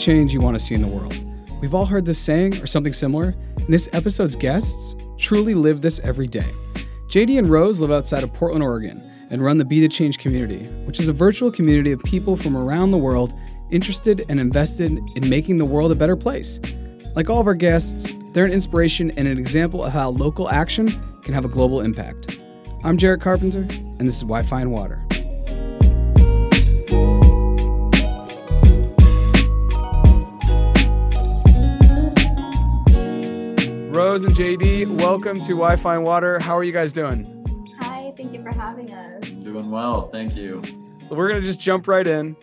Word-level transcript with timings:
change 0.00 0.32
you 0.32 0.40
want 0.40 0.56
to 0.56 0.58
see 0.58 0.74
in 0.74 0.80
the 0.80 0.88
world. 0.88 1.14
We've 1.60 1.74
all 1.74 1.84
heard 1.84 2.06
this 2.06 2.18
saying 2.18 2.60
or 2.62 2.66
something 2.66 2.94
similar, 2.94 3.34
and 3.56 3.68
this 3.68 3.88
episode's 3.92 4.34
guests 4.34 4.96
truly 5.18 5.54
live 5.54 5.82
this 5.82 6.00
every 6.00 6.26
day. 6.26 6.50
JD 7.08 7.38
and 7.38 7.50
Rose 7.50 7.80
live 7.80 7.90
outside 7.90 8.24
of 8.24 8.32
Portland, 8.32 8.64
Oregon, 8.64 9.02
and 9.28 9.44
run 9.44 9.58
the 9.58 9.64
Be 9.64 9.80
the 9.80 9.88
Change 9.88 10.18
community, 10.18 10.64
which 10.86 10.98
is 10.98 11.08
a 11.08 11.12
virtual 11.12 11.50
community 11.50 11.92
of 11.92 12.02
people 12.02 12.34
from 12.34 12.56
around 12.56 12.90
the 12.90 12.98
world 12.98 13.34
interested 13.70 14.24
and 14.28 14.40
invested 14.40 14.98
in 15.14 15.28
making 15.28 15.58
the 15.58 15.64
world 15.64 15.92
a 15.92 15.94
better 15.94 16.16
place. 16.16 16.58
Like 17.14 17.28
all 17.28 17.40
of 17.40 17.46
our 17.46 17.54
guests, 17.54 18.08
they're 18.32 18.46
an 18.46 18.52
inspiration 18.52 19.10
and 19.12 19.28
an 19.28 19.38
example 19.38 19.84
of 19.84 19.92
how 19.92 20.10
local 20.10 20.48
action 20.48 21.20
can 21.22 21.34
have 21.34 21.44
a 21.44 21.48
global 21.48 21.82
impact. 21.82 22.38
I'm 22.82 22.96
Jarrett 22.96 23.20
Carpenter, 23.20 23.66
and 23.70 24.00
this 24.00 24.16
is 24.16 24.22
Wi 24.22 24.42
Fi 24.42 24.62
and 24.62 24.72
Water. 24.72 25.04
Rose 34.00 34.24
and 34.24 34.34
JD, 34.34 34.98
welcome 34.98 35.40
to 35.40 35.48
Wi 35.48 35.76
Fi 35.76 35.96
and 35.96 36.04
Water. 36.04 36.38
How 36.38 36.56
are 36.56 36.64
you 36.64 36.72
guys 36.72 36.90
doing? 36.90 37.76
Hi, 37.80 38.14
thank 38.16 38.32
you 38.32 38.42
for 38.42 38.48
having 38.48 38.90
us. 38.94 39.22
Doing 39.42 39.70
well, 39.70 40.08
thank 40.08 40.34
you. 40.34 40.62
We're 41.10 41.28
going 41.28 41.38
to 41.38 41.46
just 41.46 41.60
jump 41.60 41.86
right 41.86 42.06
in. 42.06 42.34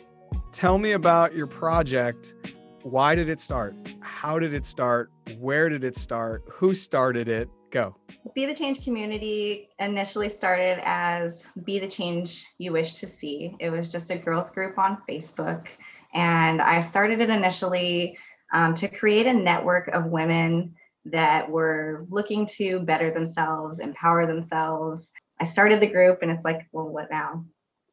Tell 0.52 0.78
me 0.78 0.92
about 0.92 1.34
your 1.34 1.48
project. 1.48 2.36
Why 2.84 3.16
did 3.16 3.28
it 3.28 3.40
start? 3.40 3.76
How 4.02 4.38
did 4.38 4.54
it 4.54 4.68
start? 4.68 5.10
Where 5.40 5.68
did 5.68 5.84
it 5.84 5.98
start? 5.98 6.44
Who 6.48 6.76
started 6.76 7.28
it? 7.28 7.50
Go. 7.72 7.96
Be 8.36 8.46
the 8.46 8.54
Change 8.54 8.84
community 8.84 9.70
initially 9.80 10.30
started 10.30 10.80
as 10.86 11.48
Be 11.64 11.80
the 11.80 11.88
Change 11.88 12.46
You 12.60 12.72
Wish 12.72 12.94
to 13.00 13.08
See. 13.08 13.56
It 13.60 13.72
was 13.72 13.92
just 13.92 14.12
a 14.12 14.16
girls 14.16 14.52
group 14.52 14.78
on 14.78 15.00
Facebook. 15.10 15.66
And 16.14 16.62
I 16.62 16.82
started 16.82 17.20
it 17.20 17.32
initially 17.32 18.16
um, 18.54 18.76
to 18.76 18.88
create 18.88 19.26
a 19.26 19.34
network 19.34 19.88
of 19.88 20.06
women 20.06 20.76
that 21.12 21.50
were 21.50 22.06
looking 22.10 22.48
to 22.58 22.80
better 22.80 23.12
themselves, 23.12 23.80
empower 23.80 24.26
themselves. 24.26 25.12
I 25.40 25.46
started 25.46 25.80
the 25.80 25.88
group 25.88 26.20
and 26.22 26.32
it's 26.32 26.46
like, 26.46 26.68
well, 26.72 26.88
what 26.88 27.10
now? 27.12 27.46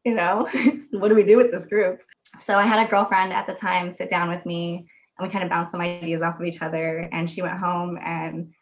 You 0.04 0.14
know, 0.14 0.48
what 0.90 1.08
do 1.08 1.14
we 1.14 1.22
do 1.22 1.36
with 1.36 1.50
this 1.50 1.66
group? 1.66 2.00
So 2.38 2.58
I 2.58 2.66
had 2.66 2.84
a 2.84 2.90
girlfriend 2.90 3.32
at 3.32 3.46
the 3.46 3.54
time 3.54 3.90
sit 3.90 4.10
down 4.10 4.28
with 4.28 4.44
me 4.44 4.86
and 5.18 5.26
we 5.26 5.32
kind 5.32 5.44
of 5.44 5.50
bounced 5.50 5.72
some 5.72 5.80
ideas 5.80 6.22
off 6.22 6.40
of 6.40 6.46
each 6.46 6.62
other. 6.62 7.08
And 7.12 7.30
she 7.30 7.42
went 7.42 7.58
home 7.58 7.98
and 8.04 8.52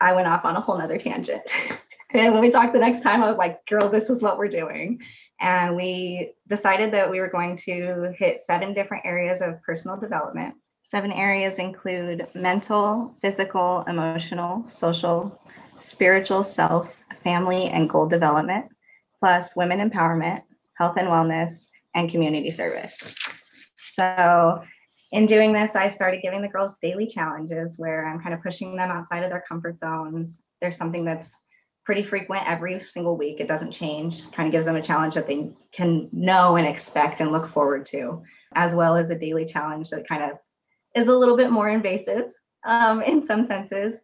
I 0.00 0.12
went 0.14 0.28
off 0.28 0.44
on 0.44 0.56
a 0.56 0.60
whole 0.60 0.78
nother 0.78 0.98
tangent. 0.98 1.42
and 2.10 2.32
when 2.32 2.42
we 2.42 2.50
talked 2.50 2.72
the 2.72 2.78
next 2.78 3.02
time, 3.02 3.22
I 3.22 3.28
was 3.28 3.38
like, 3.38 3.64
girl, 3.66 3.88
this 3.88 4.10
is 4.10 4.22
what 4.22 4.38
we're 4.38 4.48
doing. 4.48 5.00
And 5.40 5.76
we 5.76 6.32
decided 6.48 6.92
that 6.92 7.10
we 7.10 7.20
were 7.20 7.28
going 7.28 7.56
to 7.58 8.14
hit 8.16 8.40
seven 8.40 8.72
different 8.72 9.04
areas 9.04 9.40
of 9.40 9.60
personal 9.62 9.98
development 9.98 10.54
Seven 10.86 11.12
areas 11.12 11.54
include 11.54 12.26
mental, 12.34 13.16
physical, 13.22 13.84
emotional, 13.88 14.68
social, 14.68 15.40
spiritual, 15.80 16.44
self, 16.44 16.94
family, 17.22 17.68
and 17.68 17.88
goal 17.88 18.06
development, 18.06 18.66
plus 19.18 19.56
women 19.56 19.80
empowerment, 19.88 20.42
health 20.76 20.98
and 20.98 21.08
wellness, 21.08 21.68
and 21.94 22.10
community 22.10 22.50
service. 22.50 22.98
So, 23.94 24.62
in 25.10 25.24
doing 25.24 25.54
this, 25.54 25.74
I 25.74 25.88
started 25.88 26.20
giving 26.20 26.42
the 26.42 26.48
girls 26.48 26.76
daily 26.82 27.06
challenges 27.06 27.78
where 27.78 28.06
I'm 28.06 28.20
kind 28.20 28.34
of 28.34 28.42
pushing 28.42 28.76
them 28.76 28.90
outside 28.90 29.22
of 29.22 29.30
their 29.30 29.44
comfort 29.48 29.78
zones. 29.78 30.42
There's 30.60 30.76
something 30.76 31.06
that's 31.06 31.44
pretty 31.86 32.02
frequent 32.02 32.46
every 32.46 32.84
single 32.92 33.16
week. 33.16 33.40
It 33.40 33.48
doesn't 33.48 33.72
change, 33.72 34.30
kind 34.32 34.48
of 34.48 34.52
gives 34.52 34.66
them 34.66 34.76
a 34.76 34.82
challenge 34.82 35.14
that 35.14 35.26
they 35.26 35.50
can 35.72 36.10
know 36.12 36.56
and 36.56 36.66
expect 36.66 37.20
and 37.20 37.32
look 37.32 37.48
forward 37.48 37.86
to, 37.86 38.22
as 38.54 38.74
well 38.74 38.96
as 38.96 39.08
a 39.08 39.18
daily 39.18 39.46
challenge 39.46 39.88
that 39.90 40.06
kind 40.06 40.22
of 40.22 40.38
is 40.94 41.08
a 41.08 41.16
little 41.16 41.36
bit 41.36 41.50
more 41.50 41.68
invasive 41.68 42.26
um, 42.64 43.02
in 43.02 43.24
some 43.24 43.46
senses. 43.46 44.00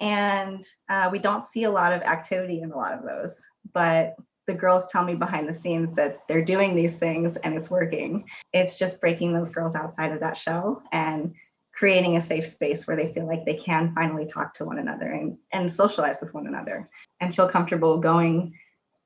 And 0.00 0.66
uh, 0.88 1.08
we 1.10 1.18
don't 1.18 1.44
see 1.44 1.64
a 1.64 1.70
lot 1.70 1.92
of 1.92 2.02
activity 2.02 2.60
in 2.62 2.72
a 2.72 2.76
lot 2.76 2.92
of 2.92 3.04
those. 3.04 3.40
But 3.72 4.16
the 4.46 4.54
girls 4.54 4.88
tell 4.88 5.04
me 5.04 5.14
behind 5.14 5.48
the 5.48 5.54
scenes 5.54 5.94
that 5.96 6.20
they're 6.28 6.44
doing 6.44 6.76
these 6.76 6.96
things 6.96 7.36
and 7.38 7.54
it's 7.54 7.70
working. 7.70 8.24
It's 8.52 8.78
just 8.78 9.00
breaking 9.00 9.32
those 9.32 9.50
girls 9.50 9.74
outside 9.74 10.12
of 10.12 10.20
that 10.20 10.36
shell 10.36 10.82
and 10.92 11.34
creating 11.72 12.16
a 12.16 12.20
safe 12.20 12.46
space 12.46 12.86
where 12.86 12.96
they 12.96 13.12
feel 13.12 13.26
like 13.26 13.44
they 13.44 13.56
can 13.56 13.92
finally 13.94 14.26
talk 14.26 14.54
to 14.54 14.64
one 14.64 14.78
another 14.78 15.10
and, 15.10 15.38
and 15.52 15.72
socialize 15.72 16.20
with 16.20 16.34
one 16.34 16.46
another 16.46 16.88
and 17.20 17.34
feel 17.34 17.48
comfortable 17.48 17.98
going 17.98 18.54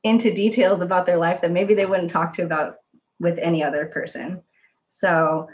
into 0.04 0.34
details 0.34 0.80
about 0.80 1.06
their 1.06 1.16
life 1.16 1.40
that 1.40 1.50
maybe 1.50 1.74
they 1.74 1.86
wouldn't 1.86 2.10
talk 2.10 2.34
to 2.34 2.42
about 2.42 2.76
with 3.20 3.38
any 3.38 3.62
other 3.62 3.86
person. 3.86 4.42
So 4.90 5.48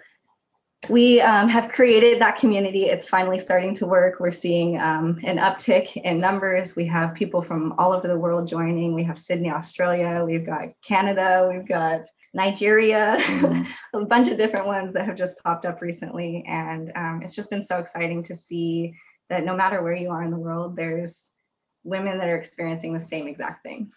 we 0.88 1.20
um, 1.20 1.48
have 1.48 1.70
created 1.70 2.20
that 2.20 2.38
community. 2.38 2.84
It's 2.84 3.08
finally 3.08 3.40
starting 3.40 3.74
to 3.76 3.86
work. 3.86 4.20
We're 4.20 4.32
seeing 4.32 4.78
um, 4.80 5.20
an 5.24 5.38
uptick 5.38 5.96
in 5.96 6.20
numbers. 6.20 6.76
We 6.76 6.86
have 6.86 7.14
people 7.14 7.42
from 7.42 7.74
all 7.78 7.92
over 7.92 8.08
the 8.08 8.18
world 8.18 8.46
joining. 8.46 8.94
We 8.94 9.04
have 9.04 9.18
Sydney, 9.18 9.50
Australia. 9.50 10.24
We've 10.24 10.46
got 10.46 10.68
Canada. 10.86 11.48
We've 11.52 11.66
got 11.66 12.06
Nigeria, 12.34 13.16
mm-hmm. 13.20 13.62
a 14.02 14.04
bunch 14.04 14.28
of 14.28 14.36
different 14.36 14.66
ones 14.66 14.92
that 14.92 15.06
have 15.06 15.16
just 15.16 15.38
popped 15.42 15.64
up 15.64 15.80
recently. 15.80 16.44
And 16.46 16.92
um, 16.96 17.22
it's 17.24 17.36
just 17.36 17.50
been 17.50 17.62
so 17.62 17.78
exciting 17.78 18.24
to 18.24 18.34
see 18.34 18.94
that 19.30 19.44
no 19.44 19.56
matter 19.56 19.82
where 19.82 19.94
you 19.94 20.10
are 20.10 20.22
in 20.22 20.32
the 20.32 20.36
world, 20.36 20.76
there's 20.76 21.26
women 21.84 22.18
that 22.18 22.28
are 22.28 22.36
experiencing 22.36 22.92
the 22.92 23.00
same 23.00 23.28
exact 23.28 23.62
things. 23.62 23.94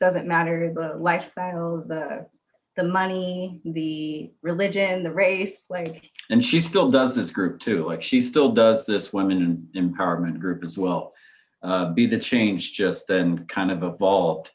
Doesn't 0.00 0.26
matter 0.26 0.72
the 0.74 0.94
lifestyle, 0.98 1.84
the 1.86 2.26
the 2.74 2.84
money, 2.84 3.62
the 3.64 4.30
religion, 4.42 5.02
the 5.02 5.12
race, 5.12 5.64
like. 5.70 6.10
And 6.30 6.44
she 6.44 6.60
still 6.60 6.90
does 6.90 7.14
this 7.14 7.30
group 7.30 7.60
too. 7.60 7.84
Like 7.84 8.02
she 8.02 8.20
still 8.20 8.52
does 8.52 8.86
this 8.86 9.12
women 9.12 9.68
empowerment 9.76 10.40
group 10.40 10.64
as 10.64 10.76
well. 10.76 11.14
Uh, 11.62 11.92
Be 11.92 12.06
the 12.06 12.18
Change 12.18 12.72
just 12.72 13.08
then 13.08 13.46
kind 13.46 13.70
of 13.70 13.82
evolved 13.82 14.50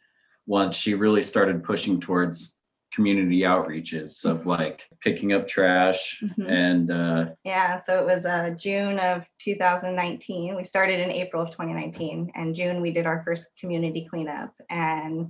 once 0.46 0.76
she 0.76 0.94
really 0.94 1.24
started 1.24 1.64
pushing 1.64 2.00
towards 2.00 2.58
community 2.94 3.42
outreaches 3.42 4.26
of 4.26 4.40
mm-hmm. 4.40 4.50
like 4.50 4.84
picking 5.02 5.34
up 5.34 5.48
trash 5.48 6.22
mm-hmm. 6.22 6.50
and 6.50 6.92
uh 6.92 7.26
yeah 7.46 7.78
so 7.78 8.00
it 8.00 8.06
was 8.06 8.26
uh 8.26 8.50
june 8.58 9.00
of 9.00 9.24
2019 9.40 10.56
we 10.56 10.64
started 10.66 11.00
in 11.00 11.10
april 11.10 11.42
of 11.42 11.52
2019 11.52 12.32
and 12.36 12.54
june 12.54 12.82
we 12.82 12.92
did 12.92 13.06
our 13.06 13.24
first 13.24 13.48
community 13.58 14.06
cleanup 14.10 14.54
and 14.70 15.30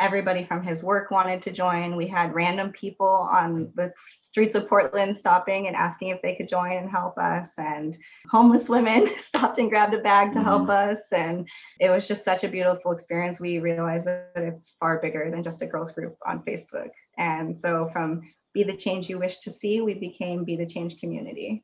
everybody 0.00 0.44
from 0.44 0.62
his 0.62 0.82
work 0.82 1.10
wanted 1.10 1.42
to 1.42 1.52
join. 1.52 1.94
We 1.94 2.08
had 2.08 2.34
random 2.34 2.72
people 2.72 3.28
on 3.30 3.70
the 3.74 3.92
streets 4.06 4.54
of 4.54 4.68
Portland 4.68 5.16
stopping 5.16 5.66
and 5.66 5.76
asking 5.76 6.08
if 6.08 6.22
they 6.22 6.34
could 6.34 6.48
join 6.48 6.72
and 6.72 6.90
help 6.90 7.18
us. 7.18 7.52
And 7.58 7.96
homeless 8.30 8.68
women 8.68 9.08
stopped 9.18 9.58
and 9.58 9.68
grabbed 9.68 9.94
a 9.94 9.98
bag 9.98 10.32
to 10.32 10.38
mm-hmm. 10.38 10.48
help 10.48 10.68
us. 10.70 11.12
And 11.12 11.46
it 11.78 11.90
was 11.90 12.08
just 12.08 12.24
such 12.24 12.42
a 12.42 12.48
beautiful 12.48 12.92
experience. 12.92 13.38
We 13.38 13.58
realized 13.58 14.06
that 14.06 14.32
it's 14.34 14.74
far 14.80 14.98
bigger 15.00 15.30
than 15.30 15.42
just 15.42 15.62
a 15.62 15.66
girls 15.66 15.92
group 15.92 16.16
on 16.26 16.42
Facebook. 16.42 16.88
And 17.18 17.60
so 17.60 17.90
from 17.92 18.22
Be 18.54 18.62
the 18.62 18.76
Change 18.76 19.08
You 19.08 19.18
Wish 19.18 19.38
to 19.40 19.50
See, 19.50 19.82
we 19.82 19.94
became 19.94 20.44
Be 20.44 20.56
the 20.56 20.66
Change 20.66 20.98
Community. 20.98 21.62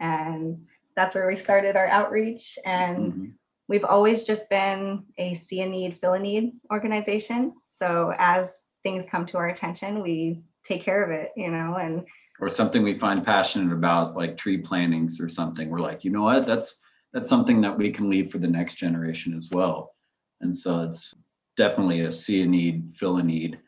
And 0.00 0.66
that's 0.96 1.14
where 1.14 1.28
we 1.28 1.36
started 1.36 1.76
our 1.76 1.86
outreach. 1.86 2.58
And 2.64 3.12
mm-hmm 3.12 3.24
we've 3.68 3.84
always 3.84 4.24
just 4.24 4.48
been 4.48 5.04
a 5.18 5.34
see 5.34 5.60
a 5.60 5.66
need, 5.68 5.98
fill 6.00 6.14
a 6.14 6.18
need 6.18 6.52
organization. 6.70 7.54
So 7.70 8.12
as 8.18 8.62
things 8.82 9.04
come 9.10 9.26
to 9.26 9.38
our 9.38 9.48
attention, 9.48 10.02
we 10.02 10.42
take 10.64 10.82
care 10.82 11.02
of 11.02 11.10
it, 11.10 11.32
you 11.36 11.50
know, 11.50 11.76
and 11.76 12.04
or 12.38 12.48
something 12.48 12.82
we 12.82 12.98
find 12.98 13.24
passionate 13.24 13.72
about, 13.72 14.14
like 14.14 14.36
tree 14.36 14.58
plantings 14.58 15.20
or 15.20 15.28
something. 15.28 15.70
We're 15.70 15.80
like, 15.80 16.04
you 16.04 16.10
know 16.10 16.22
what, 16.22 16.46
that's 16.46 16.80
that's 17.12 17.28
something 17.28 17.60
that 17.62 17.76
we 17.76 17.90
can 17.90 18.10
leave 18.10 18.30
for 18.30 18.38
the 18.38 18.48
next 18.48 18.74
generation 18.74 19.34
as 19.36 19.48
well. 19.50 19.94
And 20.40 20.56
so 20.56 20.82
it's 20.82 21.14
definitely 21.56 22.02
a 22.02 22.12
see 22.12 22.42
a 22.42 22.46
need, 22.46 22.92
fill 22.94 23.16
a 23.16 23.22
need, 23.22 23.58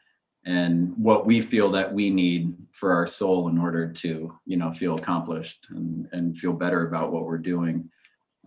and 0.44 0.92
what 0.96 1.26
we 1.26 1.40
feel 1.40 1.70
that 1.72 1.92
we 1.92 2.10
need 2.10 2.54
for 2.72 2.92
our 2.92 3.06
soul 3.06 3.48
in 3.48 3.58
order 3.58 3.90
to, 3.90 4.34
you 4.44 4.56
know, 4.56 4.72
feel 4.72 4.96
accomplished 4.96 5.66
and, 5.70 6.06
and 6.12 6.36
feel 6.38 6.52
better 6.52 6.86
about 6.86 7.10
what 7.10 7.24
we're 7.24 7.38
doing 7.38 7.88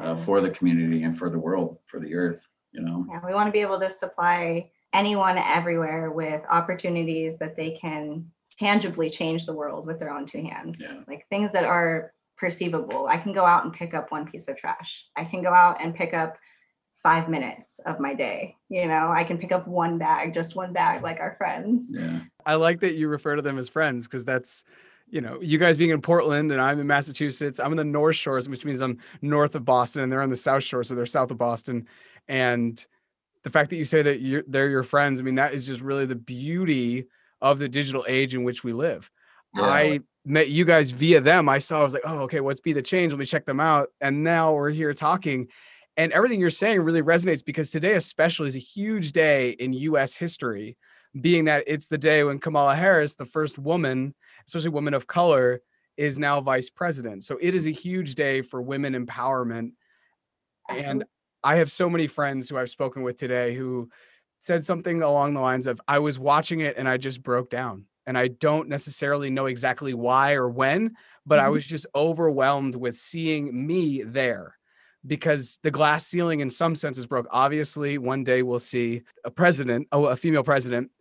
uh, 0.01 0.15
for 0.15 0.41
the 0.41 0.49
community 0.49 1.03
and 1.03 1.17
for 1.17 1.29
the 1.29 1.39
world, 1.39 1.77
for 1.85 1.99
the 1.99 2.15
earth, 2.15 2.47
you 2.71 2.81
know. 2.81 3.05
Yeah, 3.09 3.21
we 3.25 3.33
want 3.33 3.47
to 3.47 3.51
be 3.51 3.59
able 3.61 3.79
to 3.79 3.89
supply 3.89 4.71
anyone 4.93 5.37
everywhere 5.37 6.11
with 6.11 6.41
opportunities 6.49 7.37
that 7.39 7.55
they 7.55 7.77
can 7.79 8.25
tangibly 8.59 9.09
change 9.09 9.45
the 9.45 9.53
world 9.53 9.85
with 9.85 9.99
their 9.99 10.11
own 10.11 10.27
two 10.27 10.43
hands. 10.43 10.79
Yeah. 10.79 11.01
Like 11.07 11.25
things 11.29 11.51
that 11.53 11.63
are 11.63 12.13
perceivable. 12.37 13.07
I 13.07 13.17
can 13.17 13.33
go 13.33 13.45
out 13.45 13.63
and 13.63 13.73
pick 13.73 13.93
up 13.93 14.11
one 14.11 14.29
piece 14.29 14.47
of 14.47 14.57
trash. 14.57 15.05
I 15.15 15.25
can 15.25 15.41
go 15.41 15.53
out 15.53 15.77
and 15.81 15.95
pick 15.95 16.13
up 16.13 16.37
five 17.01 17.29
minutes 17.29 17.79
of 17.85 17.99
my 17.99 18.13
day. 18.13 18.55
You 18.69 18.87
know, 18.87 19.11
I 19.11 19.23
can 19.23 19.37
pick 19.37 19.51
up 19.51 19.67
one 19.67 19.97
bag, 19.97 20.33
just 20.33 20.55
one 20.55 20.73
bag, 20.73 21.01
like 21.03 21.19
our 21.19 21.35
friends. 21.37 21.87
Yeah. 21.89 22.21
I 22.45 22.55
like 22.55 22.81
that 22.81 22.95
you 22.95 23.07
refer 23.07 23.35
to 23.35 23.41
them 23.41 23.57
as 23.57 23.69
friends 23.69 24.07
because 24.07 24.25
that's 24.25 24.63
you 25.11 25.19
know, 25.19 25.39
you 25.41 25.57
guys 25.57 25.77
being 25.77 25.89
in 25.89 26.01
Portland 26.01 26.51
and 26.51 26.61
I'm 26.61 26.79
in 26.79 26.87
Massachusetts. 26.87 27.59
I'm 27.59 27.71
in 27.71 27.77
the 27.77 27.83
North 27.83 28.15
Shores, 28.15 28.47
which 28.47 28.63
means 28.63 28.79
I'm 28.79 28.97
north 29.21 29.55
of 29.55 29.65
Boston, 29.65 30.01
and 30.01 30.11
they're 30.11 30.21
on 30.21 30.29
the 30.29 30.35
South 30.37 30.63
Shore, 30.63 30.83
so 30.83 30.95
they're 30.95 31.05
south 31.05 31.31
of 31.31 31.37
Boston. 31.37 31.87
And 32.29 32.83
the 33.43 33.49
fact 33.49 33.69
that 33.71 33.75
you 33.75 33.85
say 33.85 34.01
that 34.01 34.21
you're 34.21 34.43
they're 34.47 34.69
your 34.69 34.83
friends, 34.83 35.19
I 35.19 35.23
mean, 35.23 35.35
that 35.35 35.53
is 35.53 35.67
just 35.67 35.81
really 35.81 36.05
the 36.05 36.15
beauty 36.15 37.07
of 37.41 37.59
the 37.59 37.67
digital 37.67 38.05
age 38.07 38.33
in 38.33 38.43
which 38.43 38.63
we 38.63 38.71
live. 38.71 39.11
Yeah. 39.53 39.65
I 39.65 39.99
met 40.23 40.49
you 40.49 40.63
guys 40.63 40.91
via 40.91 41.19
them, 41.19 41.49
I 41.49 41.59
saw 41.59 41.81
I 41.81 41.83
was 41.83 41.93
like, 41.93 42.03
oh, 42.05 42.19
okay, 42.19 42.39
what's 42.39 42.61
be 42.61 42.73
the 42.73 42.81
change? 42.81 43.11
Let 43.11 43.19
me 43.19 43.25
check 43.25 43.45
them 43.45 43.59
out. 43.59 43.89
And 43.99 44.23
now 44.23 44.53
we're 44.53 44.69
here 44.69 44.93
talking. 44.93 45.47
And 45.97 46.13
everything 46.13 46.39
you're 46.39 46.49
saying 46.49 46.79
really 46.81 47.01
resonates 47.01 47.43
because 47.43 47.69
today, 47.69 47.93
especially, 47.93 48.47
is 48.47 48.55
a 48.55 48.59
huge 48.59 49.11
day 49.11 49.49
in 49.49 49.73
US 49.73 50.15
history, 50.15 50.77
being 51.19 51.45
that 51.45 51.65
it's 51.67 51.87
the 51.87 51.97
day 51.97 52.23
when 52.23 52.39
Kamala 52.39 52.75
Harris, 52.75 53.15
the 53.15 53.25
first 53.25 53.59
woman, 53.59 54.13
especially 54.47 54.69
women 54.69 54.93
of 54.93 55.07
color, 55.07 55.61
is 55.97 56.17
now 56.17 56.41
vice 56.41 56.69
president. 56.69 57.23
So 57.23 57.37
it 57.41 57.53
is 57.53 57.67
a 57.67 57.71
huge 57.71 58.15
day 58.15 58.41
for 58.41 58.61
women 58.61 58.93
empowerment. 58.93 59.71
Absolutely. 60.69 60.91
And 60.91 61.03
I 61.43 61.55
have 61.57 61.71
so 61.71 61.89
many 61.89 62.07
friends 62.07 62.49
who 62.49 62.57
I've 62.57 62.69
spoken 62.69 63.03
with 63.03 63.17
today 63.17 63.55
who 63.55 63.89
said 64.39 64.63
something 64.63 65.01
along 65.01 65.33
the 65.33 65.41
lines 65.41 65.67
of, 65.67 65.79
I 65.87 65.99
was 65.99 66.17
watching 66.17 66.61
it 66.61 66.75
and 66.77 66.87
I 66.87 66.97
just 66.97 67.21
broke 67.23 67.49
down. 67.49 67.85
And 68.07 68.17
I 68.17 68.29
don't 68.29 68.67
necessarily 68.67 69.29
know 69.29 69.45
exactly 69.45 69.93
why 69.93 70.33
or 70.33 70.49
when, 70.49 70.95
but 71.25 71.37
I 71.37 71.45
Mhm. 71.45 71.51
was 71.51 71.65
just 71.65 71.85
overwhelmed 71.93 72.75
with 72.75 72.97
seeing 72.97 73.67
me 73.67 74.01
there 74.01 74.57
because 75.05 75.59
the 75.61 75.69
glass 75.71 76.07
ceiling 76.07 76.39
in 76.39 76.49
some 76.49 76.73
senses 76.75 77.05
broke. 77.05 77.27
Obviously, 77.29 77.99
one 77.99 78.23
day 78.23 78.41
we'll 78.41 78.59
see 78.59 79.03
a 79.23 79.29
president, 79.29 79.87
oh, 79.91 80.05
a 80.05 80.15
female 80.15 80.43
president, 80.43 80.91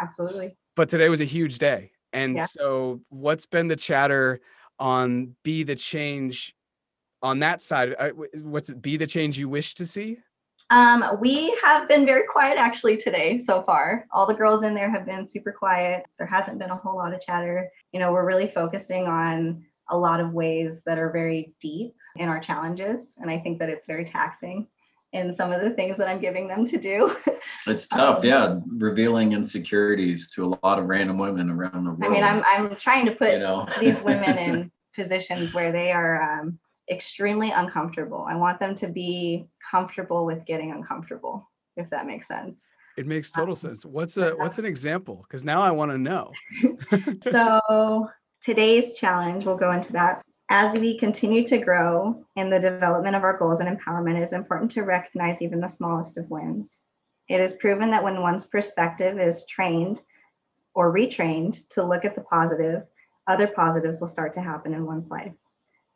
Absolutely. 0.00 0.56
but 0.74 0.88
today 0.88 1.08
was 1.08 1.20
a 1.20 1.24
huge 1.24 1.58
day. 1.58 1.92
And 2.18 2.36
Yeah. 2.36 2.46
so, 2.46 3.00
what's 3.10 3.46
been 3.46 3.68
the 3.68 3.76
chatter 3.76 4.40
on 4.78 5.36
be 5.44 5.62
the 5.62 5.76
change 5.76 6.54
on 7.22 7.38
that 7.40 7.62
side? 7.62 7.94
What's 8.42 8.70
it? 8.70 8.82
Be 8.82 8.96
the 8.96 9.06
change 9.06 9.38
you 9.38 9.48
wish 9.48 9.74
to 9.74 9.86
see? 9.86 10.18
Um, 10.70 11.02
we 11.20 11.56
have 11.62 11.88
been 11.88 12.04
very 12.04 12.26
quiet 12.26 12.58
actually 12.58 12.96
today 12.98 13.38
so 13.38 13.62
far. 13.62 14.06
All 14.12 14.26
the 14.26 14.34
girls 14.34 14.64
in 14.64 14.74
there 14.74 14.90
have 14.90 15.06
been 15.06 15.26
super 15.26 15.52
quiet. 15.52 16.04
There 16.18 16.26
hasn't 16.26 16.58
been 16.58 16.70
a 16.70 16.76
whole 16.76 16.96
lot 16.96 17.14
of 17.14 17.20
chatter. 17.20 17.70
You 17.92 18.00
know, 18.00 18.12
we're 18.12 18.26
really 18.26 18.48
focusing 18.48 19.06
on 19.06 19.64
a 19.88 19.96
lot 19.96 20.20
of 20.20 20.34
ways 20.34 20.82
that 20.84 20.98
are 20.98 21.10
very 21.10 21.54
deep 21.60 21.94
in 22.16 22.28
our 22.28 22.40
challenges. 22.40 23.06
And 23.16 23.30
I 23.30 23.38
think 23.38 23.60
that 23.60 23.70
it's 23.70 23.86
very 23.86 24.04
taxing 24.04 24.66
in 25.12 25.32
some 25.32 25.52
of 25.52 25.62
the 25.62 25.70
things 25.70 25.96
that 25.96 26.08
I'm 26.08 26.20
giving 26.20 26.48
them 26.48 26.66
to 26.66 26.78
do. 26.78 27.16
It's 27.66 27.86
tough, 27.86 28.18
Um, 28.18 28.24
yeah. 28.24 28.58
Revealing 28.66 29.32
insecurities 29.32 30.30
to 30.30 30.44
a 30.44 30.58
lot 30.62 30.78
of 30.78 30.86
random 30.86 31.18
women 31.18 31.50
around 31.50 31.84
the 31.84 31.90
world. 31.90 32.04
I 32.04 32.08
mean, 32.08 32.24
I'm 32.24 32.42
I'm 32.44 32.76
trying 32.76 33.06
to 33.06 33.12
put 33.12 33.32
you 33.32 33.38
know 33.38 33.66
these 33.80 34.02
women 34.02 34.38
in 34.38 34.72
positions 34.94 35.52
where 35.54 35.70
they 35.72 35.92
are 35.92 36.40
um, 36.40 36.58
extremely 36.90 37.50
uncomfortable. 37.50 38.26
I 38.28 38.36
want 38.36 38.58
them 38.58 38.74
to 38.76 38.88
be 38.88 39.48
comfortable 39.70 40.24
with 40.24 40.44
getting 40.46 40.72
uncomfortable, 40.72 41.48
if 41.76 41.90
that 41.90 42.06
makes 42.06 42.28
sense. 42.28 42.60
It 42.96 43.06
makes 43.06 43.30
total 43.30 43.54
sense. 43.54 43.84
What's 43.84 44.16
a 44.16 44.30
what's 44.30 44.58
an 44.58 44.64
example? 44.64 45.24
Because 45.28 45.44
now 45.44 45.62
I 45.62 45.70
want 45.70 45.90
to 45.90 45.98
know. 45.98 46.32
so 47.22 48.08
today's 48.42 48.94
challenge 48.94 49.44
we'll 49.44 49.56
go 49.56 49.72
into 49.72 49.92
that 49.92 50.22
as 50.50 50.78
we 50.78 50.98
continue 50.98 51.46
to 51.46 51.58
grow 51.58 52.24
in 52.36 52.48
the 52.48 52.58
development 52.58 53.14
of 53.14 53.22
our 53.22 53.36
goals 53.36 53.60
and 53.60 53.78
empowerment 53.78 54.18
it 54.18 54.22
is 54.22 54.32
important 54.32 54.70
to 54.70 54.82
recognize 54.82 55.42
even 55.42 55.60
the 55.60 55.68
smallest 55.68 56.16
of 56.16 56.30
wins. 56.30 56.78
It 57.28 57.40
is 57.40 57.56
proven 57.56 57.90
that 57.90 58.02
when 58.02 58.22
one's 58.22 58.46
perspective 58.46 59.18
is 59.18 59.44
trained 59.46 60.00
or 60.74 60.92
retrained 60.92 61.68
to 61.70 61.84
look 61.84 62.04
at 62.04 62.14
the 62.14 62.22
positive 62.22 62.84
other 63.26 63.46
positives 63.46 64.00
will 64.00 64.08
start 64.08 64.32
to 64.34 64.40
happen 64.40 64.72
in 64.72 64.86
one's 64.86 65.10
life. 65.10 65.32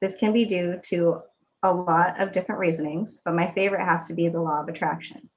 This 0.02 0.16
can 0.16 0.34
be 0.34 0.44
due 0.44 0.78
to 0.84 1.22
a 1.62 1.72
lot 1.72 2.20
of 2.20 2.32
different 2.32 2.58
reasonings 2.58 3.20
but 3.25 3.34
my 3.34 3.50
favorite 3.52 3.84
has 3.84 4.06
to 4.06 4.14
be 4.14 4.28
the 4.28 4.40
law 4.40 4.60
of 4.60 4.69
attraction. 4.69 5.31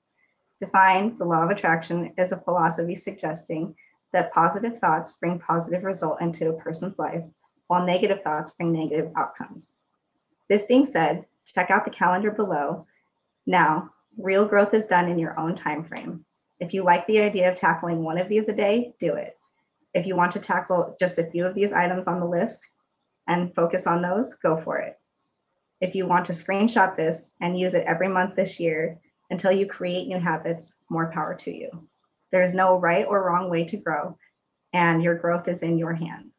Defined 0.59 1.19
the 1.19 1.25
law 1.25 1.44
of 1.44 1.51
attraction 1.51 2.13
is 2.17 2.33
a 2.33 2.41
philosophy 2.41 2.95
suggesting 2.95 3.75
that 4.12 4.33
positive 4.33 4.79
thoughts 4.79 5.17
bring 5.17 5.39
positive 5.39 5.83
result 5.83 6.21
into 6.21 6.50
a 6.50 6.53
person's 6.53 6.97
life, 6.97 7.23
while 7.67 7.85
negative 7.85 8.21
thoughts 8.23 8.53
bring 8.53 8.71
negative 8.71 9.12
outcomes. 9.15 9.73
This 10.50 10.65
being 10.65 10.85
said, 10.85 11.25
check 11.53 11.71
out 11.71 11.85
the 11.85 11.91
calendar 11.91 12.31
below. 12.31 12.85
Now, 13.45 13.91
real 14.17 14.45
growth 14.45 14.73
is 14.73 14.88
done 14.88 15.09
in 15.09 15.19
your 15.19 15.39
own 15.39 15.56
time 15.56 15.83
frame. 15.83 16.25
If 16.59 16.73
you 16.73 16.83
like 16.83 17.06
the 17.07 17.19
idea 17.19 17.51
of 17.51 17.57
tackling 17.57 18.03
one 18.03 18.17
of 18.17 18.29
these 18.29 18.47
a 18.47 18.53
day, 18.53 18.94
do 19.00 19.15
it. 19.15 19.38
If 19.94 20.06
you 20.06 20.15
want 20.15 20.31
to 20.33 20.39
tackle 20.39 20.95
just 21.00 21.17
a 21.17 21.29
few 21.29 21.45
of 21.45 21.56
these 21.56 21.73
items 21.73 22.06
on 22.06 22.19
the 22.19 22.25
list 22.25 22.65
and 23.27 23.53
focus 23.56 23.88
on 23.88 24.01
those, 24.01 24.35
go 24.35 24.62
for 24.62 24.77
it. 24.79 25.00
If 25.81 25.95
you 25.95 26.07
want 26.07 26.25
to 26.25 26.33
screenshot 26.33 26.95
this 26.95 27.31
and 27.41 27.59
use 27.59 27.73
it 27.73 27.85
every 27.88 28.07
month 28.07 28.35
this 28.35 28.59
year 28.59 29.00
until 29.29 29.51
you 29.51 29.65
create 29.65 30.07
new 30.07 30.19
habits, 30.19 30.75
more 30.89 31.12
power 31.12 31.35
to 31.35 31.53
you. 31.53 31.69
There 32.31 32.44
is 32.44 32.56
no 32.56 32.77
right 32.77 33.06
or 33.07 33.25
wrong 33.25 33.50
way 33.50 33.65
to 33.65 33.77
grow, 33.77 34.17
and 34.73 35.01
your 35.01 35.15
growth 35.15 35.47
is 35.47 35.63
in 35.63 35.77
your 35.77 35.94
hands. 35.94 36.35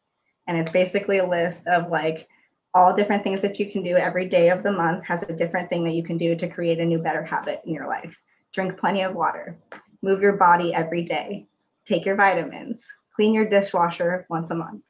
And 0.47 0.57
it's 0.57 0.71
basically 0.71 1.19
a 1.19 1.29
list 1.29 1.67
of 1.67 1.91
like 1.91 2.29
all 2.75 2.95
different 2.95 3.25
things 3.25 3.41
that 3.43 3.59
you 3.59 3.71
can 3.71 3.83
do 3.83 3.97
every 3.97 4.29
day 4.29 4.51
of 4.51 4.63
the 4.63 4.71
month 4.71 5.05
has 5.05 5.23
a 5.23 5.35
different 5.35 5.69
thing 5.71 5.83
that 5.85 5.95
you 5.95 6.03
can 6.03 6.19
do 6.19 6.37
to 6.37 6.49
create 6.49 6.79
a 6.79 6.85
new, 6.85 6.99
better 6.99 7.25
habit 7.25 7.63
in 7.65 7.73
your 7.73 7.89
life. 7.89 8.15
Drink 8.53 8.79
plenty 8.79 9.03
of 9.03 9.15
water, 9.15 9.59
move 10.03 10.21
your 10.21 10.35
body 10.35 10.75
every 10.75 11.03
day, 11.03 11.47
take 11.85 12.05
your 12.05 12.17
vitamins, 12.17 12.87
clean 13.15 13.33
your 13.33 13.49
dishwasher 13.49 14.27
once 14.29 14.51
a 14.51 14.55
month, 14.55 14.83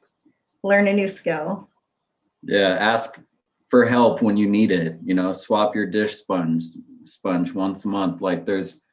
learn 0.63 0.87
a 0.87 0.93
new 0.93 1.07
skill. 1.07 1.69
yeah, 2.43 2.77
ask 2.79 3.19
for 3.69 3.85
help 3.85 4.21
when 4.21 4.37
you 4.37 4.49
need 4.49 4.71
it. 4.71 4.97
You 5.03 5.13
know, 5.13 5.33
swap 5.33 5.75
your 5.75 5.85
dish 5.85 6.15
sponge 6.15 6.63
sponge 7.05 7.53
once 7.53 7.85
a 7.85 7.87
month. 7.87 8.21
Like 8.21 8.45
there's 8.45 8.83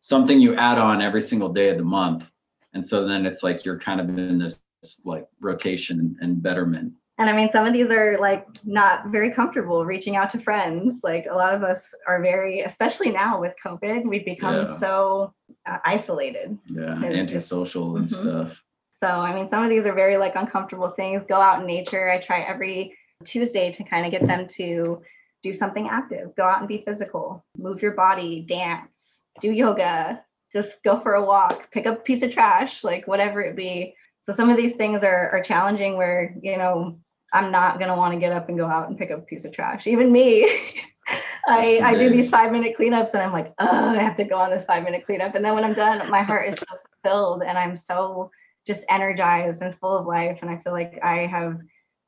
something 0.00 0.40
you 0.40 0.56
add 0.56 0.78
on 0.78 1.02
every 1.02 1.22
single 1.22 1.48
day 1.48 1.68
of 1.68 1.78
the 1.78 1.84
month. 1.84 2.30
And 2.74 2.86
so 2.86 3.06
then 3.06 3.26
it's 3.26 3.42
like 3.42 3.64
you're 3.64 3.78
kind 3.78 4.00
of 4.00 4.08
in 4.08 4.38
this 4.38 4.60
like 5.04 5.26
rotation 5.40 6.16
and 6.20 6.42
betterment. 6.42 6.92
And 7.18 7.28
I 7.28 7.34
mean, 7.34 7.50
some 7.50 7.66
of 7.66 7.74
these 7.74 7.90
are 7.90 8.16
like 8.18 8.46
not 8.64 9.08
very 9.08 9.30
comfortable 9.30 9.84
reaching 9.84 10.16
out 10.16 10.30
to 10.30 10.40
friends. 10.40 11.00
Like 11.02 11.26
a 11.30 11.34
lot 11.34 11.52
of 11.54 11.62
us 11.62 11.94
are 12.06 12.22
very, 12.22 12.60
especially 12.60 13.10
now 13.10 13.38
with 13.40 13.52
COVID, 13.64 14.04
we've 14.08 14.24
become 14.24 14.54
Yeah. 14.66 14.76
so 14.76 15.34
uh, 15.66 15.78
isolated. 15.84 16.56
Yeah, 16.66 16.96
It's- 16.98 17.14
antisocial 17.14 17.96
and 17.98 18.06
Mhm. 18.08 18.14
stuff. 18.14 18.62
So, 18.92 19.06
I 19.06 19.34
mean, 19.34 19.48
some 19.48 19.62
of 19.62 19.68
these 19.68 19.84
are 19.84 19.92
very 19.92 20.16
like 20.16 20.34
uncomfortable 20.36 20.90
things. 20.90 21.26
Go 21.26 21.36
out 21.36 21.60
in 21.60 21.66
nature. 21.66 22.08
I 22.08 22.18
try 22.18 22.40
every 22.40 22.96
Tuesday 23.24 23.70
to 23.72 23.84
kind 23.84 24.06
of 24.06 24.12
get 24.12 24.26
them 24.26 24.46
to 24.48 25.02
do 25.42 25.52
something 25.52 25.88
active. 25.88 26.34
Go 26.36 26.44
out 26.44 26.60
and 26.60 26.68
be 26.68 26.82
physical, 26.86 27.44
move 27.58 27.82
your 27.82 27.92
body, 27.92 28.42
dance, 28.48 29.22
do 29.40 29.50
yoga, 29.52 30.22
just 30.52 30.82
go 30.82 31.00
for 31.00 31.14
a 31.14 31.24
walk, 31.24 31.70
pick 31.70 31.86
up 31.86 31.98
a 31.98 32.02
piece 32.02 32.22
of 32.22 32.30
trash, 32.32 32.82
like 32.84 33.06
whatever 33.06 33.42
it 33.42 33.56
be. 33.56 33.94
So, 34.22 34.32
some 34.32 34.50
of 34.50 34.56
these 34.56 34.76
things 34.76 35.02
are, 35.02 35.30
are 35.30 35.42
challenging 35.42 35.96
where, 35.96 36.34
you 36.42 36.58
know, 36.58 36.98
I'm 37.32 37.52
not 37.52 37.78
going 37.78 37.90
to 37.90 37.96
want 37.96 38.14
to 38.14 38.20
get 38.20 38.32
up 38.32 38.48
and 38.48 38.58
go 38.58 38.66
out 38.66 38.88
and 38.88 38.98
pick 38.98 39.10
up 39.10 39.20
a 39.20 39.22
piece 39.22 39.44
of 39.44 39.52
trash. 39.52 39.86
Even 39.86 40.10
me. 40.12 40.48
I, 41.46 41.80
I 41.82 41.96
do 41.96 42.10
these 42.10 42.30
five 42.30 42.52
minute 42.52 42.76
cleanups 42.78 43.14
and 43.14 43.22
I'm 43.22 43.32
like, 43.32 43.52
oh, 43.58 43.88
I 43.88 44.02
have 44.02 44.16
to 44.16 44.24
go 44.24 44.36
on 44.36 44.50
this 44.50 44.64
five 44.64 44.84
minute 44.84 45.04
cleanup. 45.04 45.34
And 45.34 45.44
then 45.44 45.54
when 45.54 45.64
I'm 45.64 45.74
done, 45.74 46.08
my 46.10 46.22
heart 46.22 46.48
is 46.48 46.58
so 46.58 46.66
fulfilled 47.02 47.42
and 47.42 47.58
I'm 47.58 47.76
so 47.76 48.30
just 48.66 48.84
energized 48.88 49.62
and 49.62 49.76
full 49.78 49.96
of 49.96 50.06
life. 50.06 50.38
And 50.42 50.50
I 50.50 50.58
feel 50.58 50.72
like 50.72 51.00
I 51.02 51.26
have 51.26 51.58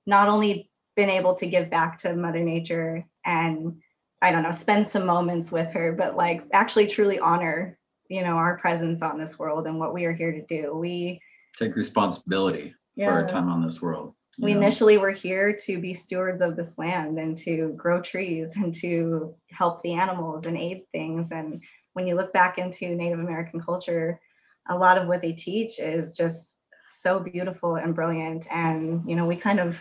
not 0.07 0.29
only 0.29 0.71
been 0.97 1.09
able 1.09 1.35
to 1.37 1.47
give 1.47 1.71
back 1.71 1.99
to 1.99 2.15
Mother 2.15 2.41
Nature 2.41 3.07
and 3.25 3.81
I 4.21 4.31
don't 4.31 4.43
know, 4.43 4.53
spend 4.53 4.87
some 4.87 5.07
moments 5.07 5.51
with 5.51 5.73
her, 5.73 5.93
but 5.93 6.17
like 6.17 6.43
actually 6.53 6.87
truly 6.87 7.19
honor, 7.19 7.79
you 8.09 8.23
know, 8.23 8.37
our 8.37 8.59
presence 8.59 9.03
on 9.03 9.19
this 9.19 9.39
world 9.39 9.67
and 9.67 9.81
what 9.81 9.95
we 9.95 10.05
are 10.05 10.13
here 10.13 10.33
to 10.33 10.45
do. 10.47 10.77
We 10.77 11.21
Take 11.59 11.77
responsibility 11.77 12.75
for 12.97 13.11
our 13.11 13.27
time 13.27 13.49
on 13.49 13.65
this 13.65 13.81
world. 13.81 14.15
we 14.41 14.53
know? 14.53 14.61
initially 14.61 14.99
were 14.99 15.11
here 15.11 15.57
to 15.67 15.79
be 15.81 15.95
stewards 15.95 16.41
of 16.43 16.57
this 16.57 16.79
land 16.79 17.19
and 17.19 17.37
to 17.39 17.75
grow 17.77 18.01
trees 18.01 18.57
and 18.57 18.75
to 18.77 19.35
help 19.51 19.83
the 19.83 19.95
animals 19.95 20.47
and 20.47 20.57
aid 20.57 20.83
things. 20.93 21.29
And 21.31 21.63
when 21.93 22.07
you 22.07 22.15
look 22.15 22.33
back 22.33 22.59
into 22.59 22.95
Native 22.95 23.21
American 23.21 23.61
culture, 23.61 24.21
a 24.69 24.77
lot 24.77 24.99
of 24.99 25.09
what 25.09 25.23
they 25.23 25.33
teach 25.33 25.79
is 25.79 26.17
just 26.17 26.53
so 26.91 27.19
beautiful 27.19 27.77
and 27.77 27.95
brilliant. 27.95 28.47
And, 28.51 29.09
you 29.09 29.17
know, 29.17 29.27
we 29.27 29.37
kind 29.37 29.61
of 29.61 29.77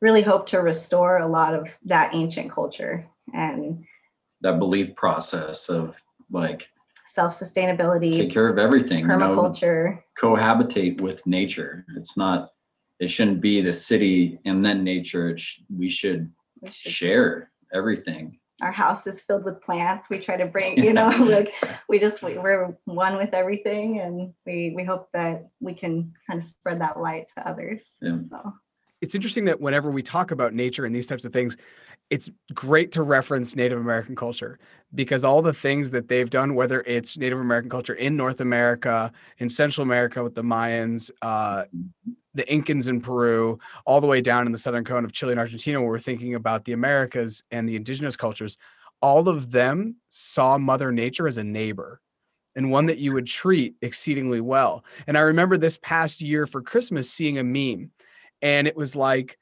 really 0.00 0.22
hope 0.22 0.46
to 0.48 0.60
restore 0.60 1.18
a 1.18 1.26
lot 1.26 1.54
of 1.54 1.68
that 1.84 2.14
ancient 2.14 2.52
culture 2.52 3.06
and 3.34 3.84
that 4.40 4.58
belief 4.58 4.94
process 4.94 5.68
of 5.68 6.00
like 6.30 6.68
self 7.08 7.32
sustainability, 7.38 8.16
take 8.16 8.30
care 8.32 8.48
of 8.48 8.58
everything, 8.58 9.00
you 9.00 9.06
know, 9.08 9.16
permaculture. 9.16 10.00
cohabitate 10.20 11.00
with 11.00 11.26
nature. 11.26 11.84
It's 11.96 12.16
not, 12.16 12.50
it 13.00 13.08
shouldn't 13.08 13.40
be 13.40 13.60
the 13.60 13.72
city 13.72 14.38
and 14.44 14.64
then 14.64 14.84
nature. 14.84 15.30
It 15.30 15.40
sh- 15.40 15.60
we 15.74 15.88
should 15.88 16.30
We 16.60 16.70
should 16.70 16.92
share 16.92 17.50
everything. 17.72 18.38
our 18.62 18.72
house 18.72 19.06
is 19.06 19.20
filled 19.22 19.44
with 19.44 19.60
plants 19.62 20.08
we 20.10 20.18
try 20.18 20.36
to 20.36 20.46
bring 20.46 20.76
you 20.86 20.92
know 20.92 21.08
like 21.36 21.52
we 21.88 21.98
just 21.98 22.22
we, 22.22 22.36
we're 22.38 22.74
one 22.86 23.16
with 23.16 23.32
everything 23.34 24.00
and 24.00 24.32
we 24.46 24.72
we 24.74 24.82
hope 24.84 25.08
that 25.12 25.48
we 25.60 25.72
can 25.74 26.12
kind 26.26 26.38
of 26.40 26.44
spread 26.44 26.80
that 26.80 26.98
light 26.98 27.28
to 27.34 27.46
others 27.48 27.82
Yeah. 28.02 28.18
so 28.30 28.38
It's 29.02 29.14
interesting 29.14 29.44
that 29.44 29.60
whenever 29.60 29.90
we 29.92 30.02
talk 30.02 30.30
about 30.32 30.54
nature 30.54 30.84
and 30.86 30.92
these 30.94 31.06
types 31.06 31.24
of 31.24 31.32
things, 31.32 31.56
it's 32.10 32.30
great 32.54 32.92
to 32.92 33.02
reference 33.02 33.54
Native 33.54 33.80
American 33.80 34.16
culture 34.16 34.58
because 34.94 35.24
all 35.24 35.42
the 35.42 35.52
things 35.52 35.90
that 35.90 36.08
they've 36.08 36.30
done, 36.30 36.54
whether 36.54 36.82
it's 36.86 37.18
Native 37.18 37.38
American 37.38 37.68
culture 37.68 37.94
in 37.94 38.16
North 38.16 38.40
America, 38.40 39.12
in 39.38 39.48
Central 39.48 39.82
America 39.82 40.22
with 40.22 40.34
the 40.34 40.42
Mayans, 40.42 41.10
uh, 41.20 41.64
the 42.34 42.44
Incans 42.44 42.88
in 42.88 43.00
Peru, 43.00 43.58
all 43.84 44.00
the 44.00 44.06
way 44.06 44.20
down 44.20 44.46
in 44.46 44.52
the 44.52 44.58
southern 44.58 44.84
cone 44.84 45.04
of 45.04 45.12
Chile 45.12 45.32
and 45.32 45.40
Argentina, 45.40 45.80
where 45.80 45.90
we're 45.90 45.98
thinking 45.98 46.34
about 46.34 46.64
the 46.64 46.72
Americas 46.72 47.42
and 47.50 47.68
the 47.68 47.76
indigenous 47.76 48.16
cultures, 48.16 48.56
all 49.02 49.28
of 49.28 49.50
them 49.50 49.96
saw 50.08 50.56
Mother 50.56 50.90
Nature 50.90 51.28
as 51.28 51.38
a 51.38 51.44
neighbor 51.44 52.00
and 52.56 52.70
one 52.70 52.86
that 52.86 52.98
you 52.98 53.12
would 53.12 53.26
treat 53.26 53.74
exceedingly 53.82 54.40
well. 54.40 54.84
And 55.06 55.16
I 55.16 55.20
remember 55.20 55.56
this 55.56 55.78
past 55.82 56.20
year 56.20 56.46
for 56.46 56.62
Christmas 56.62 57.10
seeing 57.10 57.38
a 57.38 57.44
meme, 57.44 57.90
and 58.40 58.66
it 58.66 58.76
was 58.76 58.96
like 58.96 59.38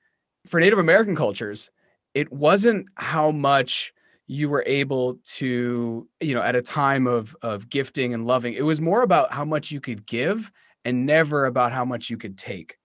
for 0.46 0.60
Native 0.60 0.78
American 0.78 1.16
cultures, 1.16 1.70
it 2.16 2.32
wasn't 2.32 2.86
how 2.94 3.30
much 3.30 3.92
you 4.26 4.48
were 4.48 4.64
able 4.66 5.18
to, 5.24 6.08
you 6.20 6.34
know, 6.34 6.40
at 6.40 6.56
a 6.56 6.62
time 6.62 7.06
of 7.06 7.36
of 7.42 7.68
gifting 7.68 8.14
and 8.14 8.26
loving. 8.26 8.54
It 8.54 8.62
was 8.62 8.80
more 8.80 9.02
about 9.02 9.32
how 9.32 9.44
much 9.44 9.70
you 9.70 9.82
could 9.82 10.06
give 10.06 10.50
and 10.86 11.04
never 11.04 11.44
about 11.44 11.72
how 11.72 11.84
much 11.84 12.08
you 12.08 12.16
could 12.16 12.38
take. 12.38 12.78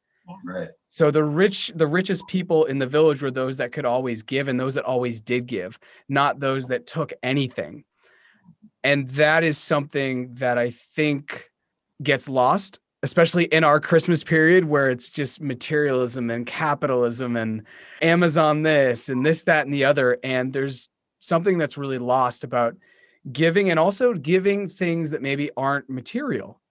Right. 0.46 0.68
So 0.90 1.12
the 1.12 1.24
rich, 1.24 1.72
the 1.74 1.88
richest 1.88 2.28
people 2.28 2.66
in 2.66 2.78
the 2.78 2.88
village 2.88 3.24
were 3.24 3.32
those 3.32 3.56
that 3.58 3.72
could 3.72 3.86
always 3.86 4.22
give 4.22 4.50
and 4.50 4.60
those 4.60 4.74
that 4.74 4.84
always 4.84 5.22
did 5.22 5.46
give, 5.48 5.80
not 6.10 6.42
those 6.42 6.68
that 6.68 6.86
took 6.86 7.14
anything. 7.24 7.86
And 8.84 9.08
that 9.10 9.46
is 9.46 9.58
something 9.58 10.32
that 10.36 10.58
I 10.58 10.72
think 10.72 11.50
gets 12.04 12.28
lost, 12.28 12.81
especially 13.04 13.46
in 13.46 13.64
our 13.64 13.80
Christmas 13.80 14.24
period 14.24 14.66
where 14.66 14.90
it's 14.90 15.10
just 15.10 15.42
materialism 15.42 16.30
and 16.30 16.46
capitalism 16.46 17.36
and 17.36 17.64
Amazon 18.02 18.62
this 18.62 19.10
and 19.10 19.26
this, 19.26 19.44
that, 19.44 19.66
and 19.66 19.74
the 19.74 19.86
other. 19.86 20.18
And 20.24 20.54
there's 20.54 20.90
something 21.20 21.58
that's 21.58 21.78
really 21.78 21.98
lost 21.98 22.44
about 22.44 22.76
giving 23.32 23.70
and 23.70 23.80
also 23.80 24.14
giving 24.14 24.68
things 24.68 25.12
that 25.12 25.22
maybe 25.22 25.52
aren't 25.58 25.90
material 25.90 26.62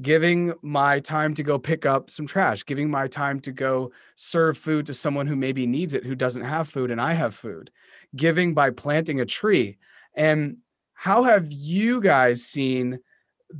giving 0.00 0.54
my 0.62 1.00
time 1.00 1.34
to 1.34 1.42
go 1.42 1.58
pick 1.58 1.84
up 1.84 2.08
some 2.08 2.26
trash, 2.26 2.64
giving 2.64 2.90
my 2.90 3.06
time 3.06 3.40
to 3.40 3.52
go 3.52 3.92
serve 4.14 4.56
food 4.56 4.86
to 4.86 4.94
someone 4.94 5.26
who 5.26 5.36
maybe 5.36 5.66
needs 5.66 5.94
it, 5.94 6.04
who 6.04 6.14
doesn't 6.14 6.44
have 6.44 6.68
food 6.68 6.90
and 6.90 7.00
I 7.00 7.12
have 7.12 7.34
food, 7.34 7.70
giving 8.16 8.54
by 8.54 8.70
planting 8.70 9.20
a 9.20 9.26
tree. 9.26 9.78
And 10.14 10.58
how 10.94 11.24
have 11.24 11.50
you 11.50 12.00
guys 12.00 12.44
seen 12.44 13.00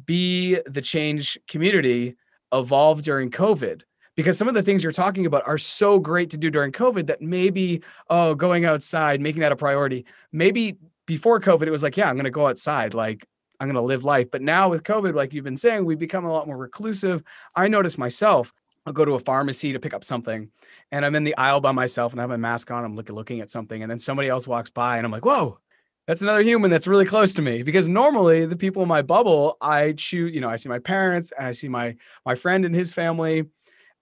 be 0.07 0.59
the 0.67 0.81
change 0.83 1.39
community 1.49 2.17
evolve 2.53 3.03
during 3.03 3.31
COVID? 3.31 3.83
Because 4.15 4.37
some 4.37 4.49
of 4.49 4.55
the 4.55 4.63
things 4.63 4.83
you're 4.83 4.93
talking 4.93 5.25
about 5.25 5.47
are 5.47 5.57
so 5.57 5.99
great 5.99 6.31
to 6.31 6.37
do 6.37 6.51
during 6.51 6.71
COVID 6.71 7.07
that 7.07 7.23
maybe, 7.23 7.83
oh, 8.11 8.35
going 8.35 8.65
outside, 8.65 9.21
making 9.21 9.41
that 9.41 9.53
a 9.53 9.57
priority. 9.57 10.05
Maybe 10.33 10.77
before 11.07 11.41
COVID, 11.41 11.67
it 11.67 11.71
was 11.71 11.83
like, 11.83 11.97
yeah, 11.97 12.09
I'm 12.09 12.17
going 12.17 12.25
to 12.25 12.31
go 12.31 12.47
outside. 12.47 12.93
Like, 12.95 13.27
I'm 13.59 13.69
going 13.69 13.77
to 13.77 13.83
live 13.83 14.05
life. 14.05 14.31
But 14.31 14.43
now 14.43 14.69
with 14.69 14.83
COVID, 14.83 15.15
like 15.15 15.33
you've 15.33 15.45
been 15.45 15.57
saying, 15.57 15.85
we've 15.85 15.99
become 15.99 16.25
a 16.25 16.33
lot 16.33 16.47
more 16.47 16.57
reclusive. 16.57 17.23
I 17.55 17.69
notice 17.69 17.97
myself, 17.97 18.53
I'll 18.85 18.93
go 18.93 19.05
to 19.05 19.15
a 19.15 19.21
pharmacy 19.21 19.73
to 19.73 19.79
pick 19.79 19.95
up 19.95 20.03
something 20.03 20.51
and 20.91 21.07
I'm 21.07 21.15
in 21.15 21.25
the 21.25 21.37
aisle 21.37 21.61
by 21.61 21.73
myself 21.73 22.13
and 22.13 22.21
I 22.21 22.25
have 22.25 22.31
my 22.31 22.37
mask 22.37 22.71
on. 22.71 22.85
I'm 22.85 22.97
looking, 22.97 23.15
looking 23.15 23.41
at 23.41 23.51
something 23.51 23.81
and 23.81 23.91
then 23.91 24.01
somebody 24.01 24.29
else 24.29 24.49
walks 24.49 24.71
by 24.71 24.97
and 24.97 25.07
I'm 25.07 25.13
like, 25.13 25.25
whoa, 25.25 25.59
that's 26.07 26.23
another 26.23 26.43
human 26.43 26.71
that's 26.71 26.87
really 26.87 27.05
close 27.05 27.35
to 27.35 27.43
me 27.43 27.63
because 27.63 27.89
normally 27.89 28.45
the 28.45 28.57
people 28.57 28.83
in 28.83 28.89
my 28.89 29.03
bubble, 29.03 29.57
I 29.61 29.93
choose, 29.93 30.35
you 30.35 30.41
know, 30.41 30.49
I 30.49 30.57
see 30.57 30.69
my 30.69 30.79
parents 30.79 31.33
and 31.37 31.47
I 31.47 31.53
see 31.53 31.69
my, 31.69 31.97
my 32.27 32.35
friend 32.35 32.65
and 32.65 32.75
his 32.75 32.93
family 32.93 33.45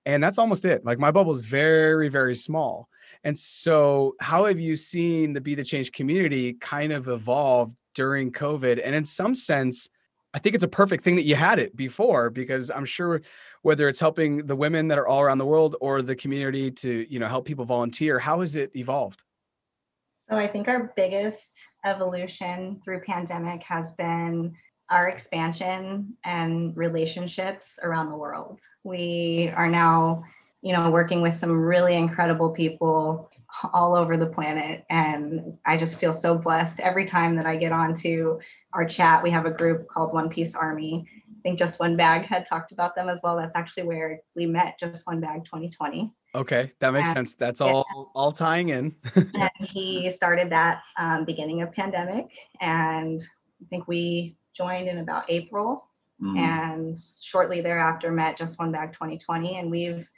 and 0.06 0.22
that's 0.22 0.38
almost 0.38 0.64
it. 0.64 0.84
Like 0.84 0.98
my 0.98 1.10
bubble 1.10 1.32
is 1.32 1.42
very, 1.42 2.08
very 2.08 2.34
small. 2.34 2.88
And 3.22 3.36
so, 3.36 4.14
how 4.18 4.46
have 4.46 4.58
you 4.58 4.76
seen 4.76 5.34
the 5.34 5.42
Be 5.42 5.54
the 5.54 5.62
Change 5.62 5.92
community 5.92 6.54
kind 6.54 6.90
of 6.90 7.08
evolve 7.08 7.74
during 7.94 8.32
COVID. 8.32 8.80
And 8.84 8.94
in 8.94 9.04
some 9.04 9.34
sense, 9.34 9.88
I 10.32 10.38
think 10.38 10.54
it's 10.54 10.64
a 10.64 10.68
perfect 10.68 11.02
thing 11.02 11.16
that 11.16 11.24
you 11.24 11.34
had 11.34 11.58
it 11.58 11.74
before 11.76 12.30
because 12.30 12.70
I'm 12.70 12.84
sure 12.84 13.20
whether 13.62 13.88
it's 13.88 13.98
helping 13.98 14.46
the 14.46 14.54
women 14.54 14.88
that 14.88 14.98
are 14.98 15.08
all 15.08 15.20
around 15.20 15.38
the 15.38 15.46
world 15.46 15.76
or 15.80 16.02
the 16.02 16.14
community 16.14 16.70
to, 16.70 17.06
you 17.10 17.18
know, 17.18 17.26
help 17.26 17.46
people 17.46 17.64
volunteer, 17.64 18.18
how 18.18 18.40
has 18.40 18.54
it 18.56 18.70
evolved? 18.76 19.24
So 20.30 20.36
I 20.36 20.46
think 20.46 20.68
our 20.68 20.92
biggest 20.94 21.58
evolution 21.84 22.80
through 22.84 23.00
pandemic 23.00 23.64
has 23.64 23.94
been 23.94 24.54
our 24.88 25.08
expansion 25.08 26.14
and 26.24 26.76
relationships 26.76 27.80
around 27.82 28.10
the 28.10 28.16
world. 28.16 28.60
We 28.84 29.52
are 29.56 29.68
now, 29.68 30.22
you 30.62 30.72
know, 30.72 30.88
working 30.92 31.20
with 31.20 31.34
some 31.34 31.50
really 31.50 31.96
incredible 31.96 32.50
people 32.50 33.28
all 33.72 33.96
over 33.96 34.16
the 34.16 34.26
planet. 34.26 34.84
And 34.88 35.58
I 35.66 35.76
just 35.76 35.98
feel 35.98 36.14
so 36.14 36.38
blessed 36.38 36.78
every 36.78 37.06
time 37.06 37.34
that 37.34 37.46
I 37.46 37.56
get 37.56 37.72
onto 37.72 38.38
our 38.72 38.84
chat. 38.84 39.24
We 39.24 39.30
have 39.30 39.46
a 39.46 39.50
group 39.50 39.88
called 39.88 40.14
One 40.14 40.28
Piece 40.28 40.54
Army. 40.54 41.06
I 41.28 41.42
think 41.42 41.58
Just 41.58 41.80
One 41.80 41.96
Bag 41.96 42.26
had 42.26 42.46
talked 42.46 42.70
about 42.70 42.94
them 42.94 43.08
as 43.08 43.20
well. 43.24 43.36
That's 43.36 43.56
actually 43.56 43.82
where 43.82 44.20
we 44.36 44.46
met, 44.46 44.78
Just 44.78 45.08
One 45.08 45.20
Bag 45.20 45.44
2020. 45.46 46.12
Okay, 46.34 46.72
that 46.78 46.92
makes 46.92 47.08
and, 47.10 47.18
sense. 47.18 47.34
That's 47.34 47.60
all 47.60 47.86
yeah. 47.94 48.02
all 48.14 48.32
tying 48.32 48.68
in. 48.68 48.94
and 49.14 49.50
he 49.60 50.10
started 50.10 50.50
that 50.50 50.82
um, 50.96 51.24
beginning 51.24 51.62
of 51.62 51.72
pandemic, 51.72 52.28
and 52.60 53.22
I 53.60 53.64
think 53.68 53.88
we 53.88 54.36
joined 54.54 54.88
in 54.88 54.98
about 54.98 55.24
April, 55.28 55.86
mm. 56.22 56.38
and 56.38 56.98
shortly 57.22 57.60
thereafter 57.60 58.12
met 58.12 58.36
Just 58.36 58.58
One 58.60 58.70
Bag 58.70 58.92
2020, 58.92 59.58
and 59.58 59.70
we've 59.70 60.08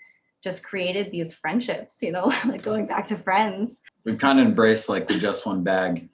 just 0.43 0.65
created 0.65 1.11
these 1.11 1.35
friendships, 1.35 2.03
you 2.03 2.11
know, 2.11 2.27
like 2.47 2.63
going 2.63 2.87
back 2.87 3.07
to 3.09 3.17
friends. 3.17 3.81
We've 4.05 4.19
kind 4.19 4.41
of 4.41 4.47
embraced 4.47 4.89
like 4.89 5.09
the 5.09 5.19
just 5.19 5.47
one 5.47 5.63
bag, 5.63 6.09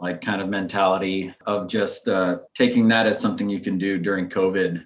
like 0.00 0.22
kind 0.22 0.40
of 0.40 0.48
mentality 0.48 1.34
of 1.46 1.68
just 1.68 2.08
uh, 2.08 2.38
taking 2.54 2.88
that 2.88 3.06
as 3.06 3.20
something 3.20 3.48
you 3.48 3.60
can 3.60 3.78
do 3.78 3.98
during 3.98 4.30
COVID, 4.30 4.84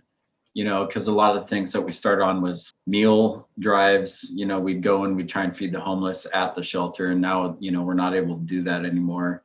you 0.56 0.64
know, 0.64 0.86
because 0.86 1.06
a 1.08 1.12
lot 1.12 1.36
of 1.36 1.42
the 1.42 1.48
things 1.48 1.70
that 1.72 1.80
we 1.80 1.92
started 1.92 2.22
on 2.22 2.40
was 2.40 2.72
meal 2.86 3.48
drives. 3.58 4.26
You 4.32 4.46
know, 4.46 4.58
we'd 4.58 4.82
go 4.82 5.04
and 5.04 5.14
we'd 5.14 5.28
try 5.28 5.44
and 5.44 5.56
feed 5.56 5.72
the 5.72 5.80
homeless 5.80 6.26
at 6.32 6.54
the 6.54 6.62
shelter. 6.62 7.10
And 7.10 7.20
now, 7.20 7.56
you 7.60 7.70
know, 7.72 7.82
we're 7.82 7.94
not 7.94 8.14
able 8.14 8.36
to 8.36 8.44
do 8.44 8.62
that 8.62 8.84
anymore. 8.84 9.42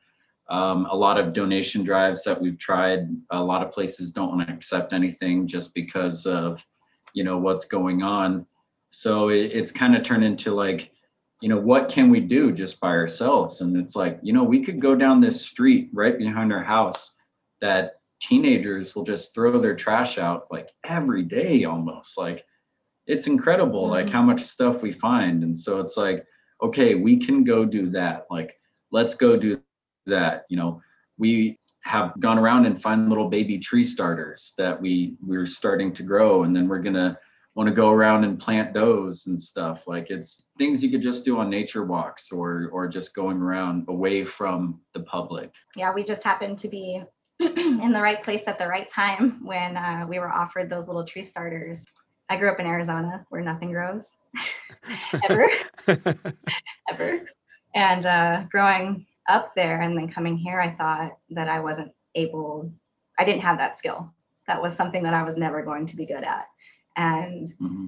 Um, 0.50 0.86
a 0.89 0.96
lot 0.96 1.20
of 1.20 1.34
donation 1.34 1.84
drives 1.84 2.24
that 2.24 2.39
we've 2.39 2.58
tried. 2.58 3.10
A 3.32 3.44
lot 3.44 3.62
of 3.62 3.74
places 3.74 4.12
don't 4.12 4.36
want 4.36 4.48
to 4.48 4.53
accept 4.53 4.94
anything 4.94 5.48
just 5.48 5.74
because 5.74 6.25
of, 6.25 6.63
you 7.13 7.24
know, 7.25 7.38
what's 7.38 7.65
going 7.65 8.03
on 8.03 8.46
so 8.91 9.30
it, 9.30 9.51
it's 9.53 9.72
kind 9.72 9.96
of 9.96 10.03
turned 10.03 10.24
into 10.24 10.53
like, 10.53 10.91
you 11.39 11.50
know, 11.50 11.58
what 11.58 11.89
can 11.89 12.10
we 12.10 12.20
do 12.20 12.51
just 12.51 12.80
by 12.80 12.89
ourselves? 12.89 13.62
And 13.62 13.75
it's 13.75 13.96
like, 13.96 14.20
you 14.22 14.34
know, 14.34 14.44
we 14.44 14.63
could 14.63 14.80
go 14.80 14.96
down 14.96 15.20
this 15.20 15.41
street 15.41 15.89
right 15.91 16.18
behind 16.18 16.53
our 16.53 16.63
house 16.63 17.15
that 17.62 18.00
teenagers 18.22 18.96
will 18.96 19.04
just 19.04 19.34
throw 19.34 19.60
their 19.60 19.75
trash 19.75 20.18
out 20.18 20.48
like 20.51 20.70
every 20.86 21.24
day 21.24 21.66
almost. 21.66 22.18
Like 22.18 22.46
it's 23.08 23.28
incredible, 23.28 23.84
mm-hmm. 23.84 23.92
like 23.92 24.10
how 24.10 24.22
much 24.22 24.42
stuff 24.42 24.82
we 24.82 24.92
find. 24.92 25.44
And 25.44 25.58
so 25.58 25.80
it's 25.80 25.98
like, 25.98 26.25
okay, 26.62 26.96
we 26.96 27.18
can 27.18 27.44
go 27.44 27.66
do 27.66 27.90
that. 27.90 28.28
Like, 28.30 28.60
let's 28.92 29.16
go 29.16 29.36
do 29.38 29.60
that. 30.06 30.46
You 30.50 30.58
know, 30.58 30.82
we 31.18 31.58
have 31.84 32.13
gone 32.20 32.38
around 32.38 32.66
and 32.66 32.82
find 32.82 33.10
little 33.10 33.28
baby 33.28 33.58
tree 33.58 33.84
starters 33.84 34.54
that 34.58 34.80
we 34.80 35.16
we're 35.22 35.48
starting 35.48 35.92
to 35.94 36.04
grow 36.04 36.44
and 36.44 36.56
then 36.56 36.68
we're 36.68 36.82
gonna 36.82 37.18
want 37.56 37.68
to 37.68 37.74
go 37.74 37.90
around 37.90 38.24
and 38.24 38.40
plant 38.40 38.72
those 38.74 39.25
and 39.25 39.42
stuff 39.42 39.88
like 39.88 40.12
it's 40.12 40.46
things 40.60 40.84
you 40.84 40.92
could 40.92 41.01
just 41.01 41.25
do 41.25 41.40
on 41.40 41.50
nature 41.50 41.84
walks 41.84 42.32
or 42.32 42.70
or 42.72 42.88
just 42.88 43.16
going 43.16 43.38
around 43.38 43.84
away 43.90 44.24
from 44.24 44.80
the 44.94 45.00
public 45.00 45.51
yeah 45.75 45.92
we 45.92 46.04
just 46.04 46.24
happen 46.24 46.56
to 46.56 46.68
be 46.68 47.04
in 47.58 47.92
the 47.92 48.02
right 48.02 48.22
place 48.24 48.44
at 48.48 48.60
the 48.60 48.68
right 48.68 48.88
time 48.88 49.44
when 49.44 49.76
uh, 49.76 50.06
we 50.08 50.20
were 50.20 50.32
offered 50.32 50.70
those 50.70 50.88
little 50.88 51.06
tree 51.06 51.24
starters. 51.24 51.86
I 52.30 52.38
grew 52.38 52.52
up 52.52 52.60
in 52.60 52.68
arizona 52.68 53.26
where 53.30 53.42
nothing 53.42 53.72
grows. 53.72 54.06
Ever. 55.30 55.50
Ever. 56.90 57.30
And 57.74 58.06
uh, 58.06 58.44
growing 58.52 59.06
up 59.28 59.54
there 59.56 59.82
and 59.82 59.98
then 59.98 60.12
coming 60.12 60.36
here 60.36 60.60
i 60.60 60.72
thought 60.72 61.12
that 61.30 61.48
i 61.48 61.60
wasn't 61.60 61.92
able 62.16 62.72
i 63.18 63.24
didn't 63.24 63.42
have 63.42 63.58
that 63.58 63.78
skill. 63.78 64.12
That 64.48 64.62
was 64.62 64.76
something 64.76 65.04
that 65.04 65.14
i 65.14 65.24
was 65.24 65.38
never 65.38 65.62
going 65.64 65.86
to 65.88 65.96
be 65.96 66.06
good 66.06 66.24
at. 66.24 66.48
And 66.98 67.50
mm-hmm. 67.62 67.88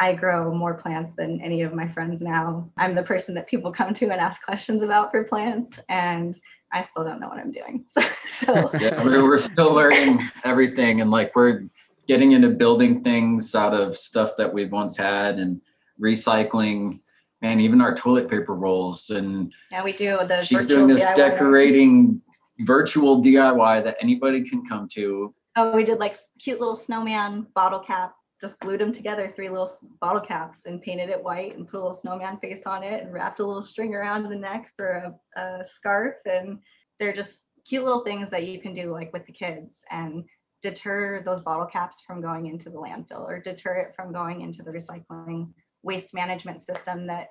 I 0.00 0.12
grow 0.12 0.54
more 0.54 0.74
plants 0.74 1.12
than 1.16 1.40
any 1.40 1.62
of 1.62 1.74
my 1.74 1.88
friends 1.88 2.20
now. 2.20 2.70
I'm 2.76 2.94
the 2.94 3.02
person 3.02 3.34
that 3.34 3.48
people 3.48 3.72
come 3.72 3.94
to 3.94 4.10
and 4.10 4.20
ask 4.20 4.44
questions 4.44 4.82
about 4.82 5.10
for 5.10 5.24
plants, 5.24 5.78
and 5.88 6.38
I 6.72 6.82
still 6.82 7.04
don't 7.04 7.20
know 7.20 7.28
what 7.28 7.38
I'm 7.38 7.52
doing. 7.52 7.84
So, 8.42 8.54
so. 8.54 8.70
yeah, 8.80 9.04
we're 9.04 9.38
still 9.38 9.72
learning 9.72 10.28
everything, 10.42 11.00
and 11.00 11.12
like 11.12 11.36
we're 11.36 11.64
getting 12.08 12.32
into 12.32 12.48
building 12.48 13.04
things 13.04 13.54
out 13.54 13.72
of 13.72 13.96
stuff 13.96 14.32
that 14.36 14.52
we've 14.52 14.72
once 14.72 14.96
had 14.96 15.38
and 15.38 15.60
recycling. 16.00 16.98
and 17.42 17.60
even 17.60 17.80
our 17.80 17.94
toilet 17.94 18.28
paper 18.28 18.54
rolls 18.54 19.10
and 19.10 19.52
yeah, 19.70 19.84
we 19.84 19.92
do. 19.92 20.18
The 20.26 20.40
she's 20.40 20.66
doing 20.66 20.88
this 20.88 21.02
DIY 21.02 21.14
decorating 21.14 22.20
virtual 22.60 23.22
DIY 23.22 23.84
that 23.84 23.96
anybody 24.00 24.42
can 24.48 24.66
come 24.66 24.88
to. 24.94 25.32
Oh, 25.56 25.76
we 25.76 25.84
did 25.84 25.98
like 25.98 26.16
cute 26.40 26.58
little 26.58 26.76
snowman 26.76 27.46
bottle 27.54 27.80
cap 27.80 28.14
just 28.42 28.58
glued 28.58 28.80
them 28.80 28.92
together, 28.92 29.32
three 29.34 29.48
little 29.48 29.70
bottle 30.00 30.20
caps, 30.20 30.62
and 30.66 30.82
painted 30.82 31.08
it 31.08 31.22
white 31.22 31.56
and 31.56 31.68
put 31.68 31.76
a 31.76 31.82
little 31.82 31.94
snowman 31.94 32.38
face 32.38 32.64
on 32.66 32.82
it 32.82 33.02
and 33.02 33.12
wrapped 33.12 33.38
a 33.38 33.46
little 33.46 33.62
string 33.62 33.94
around 33.94 34.28
the 34.28 34.34
neck 34.34 34.72
for 34.76 35.14
a, 35.36 35.40
a 35.40 35.64
scarf. 35.64 36.16
And 36.26 36.58
they're 36.98 37.14
just 37.14 37.42
cute 37.66 37.84
little 37.84 38.02
things 38.02 38.30
that 38.30 38.44
you 38.44 38.60
can 38.60 38.74
do 38.74 38.90
like 38.90 39.12
with 39.12 39.24
the 39.26 39.32
kids 39.32 39.84
and 39.90 40.24
deter 40.60 41.22
those 41.24 41.40
bottle 41.40 41.66
caps 41.66 42.02
from 42.04 42.20
going 42.20 42.46
into 42.46 42.68
the 42.68 42.78
landfill 42.78 43.28
or 43.28 43.38
deter 43.38 43.76
it 43.76 43.94
from 43.94 44.12
going 44.12 44.40
into 44.40 44.64
the 44.64 44.72
recycling 44.72 45.52
waste 45.84 46.12
management 46.12 46.62
system 46.62 47.06
that 47.06 47.28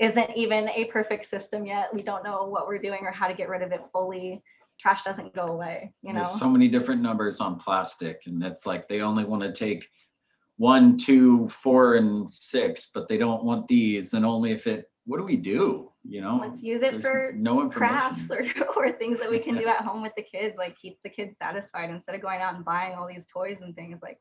isn't 0.00 0.36
even 0.36 0.68
a 0.70 0.86
perfect 0.86 1.26
system 1.26 1.66
yet. 1.66 1.92
We 1.94 2.02
don't 2.02 2.24
know 2.24 2.44
what 2.44 2.66
we're 2.66 2.78
doing 2.78 3.00
or 3.02 3.12
how 3.12 3.28
to 3.28 3.34
get 3.34 3.48
rid 3.48 3.62
of 3.62 3.70
it 3.70 3.82
fully. 3.92 4.42
Trash 4.80 5.02
doesn't 5.02 5.34
go 5.34 5.46
away, 5.46 5.92
you 6.02 6.12
know. 6.12 6.20
There's 6.20 6.38
so 6.38 6.48
many 6.48 6.68
different 6.68 7.02
numbers 7.02 7.40
on 7.40 7.58
plastic, 7.58 8.22
and 8.26 8.42
it's 8.44 8.64
like 8.64 8.86
they 8.86 9.00
only 9.00 9.24
want 9.24 9.42
to 9.42 9.52
take 9.52 9.88
one, 10.58 10.96
two, 10.96 11.48
four, 11.48 11.94
and 11.94 12.30
six, 12.30 12.90
but 12.92 13.08
they 13.08 13.16
don't 13.16 13.44
want 13.44 13.66
these, 13.68 14.12
and 14.12 14.26
only 14.26 14.52
if 14.52 14.66
it. 14.66 14.90
What 15.04 15.16
do 15.16 15.24
we 15.24 15.36
do? 15.36 15.90
You 16.02 16.20
know, 16.20 16.38
Let's 16.42 16.62
use 16.62 16.82
it 16.82 17.00
for 17.00 17.32
no 17.34 17.70
crafts 17.70 18.30
or, 18.30 18.44
or 18.76 18.92
things 18.92 19.18
that 19.20 19.30
we 19.30 19.38
can 19.38 19.56
do 19.56 19.66
at 19.66 19.80
home 19.80 20.02
with 20.02 20.12
the 20.16 20.22
kids, 20.22 20.54
like 20.58 20.76
keep 20.76 20.98
the 21.02 21.08
kids 21.08 21.34
satisfied 21.40 21.88
instead 21.88 22.14
of 22.14 22.20
going 22.20 22.42
out 22.42 22.56
and 22.56 22.64
buying 22.64 22.94
all 22.94 23.08
these 23.08 23.26
toys 23.32 23.56
and 23.62 23.74
things. 23.74 24.00
Like 24.02 24.18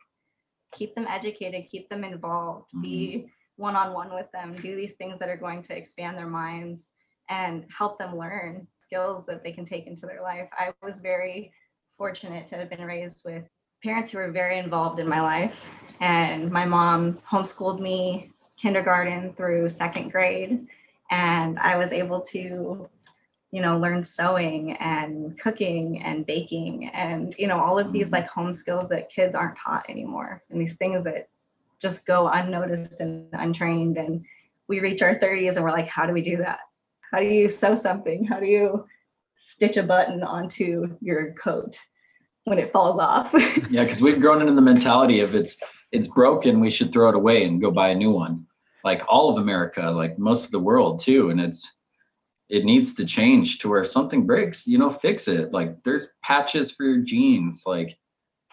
keep 0.73 0.95
them 0.95 1.07
educated, 1.07 1.69
keep 1.69 1.89
them 1.89 2.05
involved, 2.05 2.67
be 2.81 3.27
one 3.57 3.75
on 3.75 3.93
one 3.93 4.13
with 4.13 4.31
them, 4.31 4.55
do 4.61 4.75
these 4.75 4.95
things 4.95 5.19
that 5.19 5.29
are 5.29 5.37
going 5.37 5.63
to 5.63 5.75
expand 5.75 6.17
their 6.17 6.27
minds 6.27 6.89
and 7.29 7.65
help 7.75 7.99
them 7.99 8.17
learn 8.17 8.67
skills 8.79 9.25
that 9.27 9.43
they 9.43 9.51
can 9.51 9.65
take 9.65 9.87
into 9.87 10.05
their 10.05 10.21
life. 10.21 10.47
I 10.53 10.71
was 10.81 10.99
very 11.01 11.51
fortunate 11.97 12.47
to 12.47 12.55
have 12.55 12.69
been 12.69 12.85
raised 12.85 13.23
with 13.25 13.43
parents 13.83 14.11
who 14.11 14.19
were 14.19 14.31
very 14.31 14.59
involved 14.59 14.99
in 14.99 15.07
my 15.07 15.19
life. 15.19 15.65
And 15.99 16.51
my 16.51 16.65
mom 16.65 17.19
homeschooled 17.29 17.79
me 17.79 18.31
kindergarten 18.57 19.33
through 19.33 19.69
second 19.69 20.11
grade. 20.11 20.67
And 21.09 21.57
I 21.59 21.77
was 21.77 21.91
able 21.91 22.21
to, 22.31 22.89
you 23.51 23.61
know, 23.61 23.77
learn 23.77 24.03
sewing 24.03 24.73
and 24.73 25.39
cooking 25.39 26.01
and 26.03 26.25
baking 26.25 26.89
and, 26.89 27.33
you 27.37 27.47
know, 27.47 27.59
all 27.59 27.79
of 27.79 27.93
these 27.93 28.05
mm-hmm. 28.05 28.15
like 28.15 28.27
home 28.27 28.53
skills 28.53 28.89
that 28.89 29.09
kids 29.09 29.35
aren't 29.35 29.57
taught 29.57 29.89
anymore. 29.89 30.43
And 30.49 30.59
these 30.59 30.75
things 30.75 31.03
that 31.05 31.29
just 31.81 32.05
go 32.05 32.27
unnoticed 32.27 32.99
and 32.99 33.27
untrained. 33.33 33.97
And 33.97 34.25
we 34.67 34.79
reach 34.79 35.01
our 35.01 35.15
30s 35.15 35.55
and 35.55 35.63
we're 35.63 35.71
like, 35.71 35.87
how 35.87 36.05
do 36.05 36.13
we 36.13 36.21
do 36.21 36.37
that? 36.37 36.59
How 37.11 37.19
do 37.19 37.25
you 37.25 37.47
sew 37.47 37.75
something? 37.75 38.25
How 38.25 38.39
do 38.39 38.45
you 38.45 38.85
stitch 39.37 39.77
a 39.77 39.83
button 39.83 40.23
onto 40.23 40.97
your 40.99 41.33
coat 41.33 41.79
when 42.43 42.59
it 42.59 42.71
falls 42.73 42.99
off? 42.99 43.33
Yeah, 43.69 43.85
because 43.85 44.01
we've 44.01 44.19
grown 44.21 44.41
into 44.41 44.53
the 44.53 44.61
mentality 44.61 45.21
of 45.21 45.35
it's 45.35 45.57
it's 45.91 46.07
broken, 46.07 46.59
we 46.59 46.69
should 46.69 46.91
throw 46.91 47.09
it 47.09 47.15
away 47.15 47.43
and 47.45 47.61
go 47.61 47.71
buy 47.71 47.89
a 47.89 47.95
new 47.95 48.11
one. 48.11 48.45
Like 48.83 49.01
all 49.07 49.29
of 49.29 49.41
America, 49.41 49.89
like 49.89 50.17
most 50.17 50.45
of 50.45 50.51
the 50.51 50.59
world 50.59 51.01
too. 51.01 51.29
And 51.29 51.39
it's 51.39 51.73
it 52.49 52.63
needs 52.63 52.95
to 52.95 53.05
change 53.05 53.59
to 53.59 53.69
where 53.69 53.83
something 53.83 54.25
breaks, 54.25 54.65
you 54.65 54.77
know, 54.77 54.89
fix 54.89 55.27
it. 55.27 55.51
Like 55.51 55.83
there's 55.83 56.11
patches 56.23 56.71
for 56.71 56.85
your 56.85 56.99
jeans, 56.99 57.63
like 57.65 57.97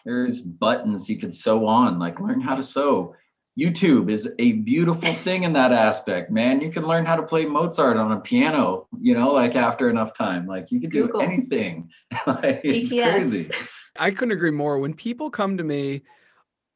there's 0.04 0.40
buttons 0.40 1.08
you 1.08 1.18
could 1.18 1.32
sew 1.32 1.66
on, 1.66 1.98
like 1.98 2.20
learn 2.20 2.40
how 2.40 2.56
to 2.56 2.62
sew. 2.62 3.14
YouTube 3.58 4.10
is 4.10 4.32
a 4.40 4.52
beautiful 4.52 5.14
thing 5.14 5.44
in 5.44 5.52
that 5.52 5.70
aspect, 5.70 6.28
man. 6.28 6.60
You 6.60 6.72
can 6.72 6.84
learn 6.88 7.06
how 7.06 7.14
to 7.14 7.22
play 7.22 7.44
Mozart 7.44 7.96
on 7.96 8.10
a 8.10 8.18
piano, 8.18 8.88
you 9.00 9.14
know, 9.14 9.32
like 9.32 9.54
after 9.54 9.88
enough 9.88 10.12
time. 10.12 10.44
Like 10.46 10.72
you 10.72 10.80
can 10.80 10.90
do 10.90 11.06
Google. 11.06 11.22
anything. 11.22 11.88
like, 12.26 12.62
it's 12.64 12.92
GTS. 12.92 13.12
crazy. 13.12 13.50
I 13.96 14.10
couldn't 14.10 14.32
agree 14.32 14.50
more. 14.50 14.80
When 14.80 14.92
people 14.92 15.30
come 15.30 15.56
to 15.56 15.62
me 15.62 16.02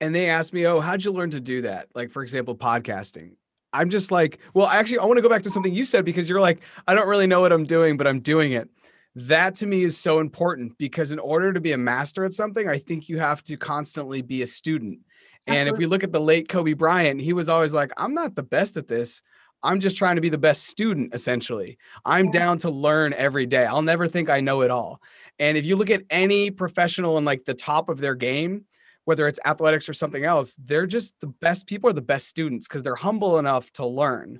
and 0.00 0.14
they 0.14 0.28
ask 0.28 0.52
me, 0.52 0.67
"Oh, 0.67 0.81
how'd 0.81 1.05
you 1.05 1.12
learn 1.12 1.31
to 1.31 1.40
do 1.40 1.62
that?" 1.62 1.88
Like, 1.95 2.11
for 2.11 2.23
example, 2.23 2.57
podcasting. 2.57 3.33
I'm 3.73 3.90
just 3.90 4.11
like, 4.11 4.38
well, 4.55 4.67
actually, 4.67 4.99
I 4.99 5.05
want 5.05 5.19
to 5.19 5.23
go 5.23 5.28
back 5.28 5.43
to 5.43 5.50
something 5.50 5.75
you 5.75 5.85
said 5.85 6.05
because 6.05 6.28
you're 6.28 6.40
like, 6.40 6.61
I 6.87 6.95
don't 6.95 7.09
really 7.09 7.26
know 7.26 7.40
what 7.40 7.52
I'm 7.52 7.64
doing, 7.64 7.97
but 7.97 8.07
I'm 8.07 8.21
doing 8.21 8.52
it. 8.52 8.69
That 9.14 9.55
to 9.57 9.67
me 9.67 9.85
is 9.85 9.99
so 9.99 10.21
important 10.21 10.78
because 10.78 11.12
in 11.12 11.19
order 11.19 11.52
to 11.52 11.61
be 11.61 11.73
a 11.73 11.78
master 11.78 12.25
at 12.25 12.33
something, 12.33 12.69
I 12.69 12.78
think 12.78 13.09
you 13.09 13.19
have 13.19 13.43
to 13.45 13.56
constantly 13.56 14.23
be 14.23 14.43
a 14.43 14.47
student. 14.47 15.00
And 15.47 15.69
if 15.69 15.73
uh-huh. 15.73 15.78
we 15.78 15.87
look 15.87 16.04
at 16.04 16.13
the 16.13 16.21
late 16.21 16.49
Kobe 16.49 16.75
Bryant, 16.75 17.21
he 17.21 17.32
was 17.32 17.49
always 17.49 17.75
like, 17.75 17.91
I'm 17.97 18.15
not 18.15 18.34
the 18.34 18.43
best 18.43 18.76
at 18.76 18.87
this. 18.87 19.23
I'm 19.63 19.80
just 19.80 19.97
trying 19.97 20.17
to 20.17 20.21
be 20.21 20.28
the 20.28 20.39
best 20.39 20.65
student, 20.67 21.15
essentially. 21.15 21.78
I'm 22.04 22.30
down 22.30 22.58
to 22.58 22.71
learn 22.71 23.13
every 23.13 23.47
day. 23.47 23.67
I'll 23.67 23.82
never 23.82 24.06
think 24.06 24.30
I 24.30 24.41
know 24.41 24.61
it 24.61 24.71
all. 24.71 25.00
And 25.39 25.58
if 25.58 25.67
you 25.67 25.75
look 25.76 25.91
at 25.91 26.04
any 26.11 26.50
professional 26.50 27.19
in 27.19 27.25
like 27.25 27.45
the 27.45 27.54
top 27.54 27.89
of 27.89 27.99
their 27.99 28.15
game, 28.15 28.67
whether 29.08 29.26
it's 29.26 29.40
athletics 29.47 29.88
or 29.88 29.94
something 29.94 30.26
else, 30.26 30.54
they're 30.66 30.86
just 30.86 31.18
the 31.21 31.28
best 31.40 31.66
people 31.66 31.88
are 31.88 31.94
the 31.94 32.02
best 32.02 32.28
students 32.28 32.68
because 32.68 32.82
they're 32.82 32.94
humble 32.94 33.38
enough 33.38 33.73
to 33.73 33.86
learn 33.86 34.38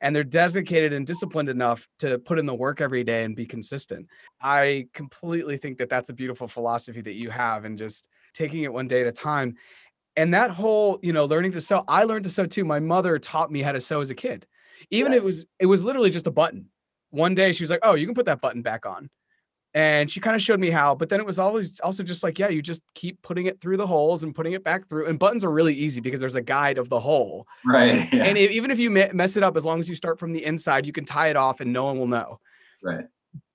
and 0.00 0.14
they're 0.14 0.22
dedicated 0.22 0.92
and 0.92 1.04
disciplined 1.04 1.48
enough 1.48 1.88
to 1.98 2.20
put 2.20 2.38
in 2.38 2.46
the 2.46 2.54
work 2.54 2.80
every 2.80 3.02
day 3.02 3.24
and 3.24 3.34
be 3.34 3.44
consistent. 3.44 4.06
I 4.40 4.86
completely 4.94 5.56
think 5.56 5.78
that 5.78 5.88
that's 5.88 6.10
a 6.10 6.12
beautiful 6.12 6.46
philosophy 6.46 7.00
that 7.00 7.14
you 7.14 7.28
have 7.30 7.64
and 7.64 7.76
just 7.76 8.06
taking 8.34 8.62
it 8.62 8.72
one 8.72 8.86
day 8.86 9.00
at 9.00 9.08
a 9.08 9.12
time. 9.12 9.56
And 10.14 10.32
that 10.32 10.52
whole, 10.52 11.00
you 11.02 11.12
know, 11.12 11.24
learning 11.24 11.50
to 11.50 11.60
sew, 11.60 11.82
I 11.88 12.04
learned 12.04 12.22
to 12.26 12.30
sew 12.30 12.46
too. 12.46 12.64
My 12.64 12.78
mother 12.78 13.18
taught 13.18 13.50
me 13.50 13.62
how 13.62 13.72
to 13.72 13.80
sew 13.80 14.00
as 14.00 14.10
a 14.10 14.14
kid. 14.14 14.46
Even 14.92 15.12
if 15.12 15.16
it 15.16 15.24
was 15.24 15.44
it 15.58 15.66
was 15.66 15.82
literally 15.82 16.10
just 16.10 16.28
a 16.28 16.30
button. 16.30 16.66
One 17.10 17.34
day 17.34 17.50
she 17.50 17.64
was 17.64 17.70
like, 17.70 17.80
"Oh, 17.82 17.94
you 17.94 18.06
can 18.06 18.14
put 18.14 18.26
that 18.26 18.40
button 18.40 18.62
back 18.62 18.86
on." 18.86 19.10
And 19.74 20.08
she 20.08 20.20
kind 20.20 20.36
of 20.36 20.42
showed 20.42 20.60
me 20.60 20.70
how, 20.70 20.94
but 20.94 21.08
then 21.08 21.18
it 21.18 21.26
was 21.26 21.40
always 21.40 21.80
also 21.80 22.04
just 22.04 22.22
like, 22.22 22.38
yeah, 22.38 22.48
you 22.48 22.62
just 22.62 22.82
keep 22.94 23.20
putting 23.22 23.46
it 23.46 23.60
through 23.60 23.76
the 23.76 23.86
holes 23.86 24.22
and 24.22 24.32
putting 24.32 24.52
it 24.52 24.62
back 24.62 24.88
through. 24.88 25.08
And 25.08 25.18
buttons 25.18 25.44
are 25.44 25.50
really 25.50 25.74
easy 25.74 26.00
because 26.00 26.20
there's 26.20 26.36
a 26.36 26.40
guide 26.40 26.78
of 26.78 26.88
the 26.88 27.00
hole. 27.00 27.46
Right. 27.66 28.08
Yeah. 28.14 28.24
And 28.24 28.38
if, 28.38 28.50
even 28.52 28.70
if 28.70 28.78
you 28.78 28.90
mess 28.90 29.36
it 29.36 29.42
up, 29.42 29.56
as 29.56 29.64
long 29.64 29.80
as 29.80 29.88
you 29.88 29.94
start 29.96 30.20
from 30.20 30.32
the 30.32 30.44
inside, 30.44 30.86
you 30.86 30.92
can 30.92 31.04
tie 31.04 31.28
it 31.28 31.36
off 31.36 31.60
and 31.60 31.72
no 31.72 31.84
one 31.84 31.98
will 31.98 32.06
know. 32.06 32.38
right. 32.82 33.06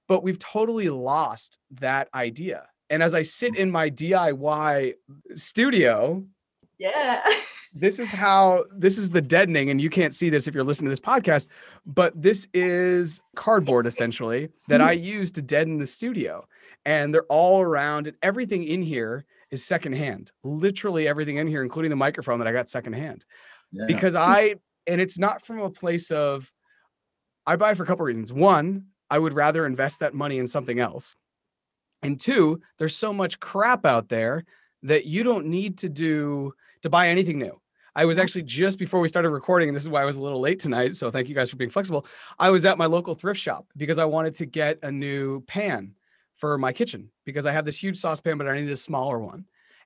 But 0.08 0.24
we've 0.24 0.40
totally 0.40 0.90
lost 0.90 1.60
that 1.76 2.10
idea. 2.14 2.68
And 2.90 3.02
as 3.04 3.14
I 3.14 3.22
sit 3.22 3.54
mm. 3.54 3.58
in 3.58 3.72
my 3.72 3.90
DIY 3.90 4.96
studio, 5.36 6.26
yeah. 6.80 7.22
this 7.74 8.00
is 8.00 8.12
how 8.12 8.66
this 8.76 8.98
is 8.98 9.10
the 9.12 9.22
deadening 9.22 9.70
and 9.70 9.80
you 9.80 9.90
can't 9.90 10.16
see 10.16 10.30
this 10.30 10.48
if 10.48 10.56
you're 10.56 10.64
listening 10.64 10.88
to 10.88 10.92
this 10.92 11.00
podcast 11.00 11.48
but 11.86 12.20
this 12.20 12.48
is 12.54 13.22
cardboard 13.36 13.86
essentially 13.86 14.50
that 14.68 14.82
i 14.82 14.92
use 15.16 15.30
to 15.30 15.42
deaden 15.42 15.78
the 15.78 15.86
studio 15.86 16.44
and 16.86 17.14
they're 17.14 17.26
all 17.26 17.62
around 17.62 18.08
and 18.08 18.18
everything 18.24 18.64
in 18.64 18.82
here 18.82 19.24
is 19.52 19.64
secondhand 19.64 20.32
literally 20.44 21.08
everything 21.08 21.38
in 21.38 21.46
here 21.48 21.62
including 21.62 21.90
the 21.90 21.96
microphone 21.96 22.40
that 22.40 22.48
i 22.48 22.52
got 22.52 22.68
secondhand 22.68 23.24
Yeah. 23.72 23.86
because 23.86 24.16
i 24.16 24.56
and 24.88 25.00
it's 25.00 25.20
not 25.20 25.46
from 25.46 25.60
a 25.60 25.70
place 25.70 26.10
of 26.10 26.52
i 27.46 27.56
buy 27.56 27.72
it 27.72 27.78
for 27.78 27.84
a 27.84 27.88
couple 27.88 28.06
reasons 28.06 28.34
one 28.34 28.86
i 29.12 29.20
would 29.20 29.34
rather 29.34 29.66
invest 29.68 30.00
that 30.00 30.16
money 30.16 30.40
in 30.40 30.48
something 30.48 30.80
else 30.80 31.16
and 32.02 32.20
two 32.20 32.62
there's 32.80 32.96
so 32.96 33.14
much 33.14 33.40
crap 33.40 33.86
out 33.86 34.10
there 34.10 34.44
that 34.82 35.06
you 35.06 35.24
don't 35.24 35.46
need 35.46 35.78
to 35.80 35.90
do 35.90 36.54
to 36.84 36.90
buy 36.90 37.10
anything 37.10 37.38
new. 37.38 37.60
I 37.96 38.06
was 38.06 38.18
actually 38.18 38.44
just 38.44 38.80
before 38.80 39.00
we 39.00 39.08
started 39.08 39.30
recording 39.30 39.68
and 39.68 39.76
this 39.76 39.84
is 39.84 39.90
why 39.90 40.02
i 40.02 40.06
was 40.06 40.18
a 40.18 40.22
little 40.22 40.40
late 40.40 40.60
tonight 40.60 40.96
so 40.96 41.12
thank 41.12 41.28
you 41.28 41.36
guys 41.36 41.50
for 41.50 41.58
being 41.58 41.70
flexible. 41.70 42.06
I 42.38 42.50
was 42.50 42.66
at 42.66 42.78
my 42.78 42.86
local 42.86 43.14
thrift 43.14 43.40
shop 43.40 43.66
because 43.76 43.98
i 43.98 44.06
wanted 44.06 44.36
to 44.36 44.46
get 44.46 44.80
a 44.84 44.92
new 44.92 45.42
pan 45.42 45.96
for 46.36 46.58
my 46.58 46.72
kitchen 46.72 47.10
because 47.26 47.46
i 47.46 47.52
have 47.52 47.66
this 47.66 47.82
huge 47.82 47.98
saucepan 47.98 48.38
but 48.38 48.48
i 48.48 48.54
needed 48.54 48.72
a 48.72 48.78
smaller 48.78 49.20
one. 49.20 49.46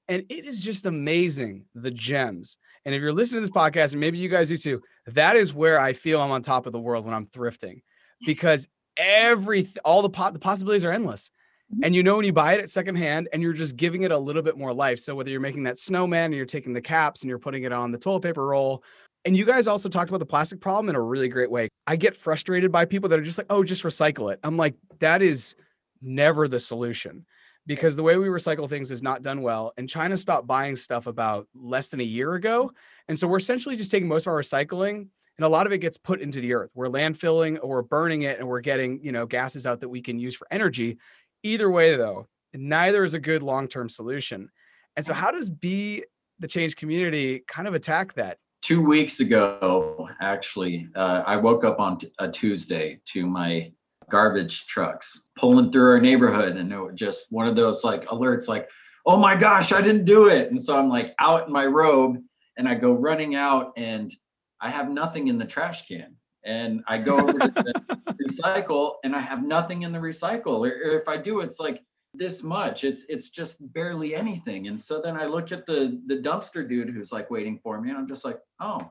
And 0.10 0.26
it 0.30 0.46
is 0.46 0.60
just 0.60 0.86
amazing 0.86 1.66
the 1.74 1.90
gems. 1.90 2.58
And 2.84 2.94
if 2.94 3.00
you're 3.00 3.14
listening 3.14 3.42
to 3.42 3.48
this 3.48 3.56
podcast 3.56 3.94
and 3.94 4.02
maybe 4.02 4.18
you 4.18 4.28
guys 4.28 4.50
do 4.50 4.58
too 4.58 4.82
that 5.08 5.36
is 5.36 5.54
where 5.54 5.80
i 5.80 5.94
feel 5.94 6.22
i'm 6.22 6.32
on 6.32 6.42
top 6.42 6.66
of 6.66 6.72
the 6.72 6.80
world 6.80 7.06
when 7.06 7.14
i'm 7.14 7.28
thrifting 7.28 7.82
because 8.26 8.68
every 8.98 9.68
all 9.84 10.02
the 10.02 10.10
pot 10.10 10.34
the 10.34 10.40
possibilities 10.40 10.86
are 10.86 10.92
endless 10.92 11.32
Mm-hmm. 11.72 11.84
and 11.86 11.96
you 11.96 12.04
know 12.04 12.18
when 12.18 12.26
you 12.26 12.34
buy 12.34 12.54
it 12.54 12.60
at 12.60 12.70
secondhand 12.70 13.30
and 13.32 13.42
you're 13.42 13.54
just 13.54 13.78
giving 13.78 14.04
it 14.04 14.12
a 14.12 14.18
little 14.18 14.42
bit 14.42 14.58
more 14.58 14.74
life. 14.74 15.00
So 15.00 15.16
whether 15.16 15.30
you're 15.30 15.40
making 15.40 15.64
that 15.64 15.80
snowman 15.80 16.26
and 16.26 16.36
you're 16.36 16.46
taking 16.46 16.74
the 16.74 16.82
caps 16.82 17.22
and 17.22 17.30
you're 17.30 17.40
putting 17.40 17.64
it 17.64 17.72
on 17.72 17.92
the 17.92 17.98
toilet 17.98 18.22
paper 18.22 18.46
roll. 18.46 18.84
And 19.26 19.36
you 19.36 19.46
guys 19.46 19.68
also 19.68 19.88
talked 19.88 20.10
about 20.10 20.20
the 20.20 20.26
plastic 20.26 20.60
problem 20.60 20.90
in 20.90 20.96
a 20.96 21.02
really 21.02 21.30
great 21.30 21.50
way. 21.50 21.70
I 21.88 21.96
get 21.96 22.18
frustrated 22.18 22.72
by 22.72 22.84
people 22.84 23.08
that 23.10 23.20
are 23.20 23.24
just 23.24 23.38
like 23.38 23.48
oh 23.50 23.64
just 23.64 23.84
recycle 23.84 24.32
it. 24.34 24.40
I'm 24.44 24.58
like 24.58 24.76
that 25.00 25.22
is 25.22 25.56
never 26.02 26.48
the 26.48 26.60
solution. 26.60 27.26
Because 27.66 27.96
the 27.96 28.04
way 28.04 28.18
we 28.18 28.28
recycle 28.28 28.68
things 28.68 28.92
is 28.92 29.02
not 29.02 29.22
done 29.22 29.42
well 29.42 29.72
and 29.78 29.90
china 29.90 30.18
stopped 30.18 30.46
buying 30.46 30.76
stuff 30.76 31.08
about 31.08 31.48
less 31.56 31.88
than 31.88 32.02
a 32.02 32.04
year 32.04 32.34
ago. 32.34 32.72
And 33.08 33.18
so 33.18 33.26
we're 33.26 33.38
essentially 33.38 33.78
just 33.78 33.90
taking 33.90 34.10
most 34.10 34.28
of 34.28 34.34
our 34.34 34.42
recycling 34.42 35.08
and 35.38 35.46
a 35.46 35.50
lot 35.50 35.66
of 35.66 35.74
it 35.74 35.80
gets 35.80 35.98
put 35.98 36.22
into 36.22 36.40
the 36.42 36.54
earth. 36.54 36.72
We're 36.76 36.90
landfilling 36.90 37.60
or 37.62 37.70
we're 37.70 37.82
burning 37.82 38.24
it 38.24 38.40
and 38.40 38.48
we're 38.48 38.62
getting 38.62 39.04
you 39.04 39.12
know 39.12 39.26
gases 39.26 39.66
out 39.66 39.80
that 39.80 39.90
we 39.90 40.02
can 40.02 40.20
use 40.20 40.36
for 40.36 40.48
energy 40.52 40.98
either 41.44 41.70
way 41.70 41.96
though 41.96 42.28
neither 42.54 43.04
is 43.04 43.14
a 43.14 43.20
good 43.20 43.44
long-term 43.44 43.90
solution. 43.90 44.50
And 44.96 45.06
so 45.06 45.14
how 45.14 45.32
does 45.32 45.50
be 45.50 46.04
the 46.40 46.48
change 46.48 46.76
community 46.76 47.44
kind 47.48 47.68
of 47.68 47.74
attack 47.74 48.14
that? 48.14 48.38
Two 48.62 48.86
weeks 48.86 49.20
ago, 49.20 50.08
actually, 50.22 50.88
uh, 50.96 51.24
I 51.26 51.36
woke 51.36 51.66
up 51.66 51.80
on 51.80 51.98
t- 51.98 52.08
a 52.20 52.32
Tuesday 52.32 53.00
to 53.06 53.26
my 53.26 53.72
garbage 54.10 54.68
trucks 54.68 55.26
pulling 55.38 55.72
through 55.72 55.92
our 55.92 56.00
neighborhood, 56.00 56.56
and 56.56 56.72
it 56.72 56.80
was 56.80 56.94
just 56.96 57.28
one 57.32 57.48
of 57.48 57.56
those 57.56 57.84
like 57.84 58.06
alerts, 58.06 58.48
like, 58.48 58.70
"Oh 59.06 59.18
my 59.18 59.36
gosh, 59.36 59.74
I 59.74 59.82
didn't 59.82 60.06
do 60.06 60.28
it!" 60.28 60.50
And 60.50 60.62
so 60.62 60.78
I'm 60.78 60.88
like 60.88 61.14
out 61.20 61.48
in 61.48 61.54
my 61.54 61.66
robe, 61.66 62.20
and 62.58 62.70
I 62.70 62.76
go 62.76 62.94
running 62.94 63.36
out, 63.36 63.74
and 63.76 64.14
I 64.62 64.70
have 64.70 64.90
nothing 64.90 65.28
in 65.28 65.38
the 65.38 65.46
trash 65.46 65.86
can, 65.86 66.16
and 66.46 66.84
I 66.88 66.98
go 66.98 67.18
over 67.18 67.40
to 67.40 67.48
the 67.48 68.16
recycle, 68.28 68.96
and 69.04 69.16
I 69.16 69.22
have 69.22 69.44
nothing 69.44 69.84
in 69.84 69.92
the 69.92 70.00
recycle, 70.00 70.60
or, 70.60 70.68
or 70.68 71.00
if 71.00 71.08
I 71.08 71.18
do, 71.18 71.40
it's 71.42 71.60
like 71.60 71.82
this 72.16 72.44
much 72.44 72.84
it's 72.84 73.06
it's 73.10 73.32
just 73.32 73.74
barely 73.74 74.14
anything 74.14 74.68
and 74.68 74.80
so 74.80 75.02
then 75.02 75.18
i 75.18 75.26
look 75.26 75.52
at 75.52 75.66
the 75.66 76.00
the 76.06 76.18
dumpster 76.18 76.70
dude 76.70 76.88
who's 76.88 77.12
like 77.12 77.32
waiting 77.32 77.58
for 77.64 77.82
me 77.82 77.90
and 77.90 77.98
i'm 77.98 78.08
just 78.08 78.24
like 78.24 78.38
oh 78.60 78.88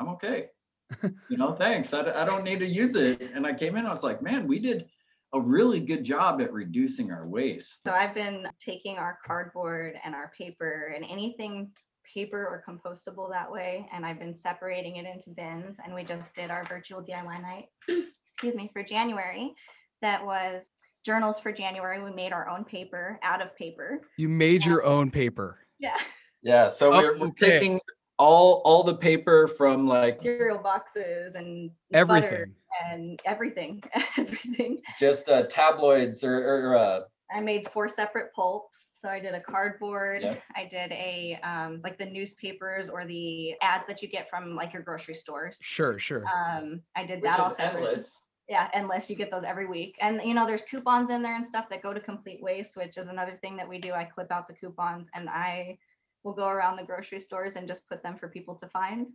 I'm 0.00 0.08
okay. 0.08 0.46
you 1.28 1.36
know, 1.36 1.52
thanks. 1.52 1.92
I, 1.92 2.00
I 2.22 2.24
don't 2.24 2.42
need 2.42 2.58
to 2.60 2.66
use 2.66 2.96
it. 2.96 3.30
And 3.34 3.46
I 3.46 3.52
came 3.52 3.76
in, 3.76 3.86
I 3.86 3.92
was 3.92 4.02
like, 4.02 4.22
man, 4.22 4.48
we 4.48 4.58
did 4.58 4.86
a 5.32 5.40
really 5.40 5.78
good 5.78 6.02
job 6.02 6.40
at 6.40 6.52
reducing 6.52 7.12
our 7.12 7.28
waste. 7.28 7.84
So 7.84 7.92
I've 7.92 8.14
been 8.14 8.48
taking 8.64 8.96
our 8.96 9.18
cardboard 9.24 9.94
and 10.02 10.14
our 10.14 10.32
paper 10.36 10.92
and 10.96 11.04
anything 11.08 11.70
paper 12.12 12.38
or 12.46 12.62
compostable 12.68 13.30
that 13.30 13.50
way, 13.50 13.86
and 13.92 14.04
I've 14.04 14.18
been 14.18 14.34
separating 14.36 14.96
it 14.96 15.06
into 15.06 15.30
bins. 15.30 15.76
And 15.84 15.94
we 15.94 16.04
just 16.04 16.34
did 16.34 16.50
our 16.50 16.64
virtual 16.64 17.02
DIY 17.02 17.42
night, 17.42 17.66
excuse 18.34 18.54
me, 18.54 18.70
for 18.72 18.82
January. 18.82 19.54
That 20.02 20.24
was 20.24 20.64
journals 21.04 21.40
for 21.40 21.52
January. 21.52 22.02
We 22.02 22.10
made 22.10 22.32
our 22.32 22.48
own 22.48 22.64
paper 22.64 23.18
out 23.22 23.42
of 23.42 23.54
paper. 23.56 24.00
You 24.16 24.28
made 24.28 24.64
your 24.64 24.84
own 24.84 25.10
paper. 25.10 25.58
Yeah, 25.78 25.96
Yeah. 26.42 26.68
So 26.68 26.92
Oh, 26.92 26.96
we're, 26.98 27.18
we're 27.18 27.26
okay. 27.28 27.50
taking 27.60 27.80
all 28.18 28.60
all 28.66 28.82
the 28.82 28.94
paper 28.96 29.46
from 29.48 29.86
like 29.86 30.20
cereal 30.20 30.58
boxes 30.58 31.34
and 31.34 31.70
Everything. 31.94 32.54
and 32.92 33.18
everything, 33.24 33.82
everything. 34.18 34.82
just 34.98 35.28
uh, 35.30 35.44
tabloids 35.44 36.22
or, 36.22 36.36
or 36.36 36.76
uh, 36.76 37.00
I 37.32 37.40
made 37.40 37.68
four 37.70 37.88
separate 37.88 38.32
pulps. 38.34 38.90
So 39.00 39.08
I 39.08 39.20
did 39.20 39.34
a 39.34 39.40
cardboard. 39.40 40.22
Yep. 40.22 40.42
I 40.56 40.64
did 40.64 40.92
a 40.92 41.38
um, 41.42 41.80
like 41.82 41.98
the 41.98 42.06
newspapers 42.06 42.88
or 42.88 43.06
the 43.06 43.54
ads 43.62 43.84
that 43.86 44.02
you 44.02 44.08
get 44.08 44.28
from 44.28 44.54
like 44.54 44.72
your 44.72 44.82
grocery 44.82 45.14
stores. 45.14 45.58
Sure, 45.62 45.98
sure. 45.98 46.24
Um, 46.26 46.82
I 46.96 47.04
did 47.04 47.22
which 47.22 47.30
that 47.30 47.40
all 47.40 47.50
is 47.50 47.56
separate. 47.56 47.84
endless. 47.84 48.18
Yeah, 48.48 48.68
endless. 48.74 49.08
You 49.08 49.16
get 49.16 49.30
those 49.30 49.44
every 49.44 49.66
week. 49.66 49.96
And 50.00 50.20
you 50.24 50.34
know, 50.34 50.46
there's 50.46 50.64
coupons 50.64 51.10
in 51.10 51.22
there 51.22 51.36
and 51.36 51.46
stuff 51.46 51.66
that 51.70 51.82
go 51.82 51.94
to 51.94 52.00
complete 52.00 52.42
waste, 52.42 52.76
which 52.76 52.98
is 52.98 53.06
another 53.06 53.38
thing 53.40 53.56
that 53.56 53.68
we 53.68 53.78
do. 53.78 53.92
I 53.92 54.04
clip 54.04 54.32
out 54.32 54.48
the 54.48 54.54
coupons 54.54 55.08
and 55.14 55.28
I 55.28 55.78
will 56.24 56.34
go 56.34 56.48
around 56.48 56.76
the 56.76 56.82
grocery 56.82 57.20
stores 57.20 57.56
and 57.56 57.68
just 57.68 57.88
put 57.88 58.02
them 58.02 58.16
for 58.18 58.28
people 58.28 58.54
to 58.56 58.68
find 58.68 59.06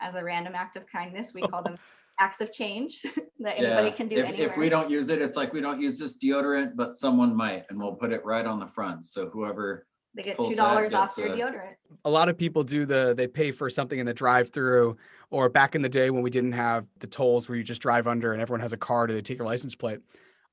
as 0.00 0.14
a 0.14 0.22
random 0.22 0.54
act 0.54 0.76
of 0.76 0.86
kindness. 0.86 1.32
We 1.34 1.42
call 1.42 1.62
them 1.62 1.76
acts 2.22 2.40
of 2.40 2.52
change 2.52 3.02
that 3.40 3.58
anybody 3.58 3.88
Yeah, 3.88 3.94
can 3.94 4.08
do 4.08 4.16
if, 4.16 4.26
anywhere. 4.26 4.50
if 4.52 4.56
we 4.56 4.68
don't 4.68 4.88
use 4.88 5.08
it, 5.08 5.20
it's 5.20 5.36
like 5.36 5.52
we 5.52 5.60
don't 5.60 5.80
use 5.80 5.98
this 5.98 6.16
deodorant, 6.16 6.76
but 6.76 6.96
someone 6.96 7.34
might, 7.34 7.64
and 7.68 7.78
we'll 7.80 7.94
put 7.94 8.12
it 8.12 8.24
right 8.24 8.46
on 8.46 8.60
the 8.60 8.66
front. 8.68 9.04
So 9.06 9.28
whoever, 9.28 9.86
they 10.14 10.22
get 10.22 10.38
two 10.38 10.54
dollars 10.54 10.92
off 10.94 11.16
gets 11.16 11.18
your 11.18 11.34
a- 11.34 11.36
deodorant. 11.36 11.74
a 12.04 12.10
lot 12.10 12.28
of 12.28 12.38
people 12.38 12.62
do 12.62 12.86
the 12.86 13.14
they 13.16 13.26
pay 13.26 13.50
for 13.50 13.68
something 13.68 13.98
in 13.98 14.06
the 14.06 14.14
drive-through 14.14 14.96
or 15.30 15.48
back 15.48 15.74
in 15.74 15.82
the 15.82 15.88
day 15.88 16.10
when 16.10 16.22
we 16.22 16.30
didn't 16.30 16.52
have 16.52 16.86
the 17.00 17.06
tolls 17.06 17.48
where 17.48 17.56
you 17.58 17.64
just 17.64 17.80
drive 17.82 18.06
under 18.06 18.32
and 18.32 18.40
everyone 18.40 18.60
has 18.60 18.72
a 18.72 18.76
card 18.76 19.10
or 19.10 19.14
they 19.14 19.22
take 19.22 19.38
your 19.38 19.46
license 19.46 19.74
plate. 19.74 19.98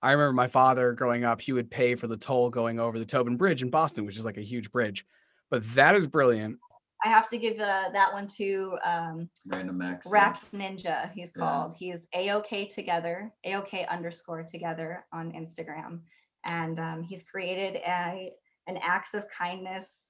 I 0.01 0.13
remember 0.13 0.33
my 0.33 0.47
father 0.47 0.93
growing 0.93 1.25
up, 1.25 1.41
he 1.41 1.51
would 1.51 1.69
pay 1.69 1.93
for 1.95 2.07
the 2.07 2.15
toll 2.17 2.49
going 2.49 2.79
over 2.79 2.97
the 2.97 3.05
Tobin 3.05 3.35
Bridge 3.35 3.61
in 3.61 3.69
Boston, 3.69 4.05
which 4.05 4.17
is 4.17 4.23
like 4.23 4.37
a 4.37 4.41
huge 4.41 4.71
bridge. 4.71 5.05
But 5.51 5.61
that 5.75 5.93
is 5.95 6.07
brilliant. 6.07 6.57
I 7.03 7.09
have 7.09 7.29
to 7.29 7.37
give 7.37 7.59
uh, 7.59 7.89
that 7.93 8.11
one 8.11 8.27
to 8.37 8.77
um, 8.83 9.29
random 9.47 9.77
Max. 9.77 10.07
Rack 10.11 10.41
Ninja, 10.53 11.11
he's 11.13 11.33
Yeah. 11.35 11.41
called. 11.41 11.75
He's 11.77 12.07
AOK 12.13 12.69
together, 12.69 13.31
AOK 13.45 13.87
underscore 13.87 14.43
together 14.43 15.05
on 15.13 15.31
Instagram. 15.31 16.01
And 16.45 16.79
um, 16.79 17.03
he's 17.03 17.23
created 17.23 17.75
a 17.77 18.33
an 18.67 18.77
acts 18.83 19.13
of 19.13 19.23
kindness 19.29 20.09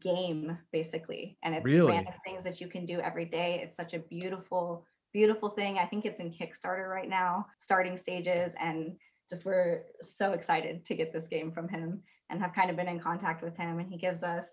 game, 0.00 0.56
basically. 0.72 1.38
And 1.42 1.54
it's 1.54 1.64
Really? 1.64 1.90
random 1.92 2.14
things 2.24 2.44
that 2.44 2.60
you 2.60 2.68
can 2.68 2.86
do 2.86 3.00
every 3.00 3.24
day. 3.24 3.60
It's 3.64 3.76
such 3.76 3.94
a 3.94 3.98
beautiful, 3.98 4.86
beautiful 5.12 5.50
thing. 5.50 5.78
I 5.78 5.86
think 5.86 6.04
it's 6.04 6.20
in 6.20 6.30
Kickstarter 6.30 6.88
right 6.88 7.08
now, 7.08 7.46
starting 7.58 7.96
stages. 7.96 8.54
And 8.60 8.96
just 9.28 9.44
we're 9.44 9.86
so 10.02 10.32
excited 10.32 10.84
to 10.86 10.94
get 10.94 11.12
this 11.12 11.26
game 11.26 11.50
from 11.50 11.68
him 11.68 12.02
and 12.30 12.40
have 12.40 12.54
kind 12.54 12.70
of 12.70 12.76
been 12.76 12.88
in 12.88 13.00
contact 13.00 13.42
with 13.42 13.56
him. 13.56 13.80
And 13.80 13.88
he 13.90 13.96
gives 13.98 14.22
us 14.22 14.44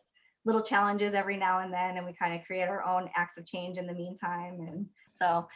little 0.47 0.63
challenges 0.63 1.13
every 1.13 1.37
now 1.37 1.59
and 1.59 1.71
then 1.71 1.97
and 1.97 2.05
we 2.05 2.13
kind 2.13 2.33
of 2.33 2.43
create 2.47 2.67
our 2.67 2.83
own 2.83 3.09
acts 3.15 3.37
of 3.37 3.45
change 3.45 3.77
in 3.77 3.85
the 3.85 3.93
meantime 3.93 4.55
and 4.67 4.85
so 5.09 5.47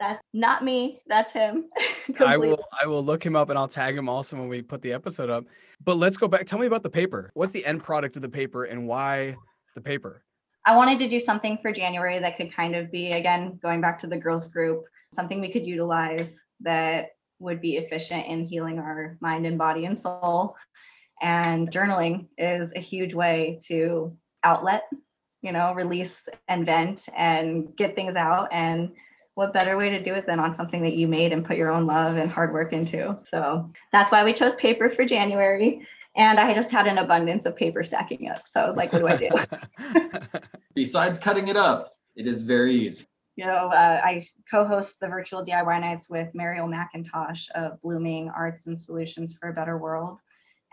that's 0.00 0.22
not 0.32 0.64
me 0.64 1.00
that's 1.06 1.32
him 1.32 1.64
I 2.20 2.36
will 2.36 2.64
I 2.82 2.86
will 2.86 3.04
look 3.04 3.24
him 3.24 3.36
up 3.36 3.50
and 3.50 3.58
I'll 3.58 3.68
tag 3.68 3.96
him 3.96 4.08
also 4.08 4.36
when 4.36 4.48
we 4.48 4.62
put 4.62 4.80
the 4.82 4.92
episode 4.92 5.28
up. 5.28 5.44
But 5.84 5.96
let's 5.96 6.16
go 6.16 6.28
back. 6.28 6.46
Tell 6.46 6.58
me 6.58 6.66
about 6.66 6.82
the 6.82 6.90
paper. 6.90 7.30
What's 7.34 7.52
the 7.52 7.64
end 7.66 7.82
product 7.82 8.16
of 8.16 8.22
the 8.22 8.28
paper 8.28 8.64
and 8.64 8.86
why 8.86 9.36
the 9.74 9.80
paper? 9.80 10.22
I 10.64 10.76
wanted 10.76 10.98
to 11.00 11.08
do 11.08 11.20
something 11.20 11.58
for 11.62 11.72
January 11.72 12.18
that 12.18 12.36
could 12.36 12.52
kind 12.52 12.74
of 12.74 12.90
be, 12.90 13.10
again, 13.12 13.58
going 13.62 13.80
back 13.80 14.00
to 14.00 14.08
the 14.08 14.16
girls 14.16 14.48
group, 14.48 14.84
something 15.12 15.40
we 15.40 15.52
could 15.52 15.64
utilize 15.66 16.40
that 16.60 17.10
would 17.38 17.60
be 17.60 17.76
efficient 17.76 18.26
in 18.26 18.44
healing 18.44 18.78
our 18.78 19.16
mind 19.20 19.46
and 19.46 19.58
body 19.58 19.84
and 19.84 19.96
soul. 19.96 20.56
And 21.22 21.70
journaling 21.70 22.26
is 22.36 22.72
a 22.74 22.80
huge 22.80 23.14
way 23.14 23.60
to 23.68 24.16
outlet, 24.46 24.84
you 25.42 25.52
know, 25.52 25.74
release 25.74 26.28
and 26.48 26.64
vent 26.64 27.08
and 27.16 27.74
get 27.76 27.94
things 27.94 28.16
out. 28.16 28.48
And 28.52 28.92
what 29.34 29.52
better 29.52 29.76
way 29.76 29.90
to 29.90 30.02
do 30.02 30.14
it 30.14 30.26
than 30.26 30.40
on 30.40 30.54
something 30.54 30.82
that 30.82 30.94
you 30.94 31.06
made 31.08 31.32
and 31.32 31.44
put 31.44 31.56
your 31.56 31.70
own 31.70 31.86
love 31.86 32.16
and 32.16 32.30
hard 32.30 32.52
work 32.52 32.72
into? 32.72 33.18
So 33.24 33.70
that's 33.92 34.10
why 34.12 34.24
we 34.24 34.32
chose 34.32 34.54
paper 34.54 34.88
for 34.88 35.04
January. 35.04 35.86
And 36.14 36.40
I 36.40 36.54
just 36.54 36.70
had 36.70 36.86
an 36.86 36.96
abundance 36.96 37.44
of 37.44 37.54
paper 37.54 37.84
stacking 37.84 38.30
up. 38.30 38.48
So 38.48 38.62
I 38.62 38.66
was 38.66 38.76
like, 38.76 38.92
what 38.92 39.00
do 39.00 39.08
I 39.08 39.16
do? 39.16 40.40
Besides 40.74 41.18
cutting 41.18 41.48
it 41.48 41.56
up, 41.56 41.96
it 42.14 42.26
is 42.26 42.42
very 42.42 42.74
easy. 42.86 43.04
you 43.36 43.44
know, 43.44 43.68
uh, 43.68 44.00
I 44.02 44.26
co-host 44.50 44.98
the 45.00 45.08
virtual 45.08 45.44
DIY 45.44 45.80
nights 45.80 46.08
with 46.08 46.34
Mariel 46.34 46.68
McIntosh 46.68 47.50
of 47.50 47.78
Blooming 47.82 48.30
Arts 48.30 48.66
and 48.66 48.80
Solutions 48.80 49.34
for 49.38 49.50
a 49.50 49.52
Better 49.52 49.76
World. 49.76 50.18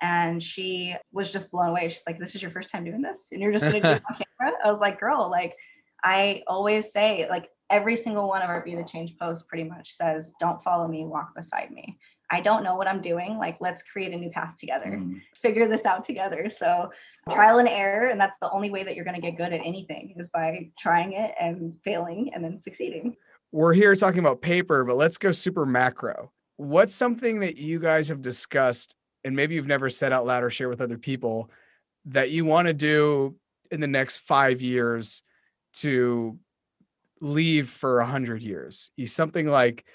And 0.04 0.44
she 0.44 0.96
was 1.14 1.32
just 1.32 1.50
blown 1.50 1.70
away. 1.70 1.88
She's 1.90 2.04
like, 2.06 2.20
this 2.20 2.36
is 2.36 2.42
your 2.42 2.52
first 2.52 2.70
time 2.70 2.84
doing 2.84 3.02
this? 3.02 3.30
And 3.32 3.42
you're 3.42 3.54
just 3.54 3.64
gonna 3.64 3.80
do 3.80 3.88
it 3.88 4.04
on 4.10 4.18
camera? 4.40 4.54
I 4.64 4.70
was 4.70 4.82
like, 4.82 5.00
girl, 5.00 5.32
like 5.32 5.56
I 6.04 6.44
always 6.46 6.92
say, 6.92 7.26
like 7.30 7.50
every 7.70 7.96
single 7.96 8.28
one 8.28 8.42
of 8.42 8.50
our 8.50 8.62
Be 8.62 8.76
the 8.76 8.84
Change 8.84 9.18
posts 9.18 9.46
pretty 9.48 9.64
much 9.64 9.94
says, 9.94 10.34
don't 10.42 10.62
follow 10.62 10.88
me, 10.90 11.06
walk 11.06 11.34
beside 11.34 11.72
me. 11.72 11.98
I 12.30 12.42
don't 12.42 12.64
know 12.64 12.76
what 12.76 12.88
I'm 12.88 13.02
doing. 13.02 13.38
Like, 13.38 13.58
let's 13.62 13.82
create 13.84 14.12
a 14.12 14.18
new 14.18 14.30
path 14.30 14.56
together 14.58 15.00
Mm. 15.02 15.22
figure 15.36 15.68
this 15.70 15.86
out 15.86 16.04
together. 16.04 16.50
So 16.50 16.92
trial 17.32 17.60
and 17.60 17.70
error, 17.70 18.08
and 18.08 18.20
that's 18.20 18.40
the 18.40 18.52
only 18.52 18.70
way 18.72 18.84
that 18.84 18.96
you're 18.96 19.06
going 19.06 19.20
to 19.20 19.22
get 19.22 19.38
good 19.38 19.54
at 19.54 19.62
anything 19.66 20.16
is 20.18 20.30
by 20.30 20.72
trying 20.78 21.14
it 21.14 21.32
and 21.40 21.76
failing 21.84 22.32
and 22.34 22.44
then 22.44 22.60
succeeding. 22.60 23.16
We're 23.54 23.74
here 23.74 23.96
talking 23.96 24.20
about 24.20 24.42
paper, 24.42 24.84
but 24.84 24.98
let's 24.98 25.18
go 25.18 25.32
super 25.32 25.66
macro. 25.66 26.32
What's 26.58 26.94
something 26.94 27.40
that 27.40 27.56
you 27.58 27.80
guys 27.80 28.10
have 28.10 28.22
discussed 28.22 28.96
and 29.24 29.36
maybe 29.36 29.56
you've 29.56 29.68
never 29.68 29.90
said 29.90 30.14
out 30.14 30.26
loud 30.26 30.44
or 30.44 30.50
share 30.50 30.70
with 30.70 30.82
other 30.82 30.98
people 30.98 31.50
that 32.06 32.32
you 32.32 32.46
want 32.46 32.68
to 32.68 32.74
do 32.74 33.36
in 33.72 33.80
the 33.80 33.88
next 33.88 34.18
five 34.18 34.62
years 34.62 35.24
to 35.74 36.38
leave 37.22 37.70
for 37.70 38.00
a 38.00 38.06
hundred 38.06 38.42
years? 38.42 38.92
Is 38.98 39.14
something 39.14 39.48
like 39.48 39.86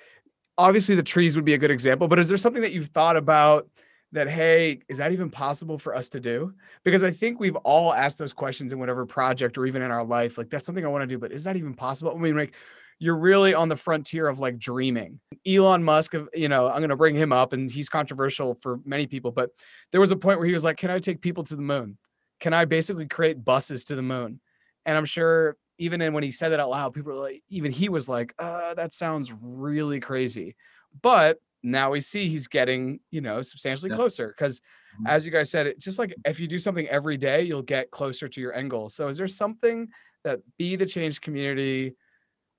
obviously 0.57 0.95
the 0.95 1.03
trees 1.03 1.37
would 1.37 1.45
be 1.45 1.55
a 1.55 1.59
good 1.59 1.71
example, 1.71 2.09
but 2.09 2.19
is 2.19 2.29
there 2.29 2.37
something 2.37 2.63
that 2.63 2.73
you've 2.73 2.89
thought 2.89 3.17
about 3.17 3.69
that, 4.13 4.29
hey, 4.29 4.81
is 4.89 4.99
that 4.99 5.13
even 5.13 5.31
possible 5.31 5.79
for 5.79 5.95
us 5.95 6.09
to 6.09 6.21
do? 6.21 6.53
Because 6.83 7.05
I 7.05 7.11
think 7.11 7.39
we've 7.39 7.57
all 7.57 7.93
asked 7.93 8.19
those 8.19 8.33
questions 8.33 8.73
in 8.73 8.79
whatever 8.79 9.07
project 9.07 9.59
or 9.59 9.67
even 9.67 9.83
in 9.83 9.91
our 9.91 10.05
life. 10.05 10.39
Like, 10.39 10.49
that's 10.49 10.67
something 10.67 10.85
I 10.85 10.89
want 10.89 11.03
to 11.03 11.07
do, 11.07 11.19
but 11.19 11.31
is 11.31 11.45
that 11.45 11.57
even 11.57 11.75
possible? 11.75 12.13
I 12.15 12.19
mean, 12.19 12.37
like, 12.37 12.55
you're 12.99 13.17
really 13.17 13.55
on 13.55 13.69
the 13.69 13.77
frontier 13.77 14.27
of 14.29 14.41
like 14.41 14.59
dreaming. 14.59 15.21
Elon 15.47 15.85
Musk, 15.85 16.15
you 16.35 16.49
know, 16.49 16.69
I'm 16.69 16.79
going 16.79 16.89
to 16.91 16.97
bring 16.97 17.15
him 17.15 17.33
up 17.33 17.53
and 17.53 17.71
he's 17.71 17.89
controversial 17.89 18.55
for 18.61 18.81
many 18.85 19.07
people, 19.07 19.31
but 19.31 19.51
there 19.93 20.01
was 20.01 20.11
a 20.11 20.17
point 20.17 20.39
where 20.39 20.47
he 20.49 20.53
was 20.53 20.65
like, 20.65 20.77
Can 20.77 20.91
I 20.91 20.99
take 20.99 21.21
people 21.21 21.45
to 21.45 21.57
the 21.57 21.63
moon? 21.63 21.99
Can 22.41 22.53
I 22.53 22.65
basically 22.65 23.07
create 23.07 23.45
buses 23.45 23.85
to 23.87 23.95
the 23.97 24.03
moon? 24.03 24.41
And 24.87 24.97
I'm 24.97 25.05
sure 25.05 25.57
even 25.79 26.01
in 26.01 26.13
when 26.13 26.25
he 26.25 26.31
said 26.31 26.49
that 26.51 26.61
out 26.61 26.71
loud, 26.71 26.93
people 26.93 27.13
were 27.13 27.19
like, 27.21 27.43
even 27.49 27.71
he 27.71 27.89
was 27.89 28.09
like, 28.09 28.35
uh, 28.39 28.75
that 28.75 28.93
sounds 28.93 29.33
really 29.33 30.01
crazy. 30.01 30.57
But 31.03 31.39
now 31.63 31.91
we 31.91 32.01
see 32.01 32.29
he's 32.29 32.49
getting, 32.49 33.01
you 33.11 33.21
know, 33.21 33.43
substantially 33.43 33.91
Yeah. 33.91 33.97
closer 33.97 34.29
because 34.29 34.61
Mhm. 35.01 35.07
as 35.07 35.25
you 35.27 35.31
guys 35.33 35.51
said, 35.51 35.67
it 35.67 35.79
just 35.79 35.99
like 35.99 36.15
if 36.25 36.41
you 36.41 36.49
do 36.49 36.59
something 36.59 36.89
every 36.89 37.17
day, 37.17 37.43
you'll 37.43 37.63
get 37.63 37.91
closer 37.91 38.29
to 38.29 38.41
your 38.41 38.53
end 38.55 38.71
goal. 38.71 38.89
So 38.89 39.09
is 39.09 39.17
there 39.19 39.27
something 39.29 39.89
that 40.25 40.41
Be 40.57 40.75
the 40.77 40.87
Change 40.87 41.21
community 41.21 41.95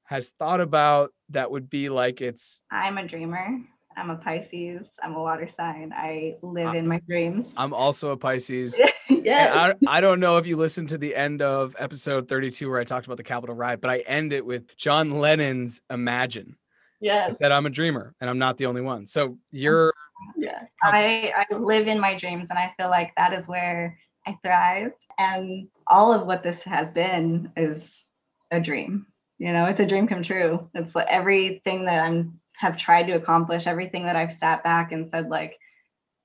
has 0.09 0.29
thought 0.31 0.59
about 0.59 1.11
that 1.29 1.51
would 1.51 1.69
be 1.69 1.87
like 1.89 2.19
it's 2.19 2.63
I'm 2.71 2.97
a 2.97 3.07
dreamer. 3.07 3.59
I'm 3.95 4.09
a 4.09 4.15
Pisces. 4.15 4.89
I'm 5.03 5.13
a 5.13 5.21
water 5.21 5.45
sign. 5.47 5.93
I 5.95 6.37
live 6.41 6.69
I- 6.69 6.77
in 6.77 6.87
my 6.87 6.99
dreams. 7.07 7.53
I'm 7.57 7.73
also 7.73 8.11
a 8.11 8.17
Pisces. 8.17 8.81
Yes. 9.11 9.75
I, 9.87 9.97
I 9.97 10.01
don't 10.01 10.19
know 10.19 10.37
if 10.37 10.45
you 10.47 10.55
listened 10.55 10.89
to 10.89 10.97
the 10.97 11.15
end 11.15 11.41
of 11.41 11.75
episode 11.77 12.27
32 12.29 12.69
where 12.69 12.79
I 12.79 12.83
talked 12.83 13.05
about 13.07 13.17
the 13.17 13.23
Capitol 13.23 13.53
riot, 13.55 13.81
but 13.81 13.89
I 13.89 13.97
end 13.99 14.33
it 14.33 14.45
with 14.45 14.75
John 14.77 15.11
Lennon's 15.19 15.81
Imagine. 15.89 16.55
I 16.55 16.95
yes. 17.01 17.37
said 17.37 17.51
I'm 17.51 17.65
a 17.65 17.69
dreamer 17.71 18.13
and 18.21 18.29
I'm 18.29 18.37
not 18.37 18.57
the 18.57 18.67
only 18.67 18.81
one. 18.81 19.05
So 19.07 19.37
you're 19.51 19.93
Yeah. 20.37 20.63
I, 20.83 21.33
I 21.51 21.55
live 21.55 21.87
in 21.87 21.99
my 21.99 22.15
dreams 22.17 22.49
and 22.49 22.57
I 22.57 22.71
feel 22.77 22.89
like 22.89 23.11
that 23.17 23.33
is 23.33 23.47
where 23.47 23.97
I 24.25 24.37
thrive. 24.43 24.91
And 25.17 25.67
all 25.87 26.13
of 26.13 26.25
what 26.25 26.41
this 26.43 26.63
has 26.63 26.91
been 26.91 27.51
is 27.57 28.05
a 28.51 28.59
dream. 28.59 29.07
You 29.39 29.53
know, 29.53 29.65
it's 29.65 29.79
a 29.79 29.85
dream 29.85 30.07
come 30.07 30.21
true. 30.21 30.69
It's 30.75 30.93
like 30.93 31.07
everything 31.09 31.85
that 31.85 32.03
I'm 32.03 32.39
have 32.57 32.77
tried 32.77 33.07
to 33.07 33.13
accomplish, 33.13 33.67
everything 33.67 34.03
that 34.03 34.17
I've 34.17 34.33
sat 34.33 34.63
back 34.63 34.91
and 34.91 35.09
said, 35.09 35.29
like, 35.29 35.57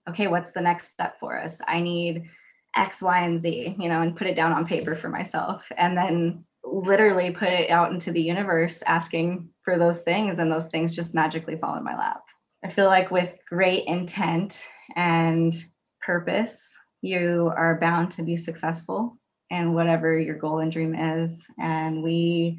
okay, 0.09 0.27
what's 0.27 0.51
the 0.51 0.61
next 0.61 0.89
step 0.89 1.19
for 1.21 1.41
us? 1.41 1.61
I 1.67 1.81
need 1.81 2.29
X, 2.77 3.01
Y, 3.01 3.21
and 3.21 3.41
Z, 3.41 3.77
you 3.79 3.89
know, 3.89 4.03
and 4.03 4.17
put 4.17 4.27
it 4.27 4.35
down 4.35 4.53
on 4.53 4.67
paper 4.67 4.97
for 4.97 5.09
myself. 5.09 5.65
And 5.77 5.97
then 5.97 6.45
literally 6.65 7.31
put 7.31 7.49
it 7.49 7.71
out 7.71 7.93
into 7.93 8.11
the 8.11 8.21
universe 8.21 8.83
asking 8.87 9.49
for 9.63 9.79
those 9.79 10.01
things 10.01 10.39
and 10.39 10.51
those 10.51 10.67
things 10.67 10.97
just 10.97 11.15
magically 11.15 11.57
fall 11.57 11.77
in 11.77 11.85
my 11.85 11.97
lap. 11.97 12.23
I 12.65 12.71
feel 12.71 12.87
like 12.87 13.11
with 13.11 13.31
great 13.49 13.87
intent 13.87 14.61
and 14.97 15.55
purpose, 16.01 16.77
you 17.01 17.53
are 17.57 17.79
bound 17.81 18.11
to 18.13 18.23
be 18.23 18.37
successful 18.37 19.19
in 19.51 19.75
whatever 19.75 20.19
your 20.19 20.37
goal 20.37 20.59
and 20.59 20.73
dream 20.73 20.95
is. 20.95 21.47
And 21.61 22.03
we 22.03 22.59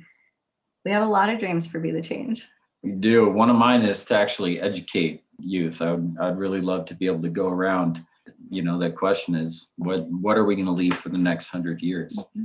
we 0.85 0.91
have 0.91 1.03
a 1.03 1.07
lot 1.07 1.29
of 1.29 1.39
dreams 1.39 1.67
for 1.67 1.79
Be 1.79 1.91
the 1.91 2.01
Change. 2.01 2.47
We 2.83 2.91
do. 2.91 3.27
One 3.27 3.49
of 3.49 3.55
mine 3.55 3.81
is 3.81 4.05
to 4.05 4.15
actually 4.15 4.61
educate 4.61 5.23
youth. 5.39 5.81
I 5.81 5.93
would, 5.93 6.15
I'd 6.21 6.37
really 6.37 6.61
love 6.61 6.85
to 6.85 6.95
be 6.95 7.07
able 7.07 7.23
to 7.23 7.29
go 7.29 7.47
around. 7.47 8.05
You 8.49 8.61
know, 8.61 8.77
that 8.79 8.95
question 8.95 9.33
is 9.33 9.71
what 9.77 10.05
what 10.07 10.37
are 10.37 10.45
we 10.45 10.55
going 10.55 10.67
to 10.67 10.71
leave 10.71 10.95
for 10.95 11.09
the 11.09 11.17
next 11.17 11.47
hundred 11.47 11.81
years? 11.81 12.15
Mm-hmm. 12.17 12.43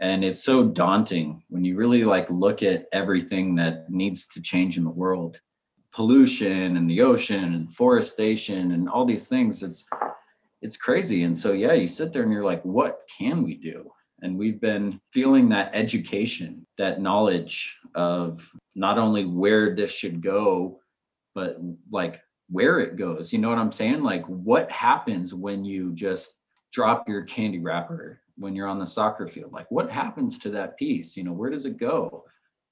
And 0.00 0.24
it's 0.24 0.42
so 0.42 0.64
daunting 0.64 1.42
when 1.48 1.64
you 1.64 1.76
really 1.76 2.04
like 2.04 2.28
look 2.28 2.62
at 2.62 2.86
everything 2.92 3.54
that 3.54 3.88
needs 3.88 4.26
to 4.28 4.42
change 4.42 4.76
in 4.76 4.84
the 4.84 4.90
world, 4.90 5.40
pollution 5.92 6.76
and 6.76 6.90
the 6.90 7.00
ocean 7.00 7.54
and 7.54 7.72
forestation 7.72 8.72
and 8.72 8.88
all 8.88 9.06
these 9.06 9.28
things. 9.28 9.62
It's 9.62 9.84
it's 10.60 10.76
crazy. 10.76 11.22
And 11.22 11.38
so 11.38 11.52
yeah, 11.52 11.72
you 11.72 11.86
sit 11.86 12.12
there 12.12 12.24
and 12.24 12.32
you're 12.32 12.44
like, 12.44 12.64
what 12.64 13.02
can 13.16 13.44
we 13.44 13.54
do? 13.54 13.90
And 14.22 14.38
we've 14.38 14.60
been 14.60 15.00
feeling 15.12 15.48
that 15.50 15.70
education, 15.74 16.66
that 16.78 17.00
knowledge 17.00 17.76
of 17.94 18.50
not 18.74 18.98
only 18.98 19.24
where 19.24 19.74
this 19.74 19.90
should 19.90 20.22
go, 20.22 20.80
but 21.34 21.58
like 21.90 22.22
where 22.48 22.80
it 22.80 22.96
goes. 22.96 23.32
You 23.32 23.38
know 23.38 23.48
what 23.48 23.58
I'm 23.58 23.72
saying? 23.72 24.02
Like 24.02 24.24
what 24.26 24.70
happens 24.70 25.34
when 25.34 25.64
you 25.64 25.92
just 25.92 26.38
drop 26.72 27.08
your 27.08 27.22
candy 27.22 27.58
wrapper 27.58 28.20
when 28.36 28.54
you're 28.54 28.68
on 28.68 28.78
the 28.78 28.86
soccer 28.86 29.26
field? 29.26 29.52
Like 29.52 29.70
what 29.70 29.90
happens 29.90 30.38
to 30.40 30.50
that 30.50 30.78
piece? 30.78 31.16
You 31.16 31.24
know, 31.24 31.32
where 31.32 31.50
does 31.50 31.66
it 31.66 31.76
go? 31.76 32.24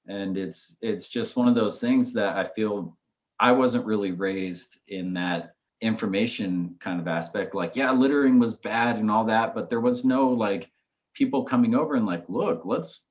And 0.07 0.37
it's 0.37 0.77
it's 0.81 1.09
just 1.09 1.35
one 1.35 1.47
of 1.47 1.55
those 1.55 1.79
things 1.79 2.13
that 2.13 2.37
I 2.37 2.43
feel 2.43 2.97
I 3.39 3.51
wasn't 3.51 3.85
really 3.85 4.11
raised 4.11 4.77
in 4.87 5.13
that 5.13 5.55
information 5.81 6.75
kind 6.79 7.01
of 7.01 7.07
aspect 7.07 7.53
like 7.53 7.75
yeah 7.75 7.91
littering 7.91 8.39
was 8.39 8.55
bad 8.55 8.95
and 8.95 9.11
all 9.11 9.25
that 9.25 9.53
but 9.53 9.69
there 9.69 9.81
was 9.81 10.05
no 10.05 10.29
like 10.29 10.71
people 11.15 11.43
coming 11.43 11.73
over 11.73 11.95
and 11.95 12.05
like, 12.05 12.25
look, 12.27 12.63
let's 12.65 13.05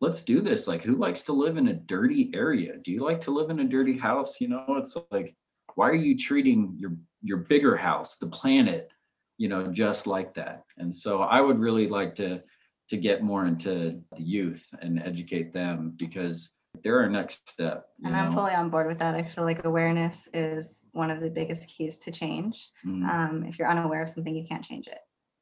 let's 0.00 0.22
do 0.22 0.40
this. 0.40 0.66
Like, 0.66 0.82
who 0.82 0.96
likes 0.96 1.22
to 1.24 1.32
live 1.32 1.56
in 1.56 1.68
a 1.68 1.74
dirty 1.74 2.30
area? 2.34 2.76
Do 2.82 2.90
you 2.90 3.04
like 3.04 3.20
to 3.22 3.30
live 3.30 3.50
in 3.50 3.60
a 3.60 3.68
dirty 3.68 3.96
house? 3.96 4.40
You 4.40 4.48
know, 4.48 4.64
it's 4.70 4.96
like, 5.12 5.36
why 5.76 5.88
are 5.88 5.94
you 5.94 6.18
treating 6.18 6.74
your 6.76 6.96
your 7.22 7.38
bigger 7.38 7.76
house, 7.76 8.16
the 8.16 8.26
planet, 8.26 8.90
you 9.38 9.48
know, 9.48 9.68
just 9.68 10.06
like 10.06 10.34
that? 10.34 10.64
And 10.78 10.94
so 10.94 11.22
I 11.22 11.40
would 11.40 11.60
really 11.60 11.88
like 11.88 12.16
to 12.16 12.42
to 12.88 12.96
get 12.96 13.22
more 13.22 13.46
into 13.46 14.02
the 14.16 14.22
youth 14.22 14.66
and 14.82 15.00
educate 15.00 15.52
them 15.52 15.94
because 15.96 16.50
they're 16.82 17.00
our 17.00 17.08
next 17.08 17.48
step. 17.48 17.86
And 18.02 18.16
I'm 18.16 18.32
fully 18.32 18.52
on 18.52 18.70
board 18.70 18.88
with 18.88 18.98
that. 18.98 19.14
I 19.14 19.22
feel 19.22 19.44
like 19.44 19.64
awareness 19.64 20.28
is 20.34 20.80
one 20.92 21.10
of 21.10 21.20
the 21.20 21.28
biggest 21.30 21.68
keys 21.68 21.98
to 22.00 22.10
change. 22.10 22.70
Mm-hmm. 22.84 23.08
Um, 23.08 23.44
if 23.44 23.58
you're 23.58 23.70
unaware 23.70 24.02
of 24.02 24.10
something, 24.10 24.34
you 24.34 24.46
can't 24.48 24.64
change 24.64 24.88
it 24.88 24.98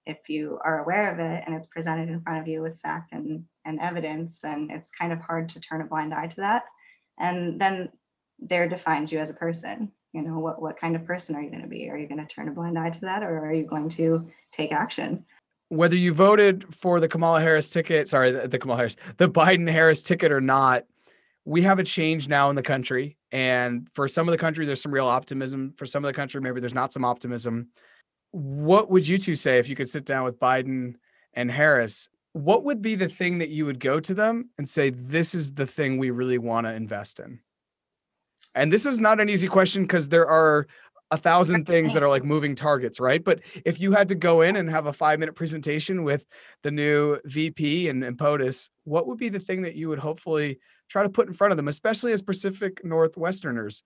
if 0.06 0.28
you 0.28 0.58
are 0.64 0.82
aware 0.82 1.12
of 1.12 1.18
it 1.18 1.44
and 1.46 1.54
it's 1.54 1.68
presented 1.68 2.08
in 2.08 2.20
front 2.20 2.40
of 2.40 2.48
you 2.48 2.62
with 2.62 2.80
fact 2.80 3.12
and, 3.12 3.44
and 3.64 3.80
evidence, 3.80 4.40
then 4.40 4.68
it's 4.70 4.90
kind 4.90 5.12
of 5.12 5.20
hard 5.20 5.48
to 5.50 5.60
turn 5.60 5.80
a 5.80 5.86
blind 5.86 6.14
eye 6.14 6.26
to 6.26 6.36
that. 6.36 6.64
And 7.18 7.60
then 7.60 7.90
there 8.38 8.68
defines 8.68 9.12
you 9.12 9.18
as 9.18 9.30
a 9.30 9.34
person. 9.34 9.92
You 10.12 10.22
know, 10.22 10.38
what, 10.38 10.60
what 10.60 10.76
kind 10.76 10.96
of 10.96 11.04
person 11.04 11.36
are 11.36 11.42
you 11.42 11.50
going 11.50 11.62
to 11.62 11.68
be? 11.68 11.88
Are 11.88 11.96
you 11.96 12.08
going 12.08 12.26
to 12.26 12.34
turn 12.34 12.48
a 12.48 12.52
blind 12.52 12.78
eye 12.78 12.90
to 12.90 13.00
that 13.02 13.22
or 13.22 13.44
are 13.44 13.52
you 13.52 13.64
going 13.64 13.88
to 13.90 14.28
take 14.52 14.72
action? 14.72 15.24
Whether 15.68 15.94
you 15.94 16.12
voted 16.12 16.74
for 16.74 16.98
the 16.98 17.06
Kamala 17.06 17.40
Harris 17.40 17.70
ticket, 17.70 18.08
sorry, 18.08 18.32
the, 18.32 18.48
the 18.48 18.58
Kamala 18.58 18.78
Harris, 18.78 18.96
the 19.18 19.28
Biden 19.28 19.70
Harris 19.70 20.02
ticket 20.02 20.32
or 20.32 20.40
not, 20.40 20.84
we 21.44 21.62
have 21.62 21.78
a 21.78 21.84
change 21.84 22.28
now 22.28 22.50
in 22.50 22.56
the 22.56 22.62
country. 22.62 23.16
And 23.30 23.88
for 23.90 24.08
some 24.08 24.26
of 24.28 24.32
the 24.32 24.38
country, 24.38 24.66
there's 24.66 24.82
some 24.82 24.92
real 24.92 25.06
optimism. 25.06 25.74
For 25.76 25.86
some 25.86 26.04
of 26.04 26.08
the 26.08 26.14
country, 26.14 26.40
maybe 26.40 26.60
there's 26.60 26.74
not 26.74 26.92
some 26.92 27.04
optimism 27.04 27.68
what 28.32 28.90
would 28.90 29.06
you 29.06 29.18
two 29.18 29.34
say 29.34 29.58
if 29.58 29.68
you 29.68 29.76
could 29.76 29.88
sit 29.88 30.04
down 30.04 30.24
with 30.24 30.38
Biden 30.38 30.94
and 31.34 31.50
Harris? 31.50 32.08
What 32.32 32.64
would 32.64 32.80
be 32.80 32.94
the 32.94 33.08
thing 33.08 33.38
that 33.38 33.48
you 33.48 33.66
would 33.66 33.80
go 33.80 33.98
to 34.00 34.14
them 34.14 34.50
and 34.56 34.68
say, 34.68 34.90
this 34.90 35.34
is 35.34 35.52
the 35.52 35.66
thing 35.66 35.98
we 35.98 36.10
really 36.10 36.38
want 36.38 36.66
to 36.66 36.74
invest 36.74 37.18
in? 37.18 37.40
And 38.54 38.72
this 38.72 38.86
is 38.86 38.98
not 38.98 39.20
an 39.20 39.28
easy 39.28 39.48
question 39.48 39.82
because 39.82 40.08
there 40.08 40.28
are 40.28 40.66
a 41.12 41.16
thousand 41.16 41.66
things 41.66 41.92
that 41.92 42.02
are 42.04 42.08
like 42.08 42.24
moving 42.24 42.54
targets, 42.54 43.00
right? 43.00 43.22
But 43.22 43.40
if 43.64 43.80
you 43.80 43.92
had 43.92 44.08
to 44.08 44.14
go 44.14 44.42
in 44.42 44.56
and 44.56 44.70
have 44.70 44.86
a 44.86 44.92
five 44.92 45.18
minute 45.18 45.34
presentation 45.34 46.04
with 46.04 46.24
the 46.62 46.70
new 46.70 47.18
VP 47.24 47.88
and, 47.88 48.04
and 48.04 48.16
POTUS, 48.16 48.70
what 48.84 49.08
would 49.08 49.18
be 49.18 49.28
the 49.28 49.40
thing 49.40 49.62
that 49.62 49.74
you 49.74 49.88
would 49.88 49.98
hopefully 49.98 50.60
try 50.88 51.02
to 51.02 51.08
put 51.08 51.26
in 51.26 51.34
front 51.34 51.50
of 51.50 51.56
them, 51.56 51.68
especially 51.68 52.12
as 52.12 52.22
Pacific 52.22 52.82
Northwesterners? 52.84 53.82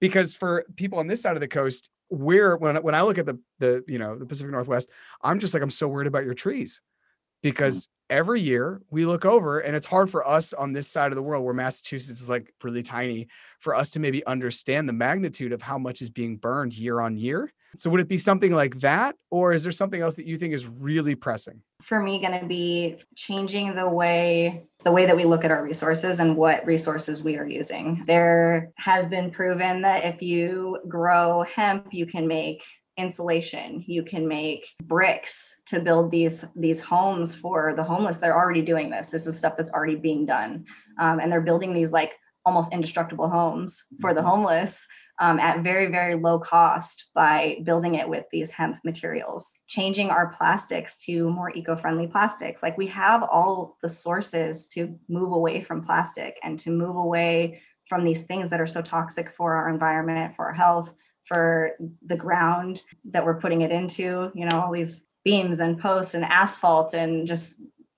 Because 0.00 0.34
for 0.34 0.66
people 0.76 0.98
on 0.98 1.06
this 1.06 1.22
side 1.22 1.36
of 1.36 1.40
the 1.40 1.48
coast, 1.48 1.88
we're 2.10 2.56
when 2.56 2.76
when 2.76 2.94
I 2.94 3.02
look 3.02 3.18
at 3.18 3.26
the 3.26 3.38
the 3.58 3.84
you 3.86 3.98
know 3.98 4.16
the 4.18 4.26
Pacific 4.26 4.52
Northwest, 4.52 4.88
I'm 5.22 5.38
just 5.38 5.54
like 5.54 5.62
I'm 5.62 5.70
so 5.70 5.88
worried 5.88 6.06
about 6.06 6.24
your 6.24 6.34
trees 6.34 6.80
mm-hmm. 6.80 7.48
because 7.48 7.88
every 8.08 8.40
year 8.40 8.80
we 8.90 9.04
look 9.04 9.24
over 9.24 9.58
and 9.58 9.74
it's 9.74 9.86
hard 9.86 10.10
for 10.10 10.26
us 10.26 10.52
on 10.52 10.72
this 10.72 10.88
side 10.88 11.10
of 11.10 11.16
the 11.16 11.22
world 11.22 11.44
where 11.44 11.54
Massachusetts 11.54 12.20
is 12.20 12.30
like 12.30 12.52
really 12.62 12.82
tiny 12.82 13.26
for 13.60 13.74
us 13.74 13.90
to 13.90 14.00
maybe 14.00 14.24
understand 14.26 14.88
the 14.88 14.92
magnitude 14.92 15.52
of 15.52 15.60
how 15.60 15.78
much 15.78 16.02
is 16.02 16.10
being 16.10 16.36
burned 16.36 16.76
year 16.76 17.00
on 17.00 17.16
year. 17.16 17.52
So 17.74 17.90
would 17.90 18.00
it 18.00 18.08
be 18.08 18.18
something 18.18 18.52
like 18.52 18.80
that 18.80 19.16
or 19.30 19.52
is 19.52 19.62
there 19.62 19.72
something 19.72 20.00
else 20.00 20.16
that 20.16 20.26
you 20.26 20.38
think 20.38 20.54
is 20.54 20.66
really 20.68 21.14
pressing? 21.14 21.62
For 21.82 22.00
me 22.00 22.20
going 22.20 22.38
to 22.40 22.46
be 22.46 22.96
changing 23.16 23.74
the 23.74 23.88
way 23.88 24.64
the 24.84 24.92
way 24.92 25.06
that 25.06 25.16
we 25.16 25.24
look 25.24 25.44
at 25.44 25.50
our 25.50 25.62
resources 25.62 26.20
and 26.20 26.36
what 26.36 26.64
resources 26.64 27.24
we 27.24 27.36
are 27.36 27.46
using. 27.46 28.04
There 28.06 28.70
has 28.76 29.08
been 29.08 29.30
proven 29.30 29.82
that 29.82 30.04
if 30.04 30.22
you 30.22 30.78
grow 30.88 31.44
hemp 31.44 31.92
you 31.92 32.06
can 32.06 32.26
make 32.26 32.62
insulation 32.98 33.84
you 33.86 34.02
can 34.02 34.26
make 34.26 34.74
bricks 34.84 35.56
to 35.66 35.80
build 35.80 36.10
these 36.10 36.46
these 36.56 36.80
homes 36.80 37.34
for 37.34 37.74
the 37.76 37.82
homeless 37.84 38.16
they're 38.16 38.36
already 38.36 38.62
doing 38.62 38.88
this 38.88 39.08
this 39.08 39.26
is 39.26 39.36
stuff 39.36 39.54
that's 39.54 39.70
already 39.72 39.96
being 39.96 40.24
done 40.24 40.64
um, 40.98 41.20
and 41.20 41.30
they're 41.30 41.42
building 41.42 41.74
these 41.74 41.92
like 41.92 42.12
almost 42.46 42.72
indestructible 42.72 43.28
homes 43.28 43.84
for 44.00 44.14
the 44.14 44.20
mm-hmm. 44.20 44.30
homeless 44.30 44.86
um, 45.18 45.38
at 45.38 45.62
very 45.62 45.86
very 45.90 46.14
low 46.14 46.38
cost 46.38 47.10
by 47.14 47.58
building 47.64 47.94
it 47.94 48.08
with 48.08 48.24
these 48.30 48.50
hemp 48.50 48.76
materials 48.84 49.52
changing 49.66 50.10
our 50.10 50.28
plastics 50.28 50.98
to 50.98 51.30
more 51.30 51.50
eco-friendly 51.54 52.06
plastics 52.06 52.62
like 52.62 52.76
we 52.76 52.86
have 52.86 53.22
all 53.22 53.76
the 53.82 53.88
sources 53.88 54.68
to 54.68 54.98
move 55.08 55.32
away 55.32 55.62
from 55.62 55.84
plastic 55.84 56.36
and 56.42 56.58
to 56.58 56.70
move 56.70 56.96
away 56.96 57.60
from 57.88 58.04
these 58.04 58.24
things 58.24 58.50
that 58.50 58.60
are 58.60 58.66
so 58.66 58.82
toxic 58.82 59.32
for 59.36 59.54
our 59.54 59.68
environment 59.68 60.34
for 60.36 60.46
our 60.46 60.54
health 60.54 60.94
for 61.26 61.72
the 62.06 62.16
ground 62.16 62.82
that 63.04 63.24
we're 63.24 63.40
putting 63.40 63.62
it 63.62 63.72
into, 63.72 64.30
you 64.34 64.46
know, 64.46 64.60
all 64.60 64.72
these 64.72 65.02
beams 65.24 65.60
and 65.60 65.78
posts 65.78 66.14
and 66.14 66.24
asphalt 66.24 66.94
and 66.94 67.26
just 67.26 67.56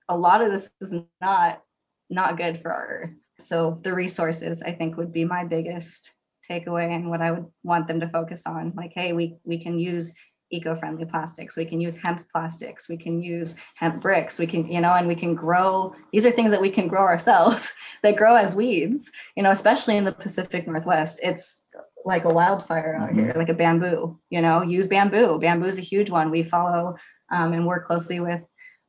a 0.09 0.17
lot 0.17 0.41
of 0.41 0.51
this 0.51 0.69
is 0.81 0.93
not 1.21 1.61
not 2.09 2.37
good 2.37 2.59
for 2.59 2.71
our 2.73 2.87
earth. 2.87 3.11
So 3.39 3.79
the 3.83 3.93
resources 3.93 4.63
I 4.63 4.71
think 4.71 4.97
would 4.97 5.13
be 5.13 5.25
my 5.25 5.45
biggest 5.45 6.11
takeaway 6.49 6.95
and 6.95 7.09
what 7.09 7.21
I 7.21 7.31
would 7.31 7.45
want 7.63 7.87
them 7.87 7.99
to 7.99 8.09
focus 8.09 8.43
on. 8.45 8.73
Like, 8.75 8.91
hey, 8.93 9.13
we 9.13 9.37
we 9.43 9.61
can 9.61 9.79
use 9.79 10.13
eco-friendly 10.51 11.05
plastics 11.05 11.55
we 11.55 11.63
can 11.63 11.79
use 11.79 11.95
hemp 11.95 12.25
plastics 12.31 12.89
we 12.89 12.97
can 12.97 13.21
use 13.21 13.53
hemp 13.75 14.01
bricks 14.01 14.39
we 14.39 14.47
can 14.47 14.67
you 14.67 14.81
know 14.81 14.93
and 14.93 15.07
we 15.07 15.13
can 15.13 15.35
grow 15.35 15.93
these 16.11 16.25
are 16.25 16.31
things 16.31 16.49
that 16.49 16.59
we 16.59 16.71
can 16.71 16.87
grow 16.87 17.03
ourselves 17.03 17.71
that 18.01 18.15
grow 18.15 18.35
as 18.35 18.55
weeds 18.55 19.11
you 19.37 19.43
know 19.43 19.51
especially 19.51 19.95
in 19.95 20.05
the 20.05 20.11
pacific 20.11 20.67
northwest 20.67 21.19
it's 21.21 21.61
like 22.05 22.25
a 22.25 22.29
wildfire 22.29 22.97
out 22.99 23.09
mm-hmm. 23.09 23.19
here, 23.19 23.33
like 23.35 23.49
a 23.49 23.53
bamboo, 23.53 24.19
you 24.29 24.41
know, 24.41 24.61
use 24.61 24.87
bamboo. 24.87 25.39
Bamboo 25.39 25.67
is 25.67 25.77
a 25.77 25.81
huge 25.81 26.09
one. 26.09 26.31
We 26.31 26.43
follow 26.43 26.95
um, 27.31 27.53
and 27.53 27.65
work 27.65 27.87
closely 27.87 28.19
with 28.19 28.41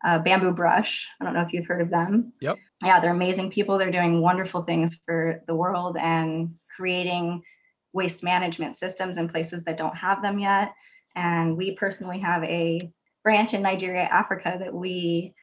uh, 0.05 0.19
Bamboo 0.19 0.53
Brush. 0.53 1.07
I 1.21 1.25
don't 1.25 1.35
know 1.35 1.43
if 1.43 1.53
you've 1.53 1.67
heard 1.67 1.83
of 1.83 1.91
them. 1.91 2.33
Yep. 2.41 2.57
Yeah, 2.85 3.01
they're 3.01 3.13
amazing 3.13 3.51
people. 3.51 3.79
They're 3.79 3.91
doing 3.91 4.21
wonderful 4.21 4.63
things 4.63 4.99
for 5.05 5.43
the 5.47 5.55
world 5.55 5.97
and 5.99 6.55
creating 6.81 7.43
waste 7.93 8.23
management 8.23 8.75
systems 8.77 9.19
in 9.19 9.29
places 9.29 9.65
that 9.65 9.77
don't 9.77 9.97
have 9.97 10.23
them 10.23 10.39
yet. 10.39 10.73
And 11.15 11.59
we 11.59 11.73
personally 11.73 12.21
have 12.21 12.43
a 12.45 12.91
branch 13.23 13.53
in 13.53 13.61
Nigeria, 13.61 14.05
Africa 14.05 14.57
that 14.59 14.73
we 14.73 15.35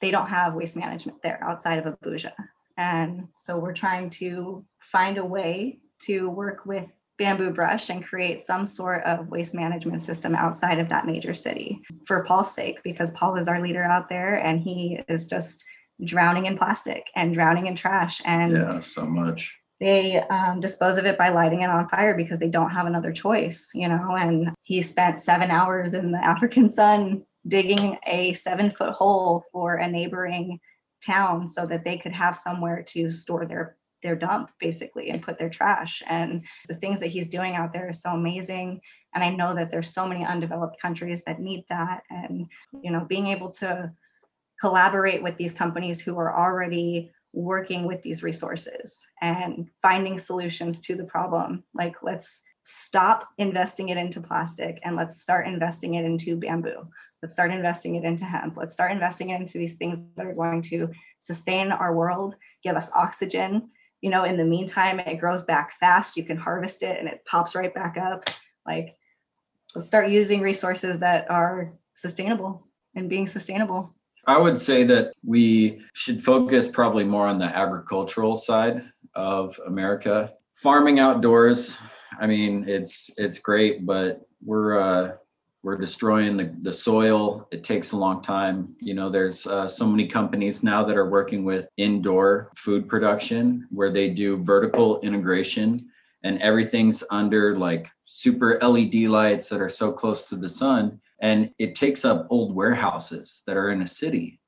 they 0.00 0.10
don't 0.10 0.28
have 0.28 0.54
waste 0.54 0.76
management 0.76 1.22
there 1.22 1.42
outside 1.42 1.78
of 1.78 1.84
Abuja. 1.94 2.32
And 2.76 3.28
so 3.38 3.56
we're 3.56 3.72
trying 3.72 4.10
to 4.10 4.64
find 4.80 5.16
a 5.16 5.24
way 5.24 5.78
to 6.06 6.28
work 6.28 6.66
with 6.66 6.84
bamboo 7.18 7.50
brush 7.50 7.88
and 7.88 8.04
create 8.04 8.42
some 8.42 8.66
sort 8.66 9.02
of 9.04 9.28
waste 9.28 9.54
management 9.54 10.02
system 10.02 10.34
outside 10.34 10.78
of 10.78 10.88
that 10.90 11.06
major 11.06 11.32
city 11.34 11.80
for 12.04 12.24
Paul's 12.24 12.54
sake, 12.54 12.82
because 12.82 13.12
Paul 13.12 13.36
is 13.36 13.48
our 13.48 13.62
leader 13.62 13.84
out 13.84 14.08
there 14.08 14.34
and 14.34 14.60
he 14.60 15.00
is 15.08 15.26
just 15.26 15.64
drowning 16.04 16.44
in 16.46 16.58
plastic 16.58 17.06
and 17.14 17.32
drowning 17.32 17.66
in 17.68 17.76
trash. 17.76 18.20
And 18.24 18.52
yeah, 18.52 18.80
so 18.80 19.06
much. 19.06 19.56
They 19.78 20.20
um, 20.20 20.60
dispose 20.60 20.96
of 20.96 21.04
it 21.04 21.18
by 21.18 21.28
lighting 21.28 21.62
it 21.62 21.70
on 21.70 21.88
fire 21.88 22.14
because 22.14 22.38
they 22.38 22.48
don't 22.48 22.70
have 22.70 22.86
another 22.86 23.12
choice, 23.12 23.70
you 23.74 23.88
know. 23.88 24.16
And 24.16 24.52
he 24.62 24.80
spent 24.82 25.20
seven 25.20 25.50
hours 25.50 25.94
in 25.94 26.12
the 26.12 26.18
African 26.24 26.70
sun 26.70 27.24
digging 27.46 27.98
a 28.06 28.32
seven 28.32 28.70
foot 28.70 28.92
hole 28.92 29.44
for 29.52 29.76
a 29.76 29.88
neighboring 29.88 30.60
town 31.04 31.48
so 31.48 31.66
that 31.66 31.84
they 31.84 31.96
could 31.96 32.12
have 32.12 32.36
somewhere 32.36 32.82
to 32.82 33.12
store 33.12 33.46
their 33.46 33.76
their 34.02 34.16
dump 34.16 34.50
basically 34.60 35.10
and 35.10 35.22
put 35.22 35.38
their 35.38 35.48
trash 35.48 36.02
and 36.08 36.42
the 36.68 36.74
things 36.74 37.00
that 37.00 37.08
he's 37.08 37.28
doing 37.28 37.56
out 37.56 37.72
there 37.72 37.88
is 37.88 38.02
so 38.02 38.10
amazing 38.10 38.80
and 39.14 39.24
i 39.24 39.30
know 39.30 39.54
that 39.54 39.70
there's 39.70 39.92
so 39.92 40.06
many 40.06 40.24
undeveloped 40.24 40.80
countries 40.80 41.22
that 41.26 41.40
need 41.40 41.64
that 41.70 42.02
and 42.10 42.46
you 42.82 42.90
know 42.90 43.04
being 43.08 43.28
able 43.28 43.50
to 43.50 43.90
collaborate 44.60 45.22
with 45.22 45.36
these 45.38 45.52
companies 45.52 46.00
who 46.00 46.18
are 46.18 46.36
already 46.36 47.10
working 47.36 47.84
with 47.84 48.02
these 48.02 48.22
resources 48.22 49.06
and 49.20 49.68
finding 49.82 50.18
solutions 50.18 50.80
to 50.80 50.96
the 50.96 51.04
problem. 51.04 51.62
Like 51.74 51.96
let's 52.02 52.40
stop 52.64 53.28
investing 53.36 53.90
it 53.90 53.98
into 53.98 54.22
plastic 54.22 54.80
and 54.82 54.96
let's 54.96 55.20
start 55.20 55.46
investing 55.46 55.94
it 55.94 56.04
into 56.06 56.36
bamboo. 56.36 56.88
Let's 57.22 57.34
start 57.34 57.52
investing 57.52 57.96
it 57.96 58.04
into 58.04 58.24
hemp. 58.24 58.56
Let's 58.56 58.72
start 58.72 58.90
investing 58.90 59.30
it 59.30 59.40
into 59.40 59.58
these 59.58 59.74
things 59.74 59.98
that 60.16 60.24
are 60.24 60.32
going 60.32 60.62
to 60.62 60.88
sustain 61.20 61.72
our 61.72 61.94
world 61.94 62.36
give 62.64 62.74
us 62.74 62.90
oxygen. 62.94 63.68
You 64.00 64.10
know 64.10 64.24
in 64.24 64.38
the 64.38 64.44
meantime 64.44 64.98
it 64.98 65.20
grows 65.20 65.44
back 65.44 65.78
fast. 65.78 66.16
You 66.16 66.24
can 66.24 66.38
harvest 66.38 66.82
it 66.82 66.98
and 66.98 67.06
it 67.06 67.22
pops 67.26 67.54
right 67.54 67.72
back 67.72 67.98
up. 67.98 68.30
Like 68.66 68.96
let's 69.74 69.86
start 69.86 70.08
using 70.08 70.40
resources 70.40 71.00
that 71.00 71.30
are 71.30 71.74
sustainable 71.92 72.66
and 72.94 73.10
being 73.10 73.26
sustainable 73.26 73.94
I 74.26 74.38
would 74.38 74.58
say 74.58 74.82
that 74.84 75.12
we 75.24 75.80
should 75.94 76.24
focus 76.24 76.68
probably 76.68 77.04
more 77.04 77.26
on 77.26 77.38
the 77.38 77.44
agricultural 77.44 78.36
side 78.36 78.82
of 79.14 79.58
America. 79.66 80.32
Farming 80.62 80.98
outdoors, 80.98 81.78
I 82.20 82.26
mean, 82.26 82.64
it's 82.68 83.10
it's 83.16 83.38
great, 83.38 83.86
but 83.86 84.26
we're 84.44 84.80
uh, 84.80 85.12
we're 85.62 85.76
destroying 85.76 86.36
the, 86.36 86.54
the 86.60 86.72
soil. 86.72 87.46
It 87.52 87.62
takes 87.62 87.92
a 87.92 87.96
long 87.96 88.22
time. 88.22 88.74
You 88.80 88.94
know, 88.94 89.10
there's 89.10 89.46
uh, 89.46 89.68
so 89.68 89.86
many 89.86 90.08
companies 90.08 90.62
now 90.62 90.84
that 90.84 90.96
are 90.96 91.10
working 91.10 91.44
with 91.44 91.68
indoor 91.76 92.50
food 92.56 92.88
production 92.88 93.66
where 93.70 93.92
they 93.92 94.10
do 94.10 94.42
vertical 94.42 95.00
integration 95.00 95.88
and 96.24 96.40
everything's 96.42 97.04
under 97.10 97.56
like 97.56 97.88
super 98.04 98.58
LED 98.60 99.08
lights 99.08 99.48
that 99.48 99.60
are 99.60 99.68
so 99.68 99.92
close 99.92 100.28
to 100.28 100.36
the 100.36 100.48
sun 100.48 101.00
and 101.20 101.50
it 101.58 101.74
takes 101.74 102.04
up 102.04 102.26
old 102.30 102.54
warehouses 102.54 103.42
that 103.46 103.56
are 103.56 103.70
in 103.70 103.82
a 103.82 103.86
city 103.86 104.40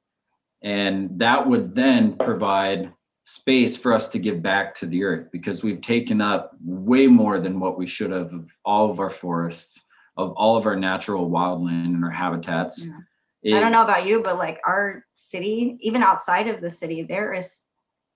and 0.62 1.18
that 1.18 1.46
would 1.46 1.74
then 1.74 2.16
provide 2.16 2.92
space 3.24 3.76
for 3.76 3.92
us 3.92 4.08
to 4.08 4.18
give 4.18 4.42
back 4.42 4.74
to 4.74 4.86
the 4.86 5.04
earth 5.04 5.28
because 5.30 5.62
we've 5.62 5.80
taken 5.80 6.20
up 6.20 6.52
way 6.64 7.06
more 7.06 7.38
than 7.38 7.60
what 7.60 7.78
we 7.78 7.86
should 7.86 8.10
have 8.10 8.32
of 8.32 8.48
all 8.64 8.90
of 8.90 9.00
our 9.00 9.10
forests 9.10 9.84
of 10.16 10.32
all 10.32 10.56
of 10.56 10.66
our 10.66 10.76
natural 10.76 11.30
wildland 11.30 11.94
and 11.94 12.04
our 12.04 12.10
habitats 12.10 12.86
Yeah. 12.86 12.98
It- 13.42 13.54
I 13.54 13.60
don't 13.60 13.72
know 13.72 13.84
about 13.84 14.04
you, 14.04 14.20
but 14.20 14.36
like 14.36 14.60
our 14.66 15.04
city, 15.14 15.78
even 15.80 16.02
outside 16.02 16.48
of 16.48 16.60
the 16.60 16.70
city, 16.70 17.02
there 17.02 17.32
is 17.32 17.62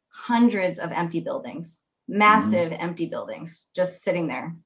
hundreds 0.09 0.79
of 0.79 0.91
empty 0.93 1.21
buildings, 1.21 1.83
massive 2.09 2.73
mm-hmm. 2.73 2.83
empty 2.83 3.07
buildings 3.07 3.67
just 3.75 4.03
sitting 4.03 4.27
there. 4.27 4.57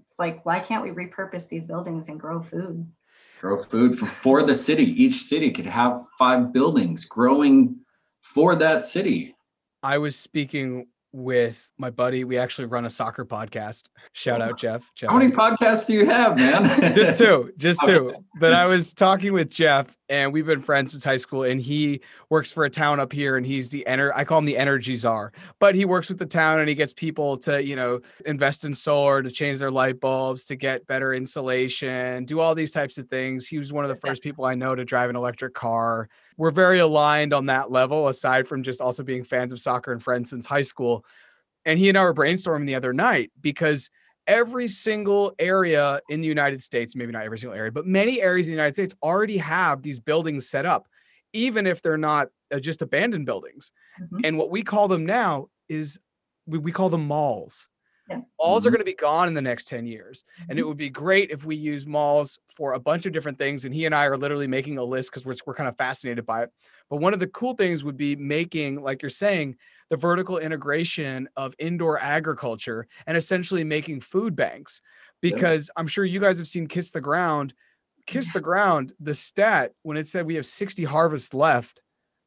It's 0.00 0.18
like, 0.18 0.44
why 0.46 0.60
can't 0.60 0.82
we 0.82 0.90
repurpose 0.90 1.48
these 1.48 1.64
buildings 1.64 2.08
and 2.08 2.18
grow 2.18 2.42
food? 2.42 2.90
Grow 3.40 3.62
food 3.62 3.98
for, 3.98 4.06
for 4.06 4.42
the 4.42 4.54
city. 4.54 4.84
Each 5.02 5.22
city 5.22 5.50
could 5.50 5.66
have 5.66 6.04
five 6.18 6.52
buildings 6.52 7.04
growing 7.04 7.76
for 8.22 8.56
that 8.56 8.84
city. 8.84 9.34
I 9.82 9.98
was 9.98 10.16
speaking 10.16 10.88
with 11.16 11.72
my 11.78 11.88
buddy. 11.88 12.24
We 12.24 12.36
actually 12.36 12.66
run 12.66 12.84
a 12.84 12.90
soccer 12.90 13.24
podcast. 13.24 13.84
Shout 14.12 14.42
out 14.42 14.50
oh, 14.50 14.54
Jeff. 14.54 14.92
Jeff. 14.94 15.08
how 15.10 15.16
many 15.16 15.32
podcasts 15.32 15.86
do 15.86 15.94
you 15.94 16.04
have 16.06 16.36
man 16.36 16.94
just 16.94 17.16
two, 17.16 17.52
just 17.56 17.80
two. 17.86 18.14
But 18.38 18.52
I 18.52 18.66
was 18.66 18.92
talking 18.92 19.32
with 19.32 19.50
Jeff, 19.50 19.96
and 20.10 20.30
we've 20.30 20.44
been 20.44 20.60
friends 20.60 20.92
since 20.92 21.02
high 21.02 21.16
school. 21.16 21.44
And 21.44 21.60
he 21.60 22.02
works 22.28 22.52
for 22.52 22.64
a 22.64 22.70
town 22.70 23.00
up 23.00 23.12
here, 23.12 23.38
and 23.38 23.46
he's 23.46 23.70
the 23.70 23.84
ener. 23.88 24.12
I 24.14 24.24
call 24.24 24.38
him 24.38 24.44
the 24.44 24.58
energy 24.58 24.94
czar. 24.94 25.32
But 25.58 25.74
he 25.74 25.86
works 25.86 26.10
with 26.10 26.18
the 26.18 26.26
town, 26.26 26.60
and 26.60 26.68
he 26.68 26.74
gets 26.74 26.92
people 26.92 27.38
to, 27.38 27.64
you 27.64 27.76
know, 27.76 28.00
invest 28.26 28.64
in 28.64 28.74
solar 28.74 29.22
to 29.22 29.30
change 29.30 29.58
their 29.58 29.70
light 29.70 30.00
bulbs, 30.00 30.44
to 30.46 30.56
get 30.56 30.86
better 30.86 31.14
insulation, 31.14 32.26
do 32.26 32.40
all 32.40 32.54
these 32.54 32.72
types 32.72 32.98
of 32.98 33.08
things. 33.08 33.48
He 33.48 33.56
was 33.56 33.72
one 33.72 33.84
of 33.84 33.88
the 33.88 33.96
first 33.96 34.22
people 34.22 34.44
I 34.44 34.54
know 34.54 34.74
to 34.74 34.84
drive 34.84 35.08
an 35.08 35.16
electric 35.16 35.54
car. 35.54 36.10
We're 36.36 36.50
very 36.50 36.78
aligned 36.78 37.32
on 37.32 37.46
that 37.46 37.70
level, 37.70 38.08
aside 38.08 38.46
from 38.46 38.62
just 38.62 38.80
also 38.80 39.02
being 39.02 39.24
fans 39.24 39.52
of 39.52 39.60
soccer 39.60 39.92
and 39.92 40.02
friends 40.02 40.30
since 40.30 40.46
high 40.46 40.62
school. 40.62 41.04
And 41.64 41.78
he 41.78 41.88
and 41.88 41.96
I 41.98 42.02
were 42.02 42.14
brainstorming 42.14 42.66
the 42.66 42.74
other 42.74 42.92
night 42.92 43.30
because 43.40 43.90
every 44.26 44.68
single 44.68 45.32
area 45.38 46.00
in 46.08 46.20
the 46.20 46.26
United 46.26 46.62
States, 46.62 46.94
maybe 46.94 47.12
not 47.12 47.24
every 47.24 47.38
single 47.38 47.56
area, 47.56 47.72
but 47.72 47.86
many 47.86 48.20
areas 48.20 48.46
in 48.46 48.52
the 48.52 48.56
United 48.56 48.74
States 48.74 48.94
already 49.02 49.38
have 49.38 49.82
these 49.82 50.00
buildings 50.00 50.48
set 50.48 50.66
up, 50.66 50.86
even 51.32 51.66
if 51.66 51.80
they're 51.82 51.96
not 51.96 52.28
uh, 52.52 52.58
just 52.58 52.82
abandoned 52.82 53.26
buildings. 53.26 53.72
Mhm. 54.00 54.20
And 54.24 54.38
what 54.38 54.50
we 54.50 54.62
call 54.62 54.88
them 54.88 55.06
now 55.06 55.48
is 55.68 55.98
we, 56.46 56.58
we 56.58 56.72
call 56.72 56.90
them 56.90 57.06
malls. 57.06 57.68
Yeah. 58.08 58.20
Malls 58.38 58.66
are 58.66 58.70
Mhm. 58.70 58.74
going 58.74 58.80
to 58.80 58.84
be 58.84 58.94
gone 58.94 59.28
in 59.28 59.34
the 59.34 59.42
next 59.42 59.66
10 59.68 59.86
years. 59.86 60.24
And 60.48 60.58
it 60.58 60.66
would 60.66 60.76
be 60.76 60.88
great 60.90 61.30
if 61.30 61.44
we 61.44 61.56
use 61.56 61.86
malls 61.86 62.38
for 62.54 62.74
a 62.74 62.78
bunch 62.78 63.04
of 63.06 63.12
different 63.12 63.38
things. 63.38 63.64
And 63.64 63.74
he 63.74 63.84
and 63.86 63.94
I 63.94 64.06
are 64.06 64.16
literally 64.16 64.46
making 64.46 64.78
a 64.78 64.84
list 64.84 65.10
because 65.10 65.26
we're, 65.26 65.34
we're 65.46 65.54
kind 65.54 65.68
of 65.68 65.76
fascinated 65.76 66.24
by 66.24 66.44
it. 66.44 66.50
But 66.88 66.98
one 66.98 67.14
of 67.14 67.20
the 67.20 67.26
cool 67.26 67.54
things 67.54 67.82
would 67.84 67.96
be 67.96 68.14
making, 68.16 68.80
like 68.82 69.02
you're 69.02 69.10
saying, 69.10 69.56
the 69.90 69.96
vertical 69.96 70.38
integration 70.38 71.28
of 71.36 71.54
indoor 71.58 71.98
agriculture 72.00 72.86
and 73.06 73.16
essentially 73.16 73.64
making 73.64 74.00
food 74.00 74.36
banks. 74.36 74.80
Yeah. 75.22 75.30
Because 75.34 75.70
I'm 75.76 75.86
sure 75.88 76.04
you 76.04 76.20
guys 76.20 76.38
have 76.38 76.48
seen 76.48 76.66
Kiss 76.68 76.90
the 76.92 77.00
Ground. 77.00 77.54
Kiss 78.06 78.28
Yeah. 78.28 78.32
the 78.34 78.40
Ground, 78.40 78.92
the 79.00 79.14
stat, 79.14 79.72
when 79.82 79.96
it 79.96 80.06
said 80.06 80.26
we 80.26 80.36
have 80.36 80.46
60 80.46 80.84
harvests 80.84 81.34
left, 81.34 81.82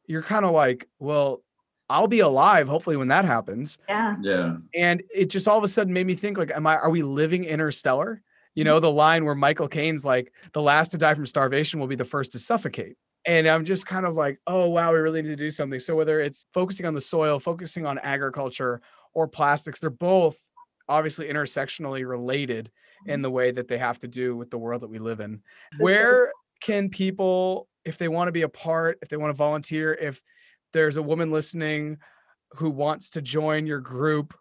you're 0.07 0.23
kind 0.23 0.43
of 0.43 0.51
like, 0.51 0.89
well, 0.99 1.41
I'll 1.89 2.07
be 2.07 2.19
alive 2.19 2.67
hopefully 2.67 2.97
when 2.97 3.07
that 3.07 3.25
happens. 3.25 3.77
Yeah. 3.87 4.15
yeah. 4.21 4.57
And 4.75 5.01
it 5.13 5.29
just 5.29 5.47
all 5.47 5.57
of 5.57 5.63
a 5.63 5.67
sudden 5.67 5.93
made 5.93 6.05
me 6.05 6.15
think 6.15 6.37
like 6.37 6.51
am 6.51 6.67
i 6.67 6.77
are 6.77 6.89
we 6.89 7.03
living 7.03 7.43
interstellar? 7.43 8.21
You 8.55 8.63
know 8.63 8.75
mm-hmm. 8.75 8.83
the 8.83 8.91
line 8.91 9.25
where 9.25 9.35
michael 9.35 9.67
caine's 9.67 10.05
like 10.05 10.33
the 10.53 10.61
last 10.61 10.91
to 10.91 10.97
die 10.97 11.13
from 11.13 11.25
starvation 11.25 11.79
will 11.79 11.87
be 11.87 11.95
the 11.95 12.05
first 12.05 12.31
to 12.33 12.39
suffocate. 12.39 12.97
And 13.25 13.47
i'm 13.47 13.65
just 13.65 13.85
kind 13.85 14.05
of 14.05 14.15
like 14.15 14.39
oh 14.47 14.69
wow 14.69 14.93
we 14.93 14.99
really 14.99 15.21
need 15.21 15.29
to 15.29 15.35
do 15.35 15.51
something. 15.51 15.79
So 15.79 15.95
whether 15.95 16.19
it's 16.19 16.45
focusing 16.53 16.85
on 16.85 16.93
the 16.93 17.01
soil 17.01 17.39
focusing 17.39 17.85
on 17.85 17.97
agriculture 17.99 18.81
or 19.13 19.27
plastics 19.27 19.79
they're 19.79 19.89
both 19.89 20.39
obviously 20.87 21.27
intersectionally 21.27 22.07
related 22.07 22.71
in 23.05 23.13
mm-hmm. 23.15 23.21
the 23.21 23.31
way 23.31 23.51
that 23.51 23.67
they 23.67 23.77
have 23.77 23.99
to 23.99 24.07
do 24.07 24.35
with 24.35 24.49
the 24.49 24.57
world 24.57 24.81
that 24.81 24.89
we 24.89 24.99
live 24.99 25.19
in. 25.19 25.41
Where 25.77 26.31
can 26.61 26.89
people 26.89 27.67
if 27.85 27.97
they 27.97 28.07
want 28.07 28.27
to 28.27 28.31
be 28.31 28.41
a 28.41 28.49
part 28.49 28.99
if 29.01 29.09
they 29.09 29.17
want 29.17 29.29
to 29.29 29.37
volunteer 29.37 29.93
if 29.93 30.21
there's 30.73 30.97
a 30.97 31.01
woman 31.01 31.31
listening 31.31 31.97
who 32.53 32.69
wants 32.69 33.11
to 33.11 33.21
join 33.21 33.65
your 33.65 33.79
group 33.79 34.33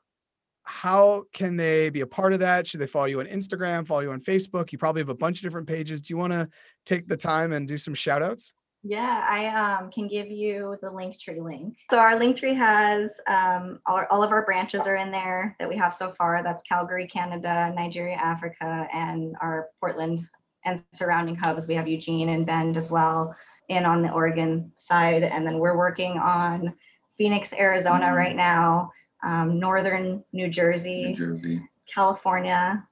how 0.62 1.25
can 1.33 1.57
they 1.57 1.88
be 1.88 2.03
a 2.03 2.07
part 2.07 2.35
of 2.35 2.41
that 2.41 2.67
should 2.67 2.81
they 2.81 2.87
follow 2.87 3.07
you 3.07 3.21
on 3.21 3.27
instagram 3.27 3.87
follow 3.87 4.01
you 4.01 4.12
on 4.12 4.21
facebook 4.21 4.71
you 4.71 4.79
probably 4.79 5.01
have 5.01 5.09
a 5.09 5.14
bunch 5.14 5.38
of 5.38 5.43
different 5.43 5.67
pages 5.67 6.01
do 6.01 6.12
you 6.12 6.19
want 6.19 6.33
to 6.33 6.49
take 6.85 7.09
the 7.09 7.17
time 7.17 7.53
and 7.53 7.67
do 7.67 7.79
some 7.79 7.95
shout 7.95 8.23
outs 8.23 8.53
Yeah, 8.85 9.27
I 9.29 9.47
um, 9.49 9.91
can 9.91 10.07
give 10.07 10.29
you 10.31 10.77
the 10.81 10.87
Linktree 10.88 11.43
link. 11.43 11.77
So 11.91 11.99
our 11.99 12.14
Linktree 12.14 12.57
has 12.57 13.11
um, 13.27 13.81
all, 13.87 14.05
all 14.11 14.23
of 14.23 14.31
our 14.31 14.45
branches 14.45 14.87
are 14.87 14.95
in 14.97 15.11
there 15.11 15.57
that 15.59 15.69
we 15.69 15.77
have 15.77 15.93
so 15.93 16.14
far. 16.17 16.43
That's 16.45 16.62
Calgary, 16.62 17.09
Canada, 17.09 17.73
Nigeria, 17.75 18.17
Africa, 18.17 18.87
and 18.93 19.35
our 19.41 19.69
Portland 19.81 20.29
and 20.64 20.83
surrounding 20.93 21.35
hubs. 21.35 21.67
We 21.67 21.75
have 21.75 21.88
Eugene 21.88 22.29
and 22.29 22.47
Bend 22.47 22.77
as 22.77 22.91
well, 22.91 23.35
in 23.68 23.85
on 23.85 24.02
the 24.02 24.11
Oregon 24.11 24.72
side, 24.76 25.22
and 25.22 25.46
then 25.46 25.59
we're 25.59 25.76
working 25.76 26.12
on 26.12 26.74
Phoenix, 27.16 27.52
Arizona 27.52 28.14
right 28.14 28.37
now, 28.37 28.92
um, 29.24 29.59
northern 29.59 30.24
New 30.32 30.45
new 30.45 30.49
Jersey, 30.49 31.14
jersey. 31.14 31.61
California, 31.93 32.86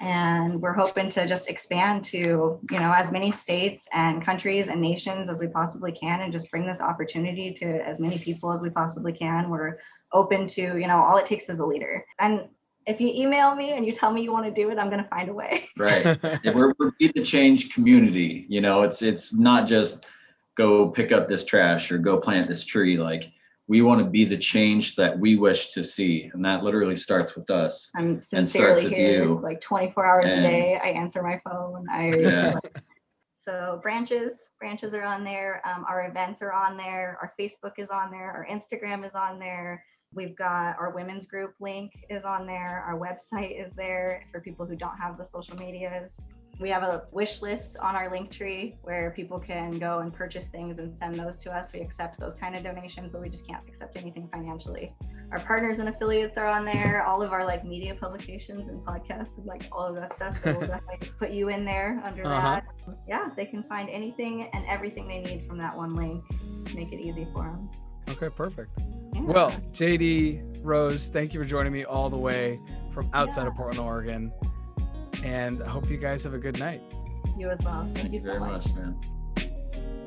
and 0.00 0.60
we're 0.60 0.72
hoping 0.72 1.08
to 1.10 1.26
just 1.26 1.48
expand 1.48 2.04
to 2.04 2.60
you 2.70 2.78
know 2.78 2.92
as 2.92 3.10
many 3.10 3.32
states 3.32 3.88
and 3.92 4.24
countries 4.24 4.68
and 4.68 4.80
nations 4.80 5.28
as 5.28 5.40
we 5.40 5.48
possibly 5.48 5.92
can 5.92 6.20
and 6.20 6.32
just 6.32 6.50
bring 6.50 6.66
this 6.66 6.80
opportunity 6.80 7.52
to 7.52 7.66
as 7.86 7.98
many 7.98 8.18
people 8.18 8.52
as 8.52 8.62
we 8.62 8.70
possibly 8.70 9.12
can. 9.12 9.50
We're 9.50 9.78
open 10.12 10.46
to 10.48 10.62
you 10.62 10.86
know 10.86 11.02
all 11.02 11.16
it 11.16 11.26
takes 11.26 11.48
is 11.48 11.58
a 11.58 11.66
leader. 11.66 12.04
And 12.18 12.48
if 12.86 13.00
you 13.00 13.08
email 13.08 13.54
me 13.54 13.72
and 13.72 13.84
you 13.86 13.92
tell 13.92 14.12
me 14.12 14.22
you 14.22 14.32
want 14.32 14.44
to 14.46 14.50
do 14.52 14.70
it 14.70 14.78
i'm 14.78 14.88
going 14.90 15.02
to 15.02 15.08
find 15.08 15.28
a 15.28 15.32
way 15.34 15.68
right 15.78 16.04
we're, 16.54 16.72
we're 16.78 16.92
be 16.98 17.08
the 17.14 17.22
change 17.22 17.72
community 17.74 18.46
you 18.48 18.60
know 18.60 18.82
it's 18.82 19.02
it's 19.02 19.32
not 19.32 19.66
just 19.66 20.06
go 20.56 20.88
pick 20.88 21.12
up 21.12 21.28
this 21.28 21.44
trash 21.44 21.90
or 21.92 21.98
go 21.98 22.18
plant 22.18 22.48
this 22.48 22.64
tree 22.64 22.96
like 22.98 23.30
we 23.68 23.82
want 23.82 23.98
to 24.00 24.04
be 24.08 24.24
the 24.24 24.38
change 24.38 24.94
that 24.94 25.18
we 25.18 25.34
wish 25.34 25.70
to 25.72 25.82
see 25.82 26.30
and 26.32 26.44
that 26.44 26.62
literally 26.62 26.96
starts 26.96 27.34
with 27.36 27.50
us 27.50 27.90
i'm 27.96 28.06
And 28.06 28.24
starts 28.24 28.50
sincerely 28.52 28.84
with 28.84 28.92
here 28.92 29.24
you. 29.24 29.40
like 29.42 29.60
24 29.60 30.06
hours 30.06 30.30
And- 30.30 30.44
a 30.44 30.48
day 30.48 30.80
i 30.82 30.88
answer 30.88 31.22
my 31.22 31.40
phone 31.48 31.86
i 31.90 32.08
Yeah. 32.14 32.54
So 33.48 33.78
branches, 33.80 34.50
branches 34.58 34.92
are 34.92 35.04
on 35.04 35.22
there. 35.22 35.62
Um, 35.64 35.84
our 35.88 36.08
events 36.08 36.42
are 36.42 36.50
on 36.52 36.76
there. 36.76 37.16
Our 37.22 37.32
Facebook 37.38 37.74
is 37.78 37.90
on 37.90 38.10
there. 38.10 38.28
Our 38.32 38.44
Instagram 38.50 39.06
is 39.06 39.14
on 39.14 39.38
there. 39.38 39.84
We've 40.16 40.34
got 40.34 40.78
our 40.78 40.90
women's 40.94 41.26
group 41.26 41.52
link 41.60 41.92
is 42.08 42.24
on 42.24 42.46
there. 42.46 42.82
Our 42.88 42.98
website 42.98 43.64
is 43.64 43.74
there 43.74 44.24
for 44.32 44.40
people 44.40 44.64
who 44.64 44.74
don't 44.74 44.96
have 44.96 45.18
the 45.18 45.24
social 45.24 45.56
medias. 45.56 46.18
we 46.58 46.70
have 46.70 46.82
a 46.82 47.02
wish 47.12 47.42
list 47.42 47.76
on 47.76 47.94
our 47.94 48.08
Linktree 48.08 48.76
where 48.80 49.10
people 49.14 49.38
can 49.38 49.78
go 49.78 49.98
and 49.98 50.10
purchase 50.10 50.46
things 50.46 50.78
and 50.78 50.96
send 50.98 51.18
those 51.20 51.38
to 51.40 51.52
us. 51.52 51.70
We 51.74 51.80
accept 51.80 52.18
those 52.18 52.34
kind 52.36 52.56
of 52.56 52.62
donations, 52.64 53.10
but 53.12 53.20
we 53.20 53.28
just 53.28 53.46
can't 53.46 53.62
accept 53.68 53.94
anything 53.98 54.26
financially. 54.32 54.94
Our 55.32 55.40
partners 55.40 55.80
and 55.80 55.88
affiliates 55.90 56.38
are 56.38 56.46
on 56.46 56.64
there, 56.64 57.04
all 57.04 57.20
of 57.20 57.30
our 57.34 57.44
like 57.44 57.62
media 57.66 57.94
publications 57.94 58.70
and 58.70 58.80
podcasts 58.86 59.36
and 59.36 59.44
like 59.44 59.64
all 59.70 59.84
of 59.84 59.96
that 59.96 60.14
stuff. 60.14 60.42
So 60.42 60.52
we'll 60.56 60.66
definitely 60.74 61.10
put 61.18 61.30
you 61.30 61.50
in 61.50 61.66
there 61.66 62.00
under 62.02 62.24
Uh-huh. 62.26 62.60
that. 62.62 62.64
Yeah, 63.06 63.28
they 63.36 63.44
can 63.44 63.62
find 63.64 63.90
anything 63.90 64.48
and 64.54 64.64
everything 64.66 65.06
they 65.08 65.18
need 65.18 65.46
from 65.46 65.58
that 65.58 65.76
one 65.76 65.94
link. 65.94 66.24
Make 66.74 66.90
it 66.90 67.00
easy 67.00 67.28
for 67.34 67.42
them. 67.44 67.68
Okay, 68.08 68.28
perfect. 68.30 68.70
Yeah. 69.14 69.20
Well, 69.22 69.50
JD 69.72 70.60
Rose, 70.62 71.08
thank 71.08 71.34
you 71.34 71.40
for 71.40 71.46
joining 71.46 71.72
me 71.72 71.84
all 71.84 72.08
the 72.10 72.18
way 72.18 72.60
from 72.92 73.08
outside 73.12 73.46
of 73.46 73.54
Portland, 73.54 73.80
Oregon. 73.80 74.32
And 75.22 75.62
I 75.62 75.68
hope 75.68 75.88
you 75.90 75.96
guys 75.96 76.22
have 76.24 76.34
a 76.34 76.38
good 76.38 76.58
night. 76.58 76.82
you 77.36 77.50
as 77.50 77.58
well. 77.64 77.82
Thank, 77.94 77.96
Thank 77.96 78.08
you 78.08 78.14
you 78.14 78.20
so 78.20 78.26
very 78.26 78.40
much. 78.40 78.66
much, 78.66 78.74
man. 78.76 80.06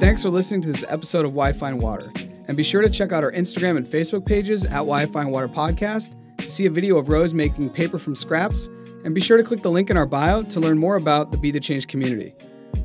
Thanks 0.00 0.22
for 0.22 0.28
listening 0.30 0.60
to 0.62 0.68
this 0.68 0.84
episode 0.88 1.24
of 1.24 1.32
WiFi 1.32 1.68
and 1.68 1.80
Water. 1.80 2.12
And 2.46 2.56
be 2.56 2.62
sure 2.62 2.82
to 2.82 2.90
check 2.90 3.10
out 3.10 3.24
our 3.24 3.32
Instagram 3.32 3.78
and 3.78 3.86
Facebook 3.86 4.26
pages 4.26 4.64
at 4.66 4.82
WiFi 4.82 5.16
and 5.22 5.32
Water 5.32 5.48
Podcast 5.48 6.14
to 6.44 6.50
see 6.50 6.66
a 6.66 6.70
video 6.70 6.96
of 6.96 7.08
Rose 7.08 7.34
making 7.34 7.70
paper 7.70 7.98
from 7.98 8.14
scraps. 8.14 8.68
And 9.04 9.14
be 9.14 9.20
sure 9.20 9.36
to 9.36 9.42
click 9.42 9.62
the 9.62 9.70
link 9.70 9.90
in 9.90 9.96
our 9.96 10.06
bio 10.06 10.44
to 10.44 10.60
learn 10.60 10.78
more 10.78 10.96
about 10.96 11.30
the 11.30 11.36
Be 11.36 11.50
the 11.50 11.60
Change 11.60 11.88
community. 11.88 12.34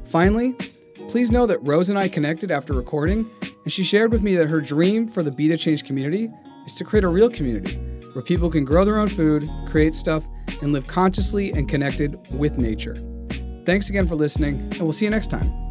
Finally, 0.05 0.53
please 1.07 1.31
know 1.31 1.45
that 1.45 1.59
Rose 1.65 1.89
and 1.89 1.97
I 1.97 2.09
connected 2.09 2.51
after 2.51 2.73
recording, 2.73 3.29
and 3.63 3.71
she 3.71 3.83
shared 3.83 4.11
with 4.11 4.21
me 4.21 4.35
that 4.35 4.49
her 4.49 4.59
dream 4.59 5.07
for 5.07 5.23
the 5.23 5.31
Be 5.31 5.47
the 5.47 5.57
Change 5.57 5.85
community 5.85 6.29
is 6.65 6.73
to 6.75 6.83
create 6.83 7.03
a 7.03 7.07
real 7.07 7.29
community 7.29 7.75
where 8.13 8.23
people 8.23 8.49
can 8.49 8.65
grow 8.65 8.83
their 8.83 8.99
own 8.99 9.07
food, 9.07 9.49
create 9.65 9.95
stuff, 9.95 10.27
and 10.61 10.73
live 10.73 10.87
consciously 10.87 11.53
and 11.53 11.69
connected 11.69 12.19
with 12.31 12.57
nature. 12.57 12.97
Thanks 13.65 13.89
again 13.89 14.07
for 14.07 14.15
listening, 14.15 14.59
and 14.71 14.81
we'll 14.81 14.91
see 14.91 15.05
you 15.05 15.11
next 15.11 15.27
time. 15.27 15.68